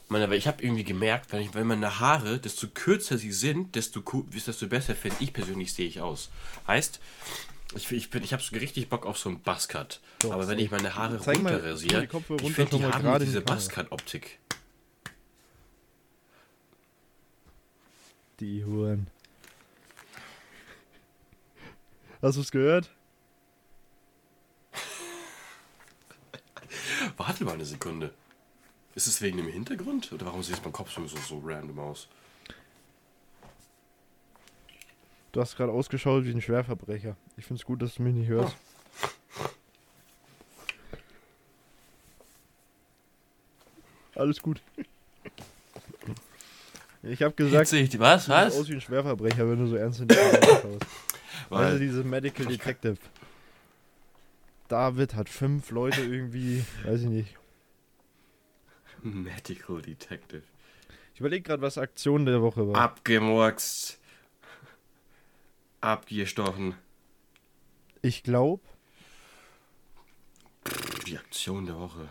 Meine, 0.08 0.24
aber 0.24 0.34
ich 0.34 0.48
habe 0.48 0.60
irgendwie 0.62 0.82
gemerkt, 0.82 1.32
wenn, 1.32 1.40
ich, 1.40 1.54
wenn 1.54 1.68
meine 1.68 2.00
Haare, 2.00 2.40
desto 2.40 2.66
kürzer 2.66 3.16
sie 3.16 3.30
sind, 3.30 3.76
desto, 3.76 4.02
desto 4.34 4.66
besser 4.66 4.96
finde 4.96 5.18
ich 5.20 5.32
persönlich 5.32 5.72
sehe 5.72 5.86
ich 5.86 6.00
aus. 6.00 6.30
Heißt, 6.66 6.98
ich, 7.74 7.90
ich, 7.92 8.10
bin- 8.10 8.22
ich 8.22 8.32
habe 8.32 8.42
so 8.42 8.56
richtig 8.56 8.88
Bock 8.88 9.06
auf 9.06 9.18
so 9.18 9.28
einen 9.28 9.40
Buzzcut. 9.40 10.00
Doch, 10.20 10.32
aber 10.32 10.48
wenn 10.48 10.58
ich 10.58 10.70
meine 10.70 10.94
Haare 10.94 11.18
runterrasiere, 11.18 12.06
die 12.06 12.44
ich 12.46 12.52
finde, 12.54 12.76
die 12.76 12.82
mal 12.82 12.92
haben 12.92 13.02
gerade 13.02 13.24
diese 13.24 13.40
die. 13.40 13.44
Buzzcut-Optik. 13.44 14.38
Die 18.40 18.64
Huren. 18.64 19.06
Hast 22.22 22.36
du 22.36 22.40
es 22.42 22.50
gehört? 22.50 22.90
Warte 27.16 27.44
mal 27.44 27.54
eine 27.54 27.64
Sekunde. 27.64 28.12
Ist 28.94 29.06
es 29.06 29.22
wegen 29.22 29.36
dem 29.36 29.46
Hintergrund? 29.48 30.12
Oder 30.12 30.26
warum 30.26 30.42
sieht 30.42 30.62
mein 30.64 30.72
Kopf 30.72 30.90
so, 30.92 31.06
so 31.06 31.40
random 31.44 31.78
aus? 31.78 32.08
Du 35.32 35.40
hast 35.40 35.56
gerade 35.56 35.72
ausgeschaut 35.72 36.24
wie 36.24 36.32
ein 36.32 36.40
Schwerverbrecher. 36.40 37.16
Ich 37.36 37.44
finde 37.44 37.60
es 37.60 37.66
gut, 37.66 37.80
dass 37.82 37.94
du 37.94 38.02
mich 38.02 38.14
nicht 38.14 38.28
hörst. 38.28 38.56
Alles 44.14 44.42
gut. 44.42 44.60
Ich 47.02 47.22
habe 47.22 47.34
gesagt, 47.34 47.72
die. 47.72 47.98
Was? 47.98 48.26
du 48.26 48.32
siehst 48.32 48.46
Was? 48.46 48.58
aus 48.58 48.68
wie 48.68 48.74
ein 48.74 48.80
Schwerverbrecher, 48.80 49.48
wenn 49.48 49.58
du 49.58 49.66
so 49.66 49.76
ernst 49.76 50.00
in 50.00 50.08
die 50.08 50.14
Kamera 50.16 50.60
schaust. 50.62 50.86
Also 51.48 51.64
Weil, 51.64 51.78
diese 51.80 52.04
Medical 52.04 52.46
Detective. 52.46 52.98
David 54.68 55.16
hat 55.16 55.28
fünf 55.28 55.70
Leute 55.72 56.00
irgendwie, 56.02 56.62
weiß 56.84 57.00
ich 57.00 57.08
nicht. 57.08 57.36
Medical 59.02 59.82
Detective. 59.82 60.42
Ich 61.14 61.20
überlege 61.20 61.42
gerade, 61.42 61.60
was 61.60 61.76
Aktion 61.76 62.24
der 62.24 62.40
Woche 62.40 62.68
war. 62.68 62.76
Abgemurkst. 62.76 63.99
Abgestochen. 65.80 66.74
Ich 68.02 68.22
glaube, 68.22 68.62
Die 71.06 71.18
Aktion 71.18 71.66
der 71.66 71.78
Woche. 71.78 72.08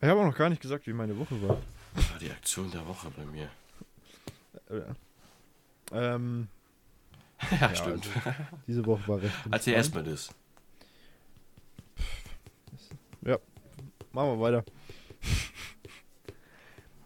ich 0.00 0.08
habe 0.08 0.20
auch 0.20 0.26
noch 0.26 0.36
gar 0.36 0.48
nicht 0.50 0.62
gesagt, 0.62 0.86
wie 0.86 0.92
meine 0.92 1.16
Woche 1.18 1.40
war. 1.48 1.60
Das 1.94 2.10
war 2.12 2.18
die 2.18 2.30
Aktion 2.30 2.70
der 2.70 2.86
Woche 2.86 3.10
bei 3.10 3.24
mir. 3.24 3.50
Äh, 4.68 4.82
Ähm, 5.92 6.48
Ja, 7.60 7.74
stimmt. 7.74 8.06
diese 8.66 8.84
Woche 8.84 9.06
war 9.08 9.22
recht. 9.22 9.34
Erzähl 9.50 9.74
erstmal 9.74 10.04
das. 10.04 10.30
Machen 14.12 14.38
wir 14.38 14.40
weiter. 14.40 14.64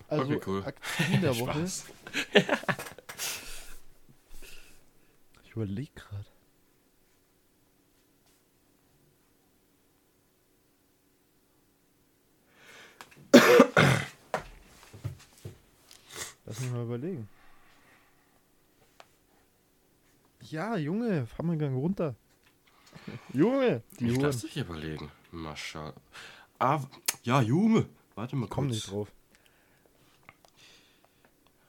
Also, 0.09 0.25
Okay, 0.25 0.41
cool. 0.47 0.65
Aktion 0.65 1.21
der 1.21 1.39
Woche. 1.41 1.67
Ich 5.53 5.57
überlege 5.57 5.91
gerade. 5.95 6.25
Lass 16.47 16.59
mich 16.59 16.71
mal 16.71 16.85
überlegen. 16.85 17.29
Ja, 20.41 20.79
Junge, 20.79 21.27
fahr 21.27 21.45
mal 21.45 21.59
Gang 21.59 21.77
runter. 21.77 22.15
Junge, 23.35 23.83
die 24.01 24.09
Ich 24.09 24.19
lass 24.23 24.41
dich 24.41 24.57
überlegen. 24.57 25.11
Mascha. 25.33 25.93
Ah, 26.59 26.81
ja, 27.25 27.43
Junge. 27.43 27.87
Warte 28.15 28.37
mal 28.37 28.49
Komm 28.49 28.69
kurz. 28.69 28.77
nicht 28.77 28.91
drauf. 28.91 29.13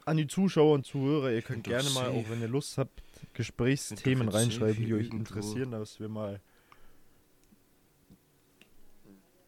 An 0.05 0.15
die 0.15 0.27
Zuschauer 0.27 0.75
und 0.75 0.85
Zuhörer, 0.85 1.33
ihr 1.33 1.41
könnt 1.41 1.67
doch 1.67 1.71
gerne 1.71 1.89
mal, 1.89 2.05
safe. 2.05 2.11
auch 2.11 2.29
wenn 2.29 2.39
ihr 2.39 2.47
Lust 2.47 2.77
habt, 2.77 3.02
Gesprächsthemen 3.33 4.29
reinschreiben, 4.29 4.85
die 4.85 4.93
euch 4.93 5.09
interessieren, 5.09 5.71
dass 5.71 5.99
wir 5.99 6.09
mal. 6.09 6.41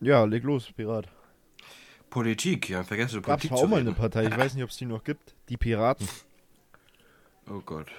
Ja, 0.01 0.23
leg 0.25 0.43
los, 0.43 0.71
Pirat. 0.71 1.09
Politik, 2.09 2.69
ja, 2.69 2.83
vergessen 2.83 3.15
du 3.15 3.21
Gab 3.21 3.39
Politik 3.39 3.49
zwar 3.49 3.57
zu 3.57 3.65
auch 3.65 3.69
mal 3.69 3.79
eine. 3.79 3.93
Partei, 3.93 4.25
ich 4.25 4.37
weiß 4.37 4.53
nicht, 4.53 4.63
ob 4.63 4.69
es 4.69 4.77
die 4.77 4.85
noch 4.85 5.03
gibt. 5.03 5.35
Die 5.49 5.57
Piraten. 5.57 6.07
Oh 7.47 7.61
Gott. 7.63 7.91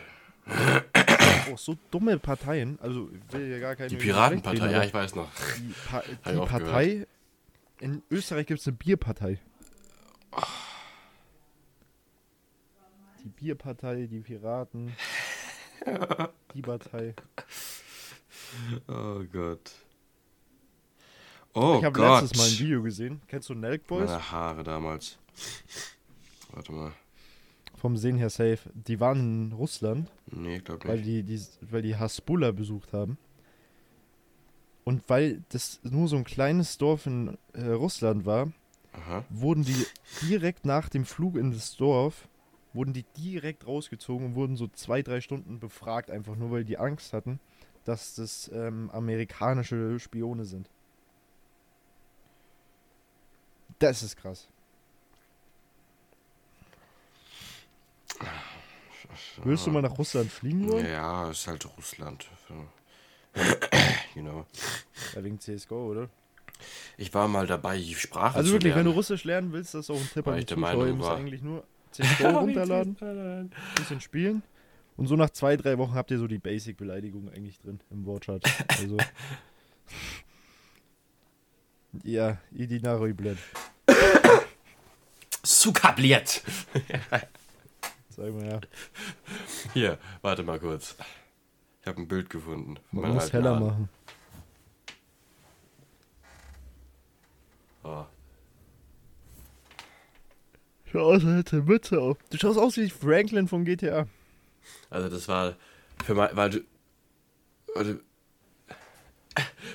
Auch 1.53 1.59
so 1.59 1.77
dumme 1.93 2.19
Parteien. 2.19 2.81
Also, 2.81 3.09
ich 3.13 3.33
will 3.33 3.49
ja 3.49 3.61
gar 3.61 3.77
keine. 3.77 3.89
Die 3.91 3.97
Piratenpartei, 3.97 4.73
ja, 4.73 4.83
ich 4.83 4.93
weiß 4.93 5.15
noch. 5.15 5.31
Die, 5.57 5.73
pa 5.89 6.03
die 6.29 6.37
Partei. 6.47 7.07
In 7.79 8.03
Österreich 8.11 8.47
gibt 8.47 8.59
es 8.61 8.67
eine 8.67 8.77
Bierpartei. 8.77 9.39
Die 13.23 13.29
Bierpartei, 13.29 14.07
die 14.07 14.21
Piraten. 14.21 14.93
Die 16.55 16.63
Partei. 16.63 17.15
Oh 18.89 19.23
Gott. 19.33 19.73
Oh 21.55 21.77
ich 21.79 21.85
habe 21.85 22.01
letztes 22.01 22.37
Mal 22.39 22.45
ein 22.47 22.59
Video 22.59 22.83
gesehen. 22.83 23.21
Kennst 23.29 23.49
du 23.49 23.55
Nelk 23.55 23.87
Boys? 23.87 24.09
Meine 24.11 24.31
Haare 24.31 24.63
damals. 24.63 25.19
Warte 26.53 26.73
mal. 26.73 26.93
Vom 27.77 27.97
Sehen 27.97 28.17
her 28.17 28.31
safe. 28.31 28.59
Die 28.75 29.01
waren 29.01 29.49
in 29.49 29.53
Russland, 29.53 30.11
Nee, 30.27 30.57
ich 30.57 30.65
glaube 30.65 30.89
weil 30.89 30.97
nicht. 30.97 31.07
die, 31.07 31.23
die, 31.23 31.43
weil 31.71 31.83
die 31.83 31.97
Hasbulla 31.97 32.51
besucht 32.53 32.93
haben. 32.93 33.19
Und 34.85 35.03
weil 35.09 35.43
das 35.51 35.81
nur 35.83 36.09
so 36.09 36.17
ein 36.17 36.25
kleines 36.25 36.79
Dorf 36.79 37.07
in 37.07 37.37
äh, 37.55 37.67
Russland 37.71 38.25
war, 38.25 38.53
Aha. 38.93 39.25
wurden 39.31 39.65
die 39.65 39.87
direkt 40.23 40.65
nach 40.65 40.89
dem 40.89 41.05
Flug 41.05 41.37
in 41.37 41.51
das 41.53 41.77
Dorf, 41.77 42.29
wurden 42.77 42.93
die 42.93 43.05
direkt 43.17 43.67
rausgezogen 43.67 44.27
und 44.29 44.35
wurden 44.35 44.57
so 44.57 44.69
zwei, 44.69 45.03
drei 45.03 45.21
Stunden 45.21 45.59
befragt, 45.59 46.11
einfach 46.11 46.37
nur 46.37 46.51
weil 46.51 46.65
die 46.65 46.79
Angst 46.79 47.13
hatten, 47.13 47.41
dass 47.85 48.15
das 48.15 48.51
ähm, 48.53 48.91
amerikanische 48.93 49.99
Spione 49.99 50.45
sind. 50.45 50.69
Das 53.79 54.03
ist 54.03 54.17
krass. 54.17 54.49
Willst 59.45 59.67
du 59.67 59.71
mal 59.71 59.83
nach 59.83 59.99
Russland 59.99 60.31
fliegen 60.31 60.71
wollen? 60.71 60.87
Ja, 60.87 61.31
ist 61.31 61.47
halt 61.47 61.67
Russland. 61.77 62.27
you 64.15 64.23
know. 64.23 64.47
Ja, 65.15 65.23
wegen 65.23 65.39
CSGO, 65.39 65.91
oder? 65.91 66.09
Ich 66.97 67.13
war 67.13 67.29
mal 67.29 67.47
dabei, 67.47 67.83
Sprache 67.83 68.37
Also 68.37 68.49
zu 68.49 68.55
wirklich, 68.55 68.75
wenn 68.75 68.85
du 68.85 68.91
lernen. 68.91 68.97
Russisch 68.97 69.25
lernen 69.25 69.53
willst, 69.53 69.75
das 69.75 69.87
ist 69.87 69.91
auch 69.91 70.01
ein 70.01 70.09
Tipp 70.13 70.27
an 70.27 70.39
die 70.39 70.47
Zuschauer. 70.47 70.85
Müsst 70.87 71.01
war- 71.03 71.17
eigentlich 71.17 71.43
nur 71.43 71.65
CSGO 71.97 72.29
runterladen, 72.29 72.97
ein 73.01 73.51
bisschen 73.77 74.01
spielen. 74.01 74.43
Und 74.97 75.07
so 75.07 75.17
nach 75.17 75.31
zwei, 75.31 75.57
drei 75.57 75.79
Wochen 75.79 75.95
habt 75.95 76.11
ihr 76.11 76.19
so 76.19 76.27
die 76.27 76.39
Basic-Beleidigung 76.39 77.29
eigentlich 77.29 77.59
drin 77.59 77.81
im 77.91 78.07
Wortschatz. 78.07 78.45
Also. 78.81 78.97
ja, 82.03 82.39
Idina 82.53 82.95
Rüblett. 82.97 83.39
Sukabliert! 85.43 86.43
Sag 88.09 88.33
mal 88.33 88.47
ja. 88.47 88.61
Hier, 89.75 89.99
warte 90.23 90.43
mal 90.43 90.59
kurz. 90.59 90.97
Ich 91.83 91.87
habe 91.87 92.01
ein 92.01 92.09
Bild 92.09 92.31
gefunden. 92.31 92.79
von 92.91 93.03
Man 93.03 93.15
muss 93.15 93.33
heller 93.33 93.61
machen. 93.61 93.89
Oh. 97.85 98.07
Schau 100.97 101.13
aus, 101.13 101.25
als 101.27 101.37
hätte 101.37 101.57
Mütze 101.57 102.01
auf. 102.01 102.17
Du 102.31 102.39
schaust 102.39 102.59
aus 102.59 102.79
wie 102.79 102.89
Franklin 102.89 103.49
von 103.49 103.67
GTA. 103.67 104.07
Also 104.89 105.11
das 105.11 105.29
war 105.29 105.55
für 106.03 106.15
mein, 106.15 106.31
weil 106.33 106.49
du, 106.49 106.61
weil 107.75 107.85
du, 107.85 108.01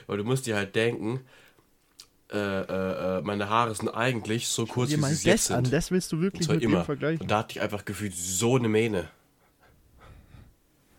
weil 0.08 0.18
du 0.18 0.24
musst 0.24 0.48
dir 0.48 0.56
halt 0.56 0.76
denken, 0.76 1.20
äh, 2.32 2.38
äh, 2.38 3.20
äh, 3.20 3.22
meine 3.22 3.50
Haare 3.50 3.76
sind 3.76 3.90
eigentlich 3.90 4.48
so 4.48 4.66
kurz, 4.66 4.90
wie 4.90 4.96
sie 4.96 5.30
jetzt 5.30 5.52
das 5.52 5.58
an, 5.58 5.66
sind. 5.66 5.74
das 5.74 5.92
willst 5.92 6.12
du 6.12 6.22
wirklich 6.22 6.50
mit 6.50 6.64
immer. 6.64 6.86
vergleichen. 6.86 7.22
Und 7.22 7.30
da 7.30 7.40
hatte 7.40 7.52
ich 7.52 7.62
einfach 7.62 7.86
gefühlt 7.86 8.16
so 8.16 8.56
eine 8.56 8.68
Mähne. 8.68 9.08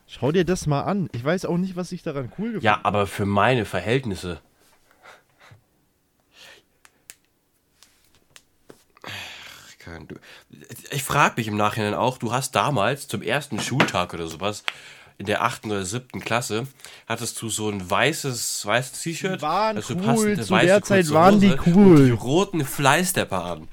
Schau 0.07 0.31
dir 0.31 0.45
das 0.45 0.68
mal 0.68 0.83
an. 0.83 1.09
Ich 1.11 1.25
weiß 1.25 1.47
auch 1.47 1.57
nicht, 1.57 1.75
was 1.75 1.91
ich 1.91 2.05
daran 2.05 2.31
cool 2.39 2.49
gefunden 2.49 2.64
Ja, 2.64 2.79
aber 2.85 3.09
für 3.09 3.27
meine 3.27 3.64
Verhältnisse. 3.64 4.41
Ach, 9.83 9.93
kein- 9.93 10.07
du- 10.09 10.16
Ich 10.91 11.03
frage 11.03 11.35
mich 11.37 11.49
im 11.49 11.57
Nachhinein 11.57 11.95
auch, 11.95 12.18
du 12.18 12.33
hast 12.33 12.55
damals 12.55 13.09
zum 13.09 13.22
ersten 13.22 13.61
Schultag 13.61 14.14
oder 14.14 14.26
sowas, 14.28 14.62
in 15.18 15.26
der 15.26 15.43
achten 15.43 15.70
oder 15.70 15.85
siebten 15.85 16.20
Klasse, 16.20 16.66
hattest 17.09 17.41
du 17.43 17.49
so 17.49 17.68
ein 17.68 17.89
weißes, 17.89 18.64
weißes 18.66 19.03
T-Shirt. 19.03 19.39
Die 19.39 19.43
waren 19.43 19.76
dazu 19.76 19.95
cool, 19.97 20.41
zu 20.41 20.55
der 20.57 20.83
Zeit 20.83 21.11
waren 21.11 21.41
die 21.41 21.55
cool. 21.66 21.97
Und 22.01 22.05
die 22.07 22.11
roten 22.11 22.64
Fleißstepper 22.64 23.45
an. 23.45 23.68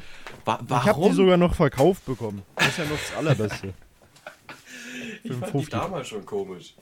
Wa 0.45 0.60
Ich 0.64 0.70
habe 0.72 0.84
die 0.84 0.86
warum? 0.88 1.14
sogar 1.14 1.38
noch 1.38 1.55
verkauft 1.55 2.05
bekommen. 2.05 2.43
Das 2.55 2.68
ist 2.70 2.78
ja 2.80 2.86
noch 2.86 2.91
das 2.99 3.18
Allerbeste. 3.18 3.74
ich 5.24 5.32
fand 5.32 5.45
die 5.47 5.51
50. 5.51 5.70
damals 5.70 6.07
schon 6.07 6.26
komisch. 6.26 6.74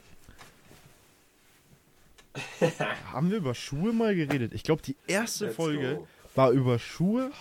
Haben 3.12 3.32
wir 3.32 3.38
über 3.38 3.56
Schuhe 3.56 3.94
mal 3.94 4.16
geredet? 4.16 4.54
Ich 4.54 4.64
glaube, 4.64 4.82
die 4.84 4.96
erste 5.08 5.46
Let's 5.46 5.56
Folge 5.56 5.96
go. 5.96 6.08
war 6.36 6.52
über 6.52 6.78
Schuhe, 6.78 7.32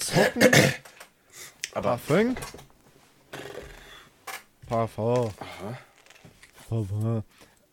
Zocken, 0.00 0.42
Aber 1.72 1.90
Parfum, 1.90 2.34
Parfum. 4.66 5.30
Parfum. 6.68 7.22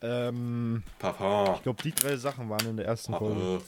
Ähm, 0.02 0.84
Papa. 1.00 1.56
ich 1.56 1.64
glaube, 1.64 1.82
die 1.82 1.92
drei 1.92 2.16
Sachen 2.18 2.50
waren 2.50 2.68
in 2.68 2.78
der 2.78 2.86
ersten 2.86 3.14
Folge. 3.14 3.40
Papa. 3.40 3.64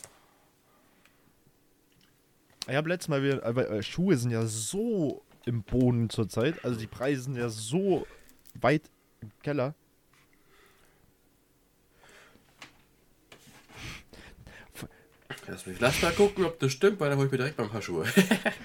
Ich 2.70 2.76
habe 2.76 2.89
letztes 2.89 3.07
Mal 3.07 3.24
wieder, 3.24 3.43
aber 3.43 3.70
äh, 3.70 3.82
Schuhe 3.82 4.16
sind 4.16 4.30
ja 4.32 4.45
so 4.45 5.24
im 5.45 5.64
Boden 5.64 6.10
zurzeit. 6.10 6.64
Also 6.64 6.80
die 6.80 6.86
Preise 6.88 7.24
sind 7.24 7.36
ja 7.36 7.49
so 7.49 8.05
weit 8.53 8.91
im 9.22 9.32
Keller. 9.41 9.74
Lass 15.49 15.65
mich 15.65 15.79
lass 15.79 16.01
mal 16.01 16.11
gucken, 16.11 16.45
ob 16.45 16.59
das 16.59 16.71
stimmt, 16.71 16.99
weil 16.99 17.09
dann 17.09 17.17
hol 17.17 17.25
ich 17.25 17.31
mir 17.31 17.37
direkt 17.39 17.57
mal 17.57 17.63
ein 17.65 17.69
paar 17.71 17.81
Schuhe. 17.81 18.05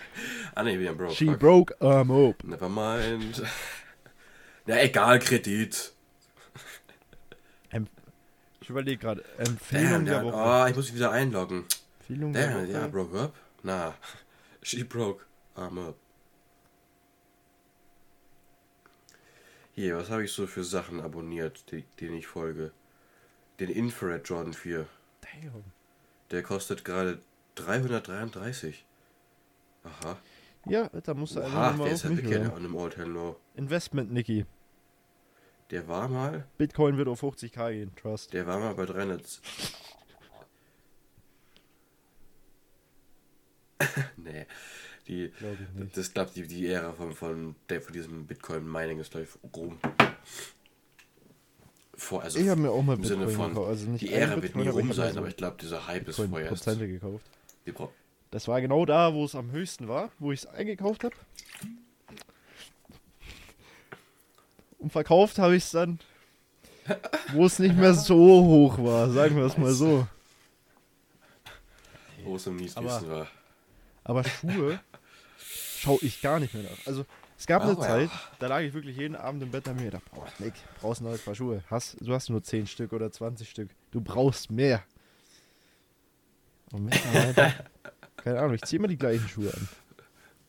ah 0.55 0.62
ne, 0.62 0.78
wieder 0.78 0.91
ein 0.91 0.97
Bro. 0.97 1.11
She 1.11 1.26
Fuck. 1.26 1.39
broke 1.39 1.80
arm 1.80 2.11
up. 2.11 2.45
Never 2.45 2.68
mind. 2.68 3.43
Na 4.66 4.82
egal, 4.82 5.18
Kredit. 5.18 5.93
Ich 8.64 8.70
überlege 8.70 8.97
gerade. 8.97 9.22
Empfehlung 9.37 9.91
Damn, 9.91 10.05
der 10.07 10.24
Woche. 10.24 10.37
oh, 10.37 10.66
ich 10.70 10.74
muss 10.74 10.87
mich 10.87 10.95
wieder 10.95 11.11
einloggen. 11.11 11.66
Empfehlung 12.01 12.32
der 12.32 12.47
Damn, 12.49 12.62
Woche. 12.62 12.72
ja, 12.72 12.87
broke 12.87 13.20
up? 13.20 13.35
Na, 13.62 13.95
she 14.62 14.85
broke 14.85 15.26
arm 15.55 15.76
up. 15.78 15.97
Hier, 19.74 19.99
was 19.99 20.09
habe 20.09 20.24
ich 20.24 20.32
so 20.32 20.47
für 20.47 20.64
Sachen 20.64 21.03
abonniert, 21.03 21.70
die, 21.72 21.82
denen 22.01 22.14
ich 22.14 22.26
folge? 22.26 22.72
Den 23.61 23.68
Infrared 23.68 24.26
Jordan 24.26 24.55
4. 24.55 24.87
Damn. 25.20 25.64
Der 26.31 26.43
kostet 26.43 26.85
gerade 26.85 27.20
333. 27.57 28.85
Aha. 29.85 30.18
Ja, 30.66 30.89
da 30.89 31.14
musst 31.14 31.37
du 31.37 31.41
Oha, 31.41 31.47
einfach 31.47 31.77
mal 31.77 31.85
der 31.85 31.95
ist 31.95 32.05
halt 32.05 32.14
mich 32.14 32.25
wirklich 32.25 32.41
an 32.41 32.57
einem 32.57 32.77
All-Time 32.77 33.12
Low. 33.12 33.37
Investment, 33.55 34.12
Niki. 34.12 34.47
Der 35.70 35.89
war 35.89 36.09
mal, 36.09 36.47
Bitcoin 36.59 36.97
wird 36.97 37.09
auf 37.09 37.22
50k 37.22 37.72
gehen. 37.72 37.95
Trust. 37.97 38.33
der 38.33 38.47
war 38.47 38.59
mal 38.59 38.75
bei 38.75 38.87
300. 38.87 39.41
nee, 44.16 44.47
die, 45.09 45.33
das 45.95 46.12
glaube 46.12 46.31
die, 46.35 46.47
die 46.47 46.68
Ära 46.68 46.93
von, 46.93 47.12
von, 47.12 47.57
der, 47.68 47.81
von 47.83 47.93
diesem 47.93 48.27
Bitcoin-Mining 48.27 49.01
ist 49.01 49.11
glaube 49.11 49.27
ich 49.27 49.57
rum. 49.57 49.79
Vor, 51.97 52.23
also 52.23 52.39
Ich 52.39 52.49
habe 52.49 52.61
mir 52.61 52.71
auch 52.71 52.83
mal 52.83 52.97
im 52.97 53.05
Sinne 53.05 53.27
Bitcoin 53.27 53.37
von, 53.37 53.49
gekauft. 53.51 53.69
Also 53.69 53.87
die 53.93 54.13
Ära 54.13 54.31
wird 54.31 54.43
Bitcoin, 54.43 54.65
nie 54.65 54.69
rum 54.69 54.93
sein, 54.93 55.17
aber 55.17 55.29
ich 55.29 55.37
glaube, 55.37 55.57
dieser 55.61 55.87
Hype 55.87 56.09
ist 56.09 56.17
Bitcoin 56.17 56.31
vorerst. 56.31 56.65
Prozente 56.65 56.89
gekauft. 56.89 57.25
Das 58.31 58.49
war 58.49 58.61
genau 58.61 58.85
da, 58.85 59.15
wo 59.15 59.25
es 59.25 59.35
am 59.35 59.53
höchsten 59.53 59.87
war, 59.87 60.11
wo 60.19 60.33
ich 60.33 60.41
es 60.41 60.47
eingekauft 60.47 61.05
habe. 61.05 61.15
Und 64.79 64.91
verkauft 64.91 65.39
habe 65.39 65.57
ich 65.57 65.65
es 65.65 65.71
dann, 65.71 65.99
wo 67.33 67.47
es 67.47 67.59
nicht 67.59 67.77
mehr 67.77 67.95
so 67.95 68.17
hoch 68.17 68.79
war, 68.79 69.11
sagen 69.11 69.37
wir 69.37 69.45
es 69.45 69.57
mal 69.57 69.73
so. 69.73 70.07
Wo 72.25 72.37
es 72.37 72.47
am 72.49 72.57
niedrigsten 72.57 73.09
war. 73.09 73.29
Aber 74.03 74.25
Schuhe 74.25 74.81
schaue 75.39 75.99
ich 76.03 76.21
gar 76.21 76.41
nicht 76.41 76.55
mehr 76.55 76.65
nach. 76.65 76.87
Also 76.87 77.07
es 77.39 77.47
gab 77.47 77.62
eine 77.62 77.72
Aber 77.72 77.82
ja. 77.82 77.89
Zeit, 77.89 78.11
da 78.39 78.47
lag 78.47 78.61
ich 78.61 78.72
wirklich 78.72 78.97
jeden 78.97 79.16
Abend 79.16 79.43
im 79.43 79.51
Bett 79.51 79.66
und 79.68 79.76
mir 79.76 79.87
gedacht, 79.87 80.05
boah, 80.14 80.26
Nick, 80.39 80.55
brauchst 80.80 81.01
ein 81.01 81.05
neues 81.05 81.22
Paar 81.22 81.35
Schuhe. 81.35 81.62
Hast, 81.68 81.97
du 82.01 82.12
hast 82.12 82.30
nur 82.30 82.43
10 82.43 82.66
Stück 82.66 82.93
oder 82.93 83.11
20 83.11 83.49
Stück. 83.49 83.70
Du 83.91 84.01
brauchst 84.01 84.51
mehr. 84.51 84.82
Und 86.72 86.85
mittlerweile, 86.87 87.55
keine 88.16 88.39
Ahnung, 88.41 88.55
ich 88.55 88.62
ziehe 88.62 88.78
immer 88.78 88.89
die 88.89 88.99
gleichen 88.99 89.28
Schuhe 89.28 89.53
an. 89.53 89.68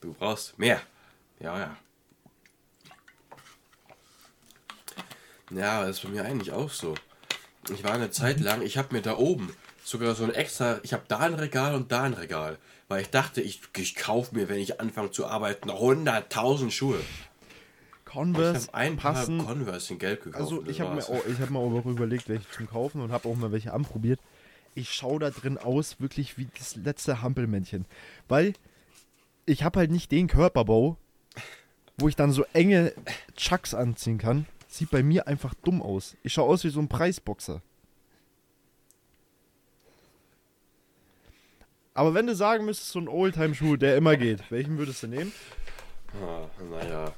Du 0.00 0.14
brauchst 0.14 0.58
mehr. 0.58 0.80
Ja, 1.40 1.58
ja. 1.58 1.76
Ja, 5.50 5.86
das 5.86 5.98
ist 5.98 6.02
bei 6.02 6.08
mir 6.08 6.24
eigentlich 6.24 6.52
auch 6.52 6.70
so. 6.70 6.94
Ich 7.70 7.84
war 7.84 7.92
eine 7.92 8.10
Zeit 8.10 8.40
lang, 8.40 8.62
ich 8.62 8.78
habe 8.78 8.94
mir 8.94 9.02
da 9.02 9.16
oben 9.16 9.54
sogar 9.86 10.16
so 10.16 10.24
ein 10.24 10.34
extra, 10.34 10.80
ich 10.82 10.92
habe 10.92 11.04
da 11.06 11.18
ein 11.20 11.34
Regal 11.34 11.74
und 11.74 11.92
da 11.92 12.02
ein 12.02 12.14
Regal. 12.14 12.58
Weil 12.88 13.02
ich 13.02 13.10
dachte, 13.10 13.40
ich, 13.40 13.60
ich 13.76 13.94
kaufe 13.94 14.34
mir, 14.34 14.48
wenn 14.48 14.58
ich 14.58 14.80
anfange 14.80 15.12
zu 15.12 15.26
arbeiten, 15.26 15.70
100.000 15.70 16.70
Schuhe. 16.70 16.98
Ich 16.98 18.04
Converse 18.04 18.66
habe 18.68 18.76
ein 18.76 18.96
passen. 18.96 19.38
paar 19.38 19.46
Converse 19.46 19.92
in 19.92 19.98
Gelb 19.98 20.24
gekauft. 20.24 20.42
Also 20.42 20.64
ich 20.66 20.80
habe 20.80 20.94
mir, 20.94 21.02
auch, 21.02 21.24
ich 21.26 21.40
hab 21.40 21.50
mir 21.50 21.58
auch 21.58 21.86
überlegt, 21.86 22.28
welche 22.28 22.48
zum 22.50 22.68
Kaufen 22.68 23.00
und 23.00 23.12
habe 23.12 23.28
auch 23.28 23.36
mal 23.36 23.52
welche 23.52 23.72
anprobiert. 23.72 24.20
Ich 24.74 24.92
schaue 24.92 25.20
da 25.20 25.30
drin 25.30 25.56
aus, 25.56 26.00
wirklich 26.00 26.36
wie 26.36 26.48
das 26.58 26.76
letzte 26.76 27.22
Hampelmännchen. 27.22 27.86
Weil 28.28 28.54
ich 29.46 29.62
habe 29.62 29.78
halt 29.78 29.90
nicht 29.90 30.10
den 30.10 30.26
Körperbau, 30.26 30.96
wo 31.96 32.08
ich 32.08 32.16
dann 32.16 32.32
so 32.32 32.44
enge 32.52 32.92
Chucks 33.36 33.72
anziehen 33.74 34.18
kann. 34.18 34.46
Sieht 34.68 34.90
bei 34.90 35.02
mir 35.02 35.28
einfach 35.28 35.54
dumm 35.54 35.80
aus. 35.80 36.16
Ich 36.22 36.32
schaue 36.32 36.48
aus 36.48 36.64
wie 36.64 36.70
so 36.70 36.80
ein 36.80 36.88
Preisboxer. 36.88 37.62
Aber 41.96 42.12
wenn 42.12 42.26
du 42.26 42.34
sagen 42.34 42.66
müsstest, 42.66 42.90
so 42.92 42.98
ein 42.98 43.08
Oldtime-Schuh, 43.08 43.76
der 43.76 43.96
immer 43.96 44.16
geht, 44.16 44.50
welchen 44.50 44.76
würdest 44.76 45.02
du 45.02 45.06
nehmen? 45.06 45.32
Ah, 46.22 46.46
naja. 46.70 47.14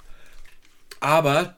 Aber 1.00 1.56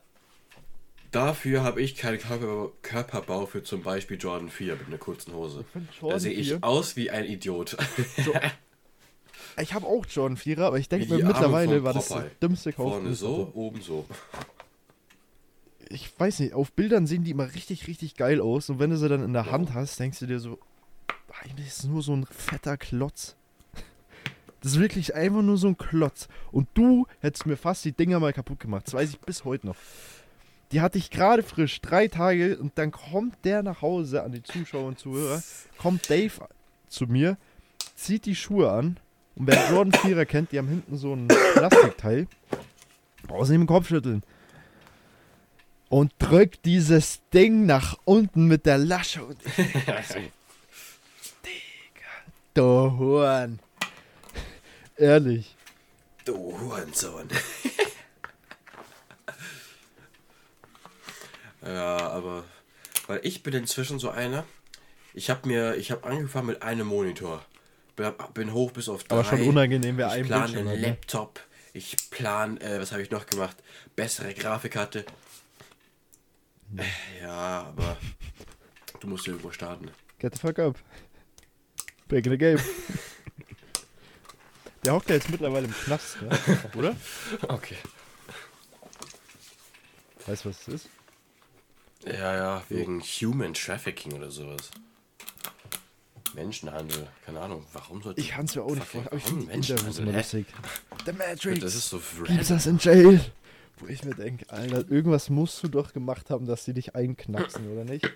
dafür 1.10 1.62
habe 1.62 1.82
ich 1.82 1.96
keinen 1.96 2.18
Körper, 2.18 2.70
Körperbau 2.80 3.44
für 3.44 3.62
zum 3.62 3.82
Beispiel 3.82 4.16
Jordan 4.18 4.48
4 4.48 4.76
mit 4.76 4.86
einer 4.86 4.98
kurzen 4.98 5.34
Hose. 5.34 5.64
Da 6.00 6.18
sehe 6.18 6.32
ich 6.32 6.48
4 6.48 6.58
aus 6.64 6.96
wie 6.96 7.10
ein 7.10 7.24
Idiot. 7.26 7.76
Ich 9.60 9.74
habe 9.74 9.84
auch 9.84 10.06
Jordan 10.06 10.38
4er, 10.38 10.62
aber 10.62 10.78
ich 10.78 10.88
denke 10.88 11.12
mir 11.12 11.24
mittlerweile 11.24 11.82
war 11.82 11.92
das 11.92 12.08
der 12.08 12.30
dümmste 12.40 12.72
Kauf. 12.72 12.92
Vorne 12.92 13.14
so, 13.14 13.50
oben 13.52 13.82
so. 13.82 14.06
Ich 15.90 16.08
weiß 16.18 16.38
nicht, 16.40 16.54
auf 16.54 16.72
Bildern 16.72 17.06
sehen 17.06 17.24
die 17.24 17.32
immer 17.32 17.52
richtig, 17.52 17.86
richtig 17.86 18.14
geil 18.14 18.40
aus. 18.40 18.70
Und 18.70 18.78
wenn 18.78 18.90
du 18.90 18.96
sie 18.96 19.08
dann 19.08 19.22
in 19.22 19.32
der 19.34 19.46
Ja. 19.46 19.50
Hand 19.50 19.74
hast, 19.74 19.98
denkst 19.98 20.20
du 20.20 20.26
dir 20.26 20.38
so, 20.38 20.58
eigentlich 21.42 21.68
ist 21.68 21.78
es 21.80 21.84
nur 21.84 22.02
so 22.02 22.14
ein 22.14 22.26
fetter 22.26 22.76
Klotz. 22.76 23.36
Das 24.62 24.72
ist 24.72 24.80
wirklich 24.80 25.14
einfach 25.14 25.42
nur 25.42 25.56
so 25.56 25.68
ein 25.68 25.78
Klotz. 25.78 26.28
Und 26.52 26.68
du 26.74 27.06
hättest 27.20 27.46
mir 27.46 27.56
fast 27.56 27.84
die 27.84 27.92
Dinger 27.92 28.20
mal 28.20 28.32
kaputt 28.32 28.60
gemacht. 28.60 28.86
Das 28.86 28.94
weiß 28.94 29.10
ich 29.10 29.20
bis 29.20 29.44
heute 29.44 29.68
noch. 29.68 29.76
Die 30.72 30.80
hatte 30.80 30.98
ich 30.98 31.10
gerade 31.10 31.42
frisch, 31.42 31.80
drei 31.80 32.08
Tage, 32.08 32.58
und 32.58 32.78
dann 32.78 32.92
kommt 32.92 33.44
der 33.44 33.62
nach 33.62 33.82
Hause 33.82 34.22
an 34.22 34.32
die 34.32 34.42
Zuschauer 34.42 34.86
und 34.86 34.98
Zuhörer, 34.98 35.42
kommt 35.78 36.08
Dave 36.08 36.48
zu 36.88 37.06
mir, 37.06 37.36
zieht 37.96 38.24
die 38.24 38.36
Schuhe 38.36 38.70
an, 38.70 39.00
und 39.34 39.46
wer 39.48 39.70
Jordan 39.70 39.92
4er 39.92 40.24
kennt, 40.26 40.52
die 40.52 40.58
haben 40.58 40.68
hinten 40.68 40.96
so 40.96 41.14
ein 41.14 41.26
Plastikteil, 41.26 42.28
brauchst 43.26 43.50
nicht 43.50 43.60
im 43.60 43.66
Kopf 43.66 43.88
schütteln. 43.88 44.22
Und 45.88 46.12
drückt 46.20 46.66
dieses 46.66 47.20
Ding 47.34 47.66
nach 47.66 47.98
unten 48.04 48.46
mit 48.46 48.64
der 48.64 48.78
Lasche 48.78 49.24
und 49.24 49.38
ich 49.44 49.52
so, 50.08 50.18
Digga, 50.18 50.30
du 52.54 52.62
Horn. 52.98 53.58
Ehrlich. 54.96 55.54
Du 56.24 56.36
Hurensohn. 56.36 57.28
ja, 61.62 61.96
aber 61.96 62.44
weil 63.06 63.20
ich 63.22 63.42
bin 63.42 63.54
inzwischen 63.54 63.98
so 63.98 64.10
einer. 64.10 64.44
Ich 65.14 65.30
habe 65.30 65.48
mir, 65.48 65.74
ich 65.76 65.90
habe 65.90 66.04
angefangen 66.06 66.46
mit 66.46 66.62
einem 66.62 66.86
Monitor. 66.86 67.44
Bin, 67.96 68.12
bin 68.34 68.52
hoch 68.52 68.70
bis 68.72 68.88
auf 68.88 69.04
drei. 69.04 69.16
Aber 69.16 69.24
schon 69.24 69.42
unangenehm, 69.48 69.96
wer 69.96 70.06
ich 70.08 70.12
einen 70.12 70.26
plan 70.26 70.54
einen 70.54 70.64
ne? 70.66 70.76
Laptop. 70.76 71.40
Ich 71.72 71.96
plan, 72.10 72.60
äh, 72.60 72.80
was 72.80 72.92
habe 72.92 73.02
ich 73.02 73.10
noch 73.10 73.26
gemacht? 73.26 73.56
Bessere 73.96 74.34
Grafikkarte. 74.34 75.04
Äh, 76.76 76.84
Ja, 77.22 77.66
aber 77.68 77.96
du 79.00 79.08
musst 79.08 79.26
irgendwo 79.26 79.50
starten. 79.50 79.90
Get 80.18 80.34
the 80.34 80.40
fuck 80.40 80.58
up. 80.58 80.76
Back 82.10 82.26
in 82.26 82.32
the 82.32 82.38
game. 82.38 82.58
Der 84.84 84.94
hockt 84.94 85.08
ja 85.10 85.14
jetzt 85.14 85.30
mittlerweile 85.30 85.66
im 85.66 85.72
Knast, 85.72 86.20
ne? 86.22 86.30
oder? 86.76 86.96
Okay. 87.48 87.76
Weißt 90.26 90.44
du, 90.44 90.48
was 90.48 90.64
das 90.64 90.74
ist? 90.74 90.88
Ja, 92.04 92.34
ja, 92.34 92.62
wegen 92.68 93.00
Human 93.00 93.54
Trafficking 93.54 94.14
oder 94.14 94.30
sowas. 94.30 94.70
Menschenhandel, 96.34 97.08
keine 97.24 97.40
Ahnung, 97.40 97.64
warum 97.72 98.02
sollte 98.02 98.20
Ich 98.20 98.30
kann 98.30 98.46
es 98.46 98.56
mir 98.56 98.62
auch 98.62 98.74
nicht 98.74 98.86
vorstellen. 98.86 99.06
Aber 99.08 99.16
ich 99.16 99.24
warum 99.24 99.46
Menschenhandel? 99.46 100.14
lustig. 100.14 100.46
The 101.04 101.12
Matrix. 101.12 101.60
Das 101.60 101.74
ist 101.76 101.90
so 101.90 102.00
random. 102.18 102.56
us 102.56 102.66
in 102.66 102.78
jail. 102.78 103.20
Wo 103.78 103.86
ich 103.86 104.04
mir 104.04 104.14
denke, 104.14 104.50
Alter, 104.50 104.90
irgendwas 104.90 105.30
musst 105.30 105.62
du 105.62 105.68
doch 105.68 105.92
gemacht 105.92 106.30
haben, 106.30 106.46
dass 106.46 106.64
sie 106.64 106.74
dich 106.74 106.96
einknacksen, 106.96 107.70
oder 107.70 107.84
nicht? 107.84 108.10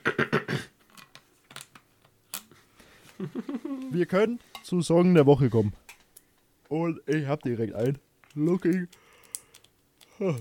Wir 3.91 4.07
können 4.07 4.41
zu 4.63 4.83
Song 4.83 5.15
der 5.15 5.27
Woche 5.27 5.51
kommen. 5.51 5.73
Und 6.69 7.01
ich 7.07 7.27
hab 7.27 7.43
direkt 7.43 7.75
ein. 7.75 7.99
Looking. 8.35 8.89
Oh. 10.19 10.35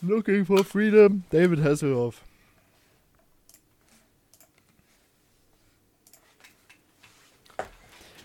Looking 0.00 0.44
for 0.44 0.64
Freedom, 0.64 1.24
David 1.30 1.62
Hasselhoff. 1.62 2.22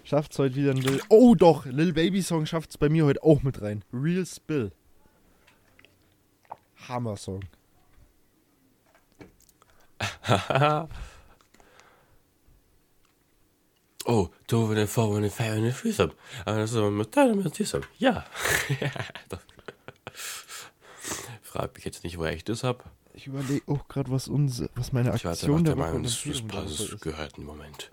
Schafft's 0.04 0.40
heute 0.40 0.56
wieder 0.56 0.72
ein 0.72 0.78
Lil. 0.78 1.02
Oh 1.10 1.36
doch, 1.36 1.66
Lil 1.66 1.92
Baby 1.92 2.22
Song 2.22 2.46
schafft's 2.46 2.78
bei 2.78 2.88
mir 2.88 3.04
heute 3.06 3.22
auch 3.24 3.44
mit 3.44 3.62
rein. 3.62 3.84
Real 3.92 4.26
Spill. 4.26 4.72
Hammer 6.88 7.18
Song. 7.18 7.42
oh, 14.08 14.30
du 14.48 14.70
wenn 14.70 14.88
vor 14.88 15.16
wenn 15.16 15.30
feier 15.30 15.56
wenn 15.56 15.72
Füße. 15.72 16.12
Also 16.46 16.90
mit 16.90 17.16
deinem 17.16 17.44
mit 17.44 17.58
diesem. 17.60 17.84
Ja. 18.00 18.26
Frag 21.44 21.76
mich 21.76 21.86
jetzt 21.86 22.04
nicht, 22.04 22.18
wo 22.18 22.26
ich 22.26 22.44
das 22.44 22.64
hab. 22.64 22.90
Ich 23.14 23.28
überlege 23.28 23.64
auch 23.68 23.88
gerade, 23.88 24.12
was 24.12 24.28
uns, 24.28 24.64
was 24.76 24.94
meine 24.94 25.16
Ich 25.16 25.26
warte 25.26 25.40
Aktion 25.40 25.64
der 25.64 25.76
der 25.76 25.86
Woche 25.86 25.96
und 25.96 26.10
Fußballs 26.10 26.80
ist. 26.80 27.02
gehört 27.02 27.38
im 27.38 27.46
Moment. 27.46 27.92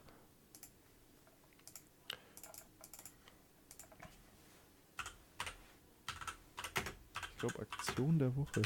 Ich 7.34 7.40
glaube 7.40 7.60
Aktion 7.60 8.18
der 8.18 8.36
Woche. 8.36 8.62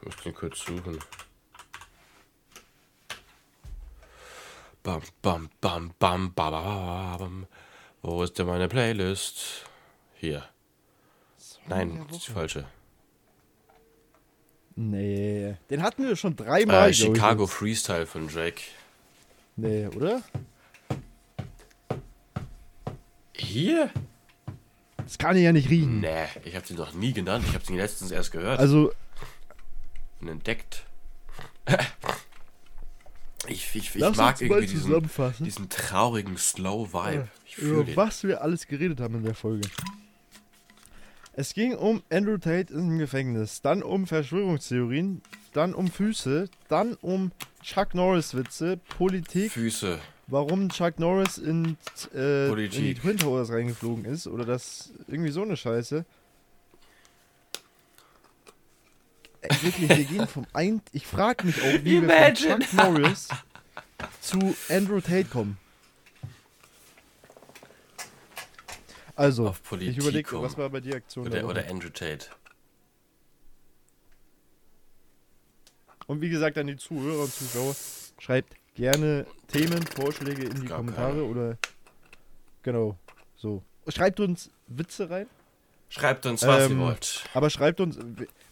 Ich 0.00 0.06
muss 0.06 0.16
den 0.24 0.34
kurz 0.34 0.60
suchen. 0.60 0.98
Bam, 4.88 5.02
bam, 5.20 5.50
bam, 5.60 5.90
bam, 5.98 6.32
bam, 6.32 6.32
bam, 6.34 7.18
bam. 7.18 7.46
Wo 8.00 8.22
ist 8.22 8.38
denn 8.38 8.46
meine 8.46 8.68
Playlist? 8.68 9.66
Hier. 10.14 10.42
Nein, 11.66 12.06
die 12.10 12.32
falsche. 12.32 12.64
Nee, 14.76 15.56
den 15.68 15.82
hatten 15.82 16.08
wir 16.08 16.16
schon 16.16 16.34
dreimal. 16.36 16.88
Äh, 16.88 16.94
Chicago. 16.94 17.46
Freestyle 17.46 18.06
von 18.06 18.28
Drake. 18.28 18.62
Nee, 19.56 19.88
oder? 19.88 20.22
Hier? 23.34 23.90
Das 24.96 25.18
kann 25.18 25.36
ich 25.36 25.42
ja 25.42 25.52
nicht 25.52 25.68
riechen. 25.68 26.00
Nee, 26.00 26.28
ich 26.46 26.56
habe 26.56 26.66
sie 26.66 26.72
noch 26.72 26.94
nie 26.94 27.12
genannt. 27.12 27.44
Ich 27.46 27.54
habe 27.54 27.66
sie 27.66 27.76
letztens 27.76 28.10
erst 28.10 28.32
gehört 28.32 28.58
Also, 28.58 28.90
und 30.22 30.28
entdeckt. 30.28 30.86
Ich, 33.48 33.74
ich, 33.74 33.94
ich 33.94 34.16
mag 34.16 34.40
irgendwie 34.40 34.66
diesen, 34.66 35.10
diesen 35.40 35.68
traurigen 35.68 36.36
Slow 36.36 36.92
Vibe. 36.92 37.28
Ich 37.46 37.56
fühle 37.56 37.72
über 37.72 37.84
den. 37.84 37.96
was 37.96 38.24
wir 38.24 38.42
alles 38.42 38.66
geredet 38.66 39.00
haben 39.00 39.16
in 39.16 39.24
der 39.24 39.34
Folge. 39.34 39.68
Es 41.32 41.54
ging 41.54 41.74
um 41.74 42.02
Andrew 42.10 42.36
Tate 42.36 42.72
im 42.74 42.98
Gefängnis, 42.98 43.62
dann 43.62 43.82
um 43.82 44.06
Verschwörungstheorien, 44.08 45.22
dann 45.52 45.72
um 45.72 45.88
Füße, 45.88 46.50
dann 46.68 46.94
um 46.94 47.30
Chuck 47.62 47.94
Norris 47.94 48.34
Witze, 48.34 48.76
Politik, 48.76 49.52
Füße. 49.52 50.00
warum 50.26 50.68
Chuck 50.68 50.98
Norris 50.98 51.38
in, 51.38 51.76
äh, 52.12 52.48
in 52.48 52.70
die 52.70 52.94
Twin 52.94 53.18
Towers 53.18 53.50
reingeflogen 53.52 54.04
ist 54.04 54.26
oder 54.26 54.44
das 54.44 54.92
irgendwie 55.06 55.30
so 55.30 55.42
eine 55.42 55.56
Scheiße. 55.56 56.04
Ey, 59.37 59.37
wirklich, 59.62 59.88
wir 59.88 60.04
gehen 60.04 60.28
vom 60.28 60.46
ein. 60.52 60.82
Ich 60.92 61.06
frage 61.06 61.46
mich 61.46 61.60
auch, 61.60 61.84
wie 61.84 61.84
wir 61.84 61.98
Imagine. 62.02 62.60
von 62.60 62.60
Chuck 62.60 62.72
Norris 62.74 63.28
zu 64.20 64.56
Andrew 64.68 65.00
Tate 65.00 65.24
kommen. 65.24 65.58
Also, 69.16 69.54
ich 69.80 69.98
überlege, 69.98 70.40
was 70.40 70.56
war 70.56 70.70
bei 70.70 70.80
dir 70.80 70.94
Aktion 70.96 71.28
der 71.28 71.44
Oder, 71.44 71.62
oder 71.62 71.70
Andrew 71.70 71.88
Tate. 71.88 72.26
Und 76.06 76.20
wie 76.20 76.28
gesagt, 76.28 76.56
an 76.56 76.68
die 76.68 76.76
Zuhörer 76.76 77.24
und 77.24 77.32
Zuschauer, 77.32 77.74
schreibt 78.18 78.54
gerne 78.74 79.26
Themen, 79.48 79.84
Vorschläge 79.86 80.44
in 80.44 80.62
die 80.62 80.66
Gar 80.68 80.78
Kommentare 80.78 81.10
keine. 81.10 81.24
oder 81.24 81.58
genau, 82.62 82.96
so. 83.36 83.62
Schreibt 83.88 84.20
uns 84.20 84.50
Witze 84.68 85.10
rein. 85.10 85.26
Schreibt 85.88 86.26
uns, 86.26 86.46
was 86.46 86.66
Ähm, 86.66 86.72
ihr 86.78 86.84
wollt. 86.86 87.24
Aber 87.34 87.48
schreibt 87.50 87.80
uns, 87.80 87.98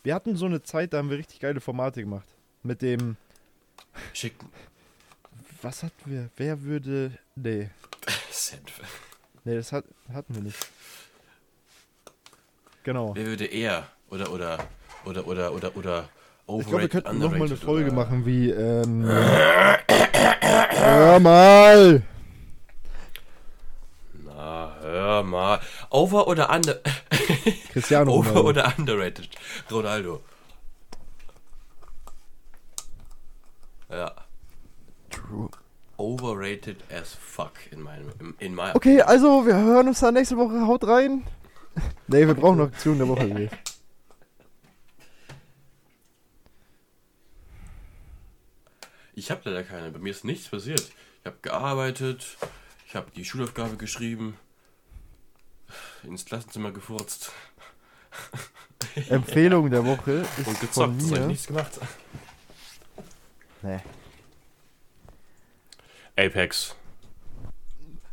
wir- 0.03 0.15
hatten 0.15 0.37
so 0.37 0.47
eine 0.47 0.63
Zeit, 0.63 0.93
da 0.93 0.99
haben 0.99 1.11
wir 1.11 1.19
richtig 1.19 1.41
geile 1.41 1.61
Formate 1.61 2.01
gemacht. 2.03 2.27
Mit 2.63 2.81
dem, 2.83 3.17
Schickt 4.13 4.43
was 5.63 5.83
hatten 5.83 6.11
wir? 6.11 6.29
Wer 6.37 6.63
würde, 6.63 7.13
nee, 7.35 7.71
Senf. 8.31 8.81
nee, 9.45 9.55
das 9.57 9.73
hat, 9.73 9.85
hatten 10.13 10.35
wir 10.35 10.43
nicht. 10.43 10.59
Genau. 12.85 13.15
Wer 13.17 13.27
würde 13.27 13.47
eher 13.47 13.87
oder 14.11 14.31
oder 14.33 14.59
oder 15.05 15.27
oder 15.27 15.53
oder 15.55 15.77
oder 15.77 16.09
Ich 16.61 16.67
glaube, 16.67 16.83
wir 16.83 16.89
könnten 16.89 17.19
noch 17.19 17.31
mal 17.33 17.47
eine 17.47 17.57
Folge 17.57 17.87
oder- 17.87 17.97
machen 17.97 18.25
wie, 18.27 18.51
ähm, 18.51 19.05
hör 20.71 21.19
mal! 21.21 22.03
Na, 24.25 24.77
hör 24.83 25.23
mal. 25.23 25.61
Over 25.91 26.29
oder 26.29 26.51
under 26.55 26.81
Cristiano 27.73 28.13
Over 28.13 28.31
Ronaldo. 28.31 28.49
oder 28.49 28.75
underrated? 28.79 29.29
Ronaldo. 29.71 30.23
Ja. 33.91 34.13
True. 35.11 35.49
Overrated 35.99 36.77
as 36.91 37.15
fuck 37.15 37.53
in 37.71 37.81
meinem 37.81 38.13
in, 38.21 38.35
in 38.39 38.55
meinem 38.55 38.77
Okay, 38.77 39.01
also 39.01 39.47
wir 39.47 39.55
hören 39.55 39.89
uns 39.89 40.01
dann 40.01 40.15
nächste 40.15 40.37
Woche. 40.37 40.67
Haut 40.67 40.87
rein. 40.87 41.25
Nee, 42.09 42.27
wir 42.27 42.33
brauchen 42.35 42.57
noch 42.57 42.69
Aktion 42.69 42.97
der 42.97 43.07
Woche. 43.07 43.51
Ich 49.15 49.31
habe 49.31 49.43
leider 49.45 49.63
keine. 49.63 49.91
Bei 49.91 49.99
mir 49.99 50.11
ist 50.11 50.25
nichts 50.25 50.49
passiert. 50.49 50.81
Ich 51.21 51.27
habe 51.27 51.37
gearbeitet, 51.43 52.37
ich 52.87 52.95
habe 52.95 53.11
die 53.15 53.25
Schulaufgabe 53.25 53.77
geschrieben, 53.77 54.39
ins 56.05 56.25
Klassenzimmer 56.25 56.73
gefurzt 56.73 57.33
Empfehlung 59.09 59.71
der 59.71 59.85
Woche 59.85 60.13
ist 60.39 60.39
und 60.39 60.45
von 60.45 60.61
gezockt. 60.61 60.77
Das 60.77 61.07
habe 61.07 61.15
ich 61.15 61.21
mir. 61.21 61.27
nichts 61.27 61.47
gemacht. 61.47 61.81
Nee. 63.63 63.81
Apex. 66.17 66.75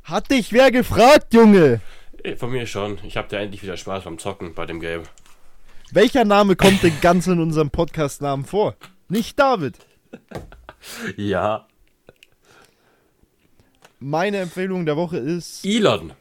Hat 0.03 0.29
dich 0.31 0.51
wer 0.51 0.71
gefragt, 0.71 1.33
Junge? 1.33 1.79
Eh, 2.23 2.35
Von 2.35 2.51
mir 2.51 2.67
schon. 2.67 2.99
Ich 3.03 3.15
habe 3.17 3.27
da 3.29 3.37
endlich 3.37 3.63
wieder 3.63 3.77
Spaß 3.77 4.03
beim 4.03 4.17
Zocken 4.19 4.53
bei 4.53 4.65
dem 4.65 4.79
Game. 4.81 5.03
Welcher 5.91 6.25
Name 6.25 6.55
kommt 6.55 6.83
denn 6.83 6.99
ganz 7.01 7.27
in 7.27 7.39
unserem 7.39 7.69
Podcast-Namen 7.69 8.45
vor? 8.45 8.75
Nicht 9.09 9.39
David. 9.39 9.77
Ja. 11.15 11.65
Meine 13.99 14.39
Empfehlung 14.39 14.85
der 14.85 14.97
Woche 14.97 15.15
ist, 15.17 15.63
Elon. 15.65 16.11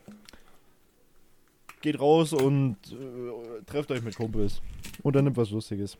Geht 1.82 2.00
raus 2.00 2.32
und 2.32 2.76
äh, 2.90 3.62
trefft 3.66 3.90
euch 3.90 4.02
mit 4.02 4.16
Kumpels. 4.16 4.62
Und 5.02 5.16
dann 5.16 5.24
nimmt 5.24 5.36
was 5.36 5.50
Lustiges. 5.50 5.98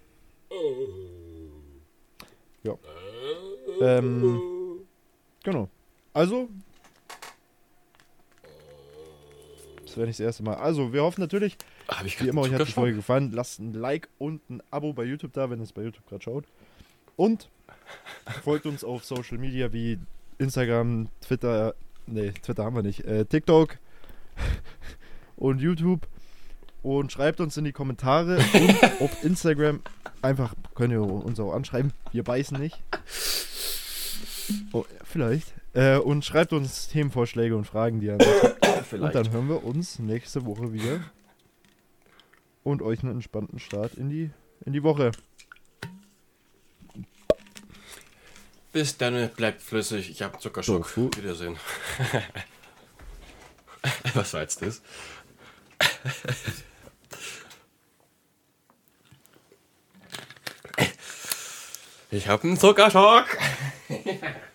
Ja. 2.63 2.75
Ähm, 3.81 4.41
genau. 5.43 5.69
Also, 6.13 6.49
das 9.85 9.97
wäre 9.97 10.07
nicht 10.07 10.21
das 10.21 10.27
erste 10.27 10.43
Mal. 10.43 10.55
Also, 10.55 10.93
wir 10.93 11.03
hoffen 11.03 11.21
natürlich, 11.21 11.57
Habe 11.89 12.07
ich 12.07 12.23
wie 12.23 12.29
immer, 12.29 12.43
euch 12.43 12.53
hat 12.53 12.67
die? 12.67 12.73
Folge 12.73 12.97
gefallen. 12.97 13.33
Lasst 13.33 13.59
ein 13.59 13.73
Like 13.73 14.09
und 14.19 14.49
ein 14.51 14.63
Abo 14.71 14.93
bei 14.93 15.05
YouTube 15.05 15.33
da, 15.33 15.51
wenn 15.51 15.59
ihr 15.59 15.65
es 15.65 15.73
bei 15.73 15.83
YouTube 15.83 16.07
gerade 16.07 16.23
schaut. 16.23 16.45
Und 17.17 17.49
folgt 18.43 18.67
uns 18.67 18.85
auf 18.85 19.05
Social 19.05 19.39
Media 19.39 19.73
wie 19.73 19.99
Instagram, 20.39 21.09
Twitter, 21.21 21.75
nee, 22.07 22.31
Twitter 22.31 22.65
haben 22.65 22.77
wir 22.77 22.83
nicht, 22.83 23.05
äh, 23.05 23.25
TikTok 23.25 23.79
und 25.43 25.61
YouTube. 25.61 26.07
Und 26.83 27.13
schreibt 27.13 27.41
uns 27.41 27.57
in 27.57 27.65
die 27.65 27.73
Kommentare 27.73 28.39
und 28.55 28.85
auf 29.01 29.23
Instagram 29.23 29.83
einfach, 30.21 30.55
könnt 30.75 30.93
ihr 30.93 31.03
uns 31.03 31.39
auch 31.39 31.53
anschreiben, 31.53 31.93
wir 32.13 32.25
beißen 32.25 32.59
nicht. 32.59 32.83
Oh, 34.73 34.85
vielleicht. 35.05 35.53
Äh, 35.75 35.99
und 35.99 36.25
schreibt 36.25 36.53
uns 36.53 36.89
Themenvorschläge 36.89 37.57
und 37.57 37.67
Fragen, 37.67 38.01
die 38.01 38.07
ihr 38.07 38.19
habt. 38.19 38.93
Und 38.93 39.15
dann 39.15 39.33
hören 39.33 39.49
wir 39.49 39.65
uns 39.65 39.99
nächste 40.01 40.45
Woche 40.45 40.75
wieder. 40.75 41.01
Und 42.63 42.83
euch 42.83 43.03
einen 43.03 43.13
entspannten 43.13 43.59
Start 43.59 43.95
in 43.95 44.11
die, 44.11 44.31
in 44.67 44.75
die 44.75 44.83
Woche. 44.83 45.13
Bis 48.73 48.99
dann, 48.99 49.31
bleibt 49.31 49.63
flüssig. 49.63 50.11
Ich 50.11 50.21
habe 50.21 50.39
Zuckerschock. 50.39 50.83
Tofu. 50.83 51.11
Wiedersehen. 51.17 51.57
Was 54.15 54.35
war 54.35 54.43
jetzt 54.43 54.61
das? 54.61 54.83
Ich 62.11 62.29
habe 62.29 62.43
einen 62.45 62.59
Zuckerschock. 62.59 63.25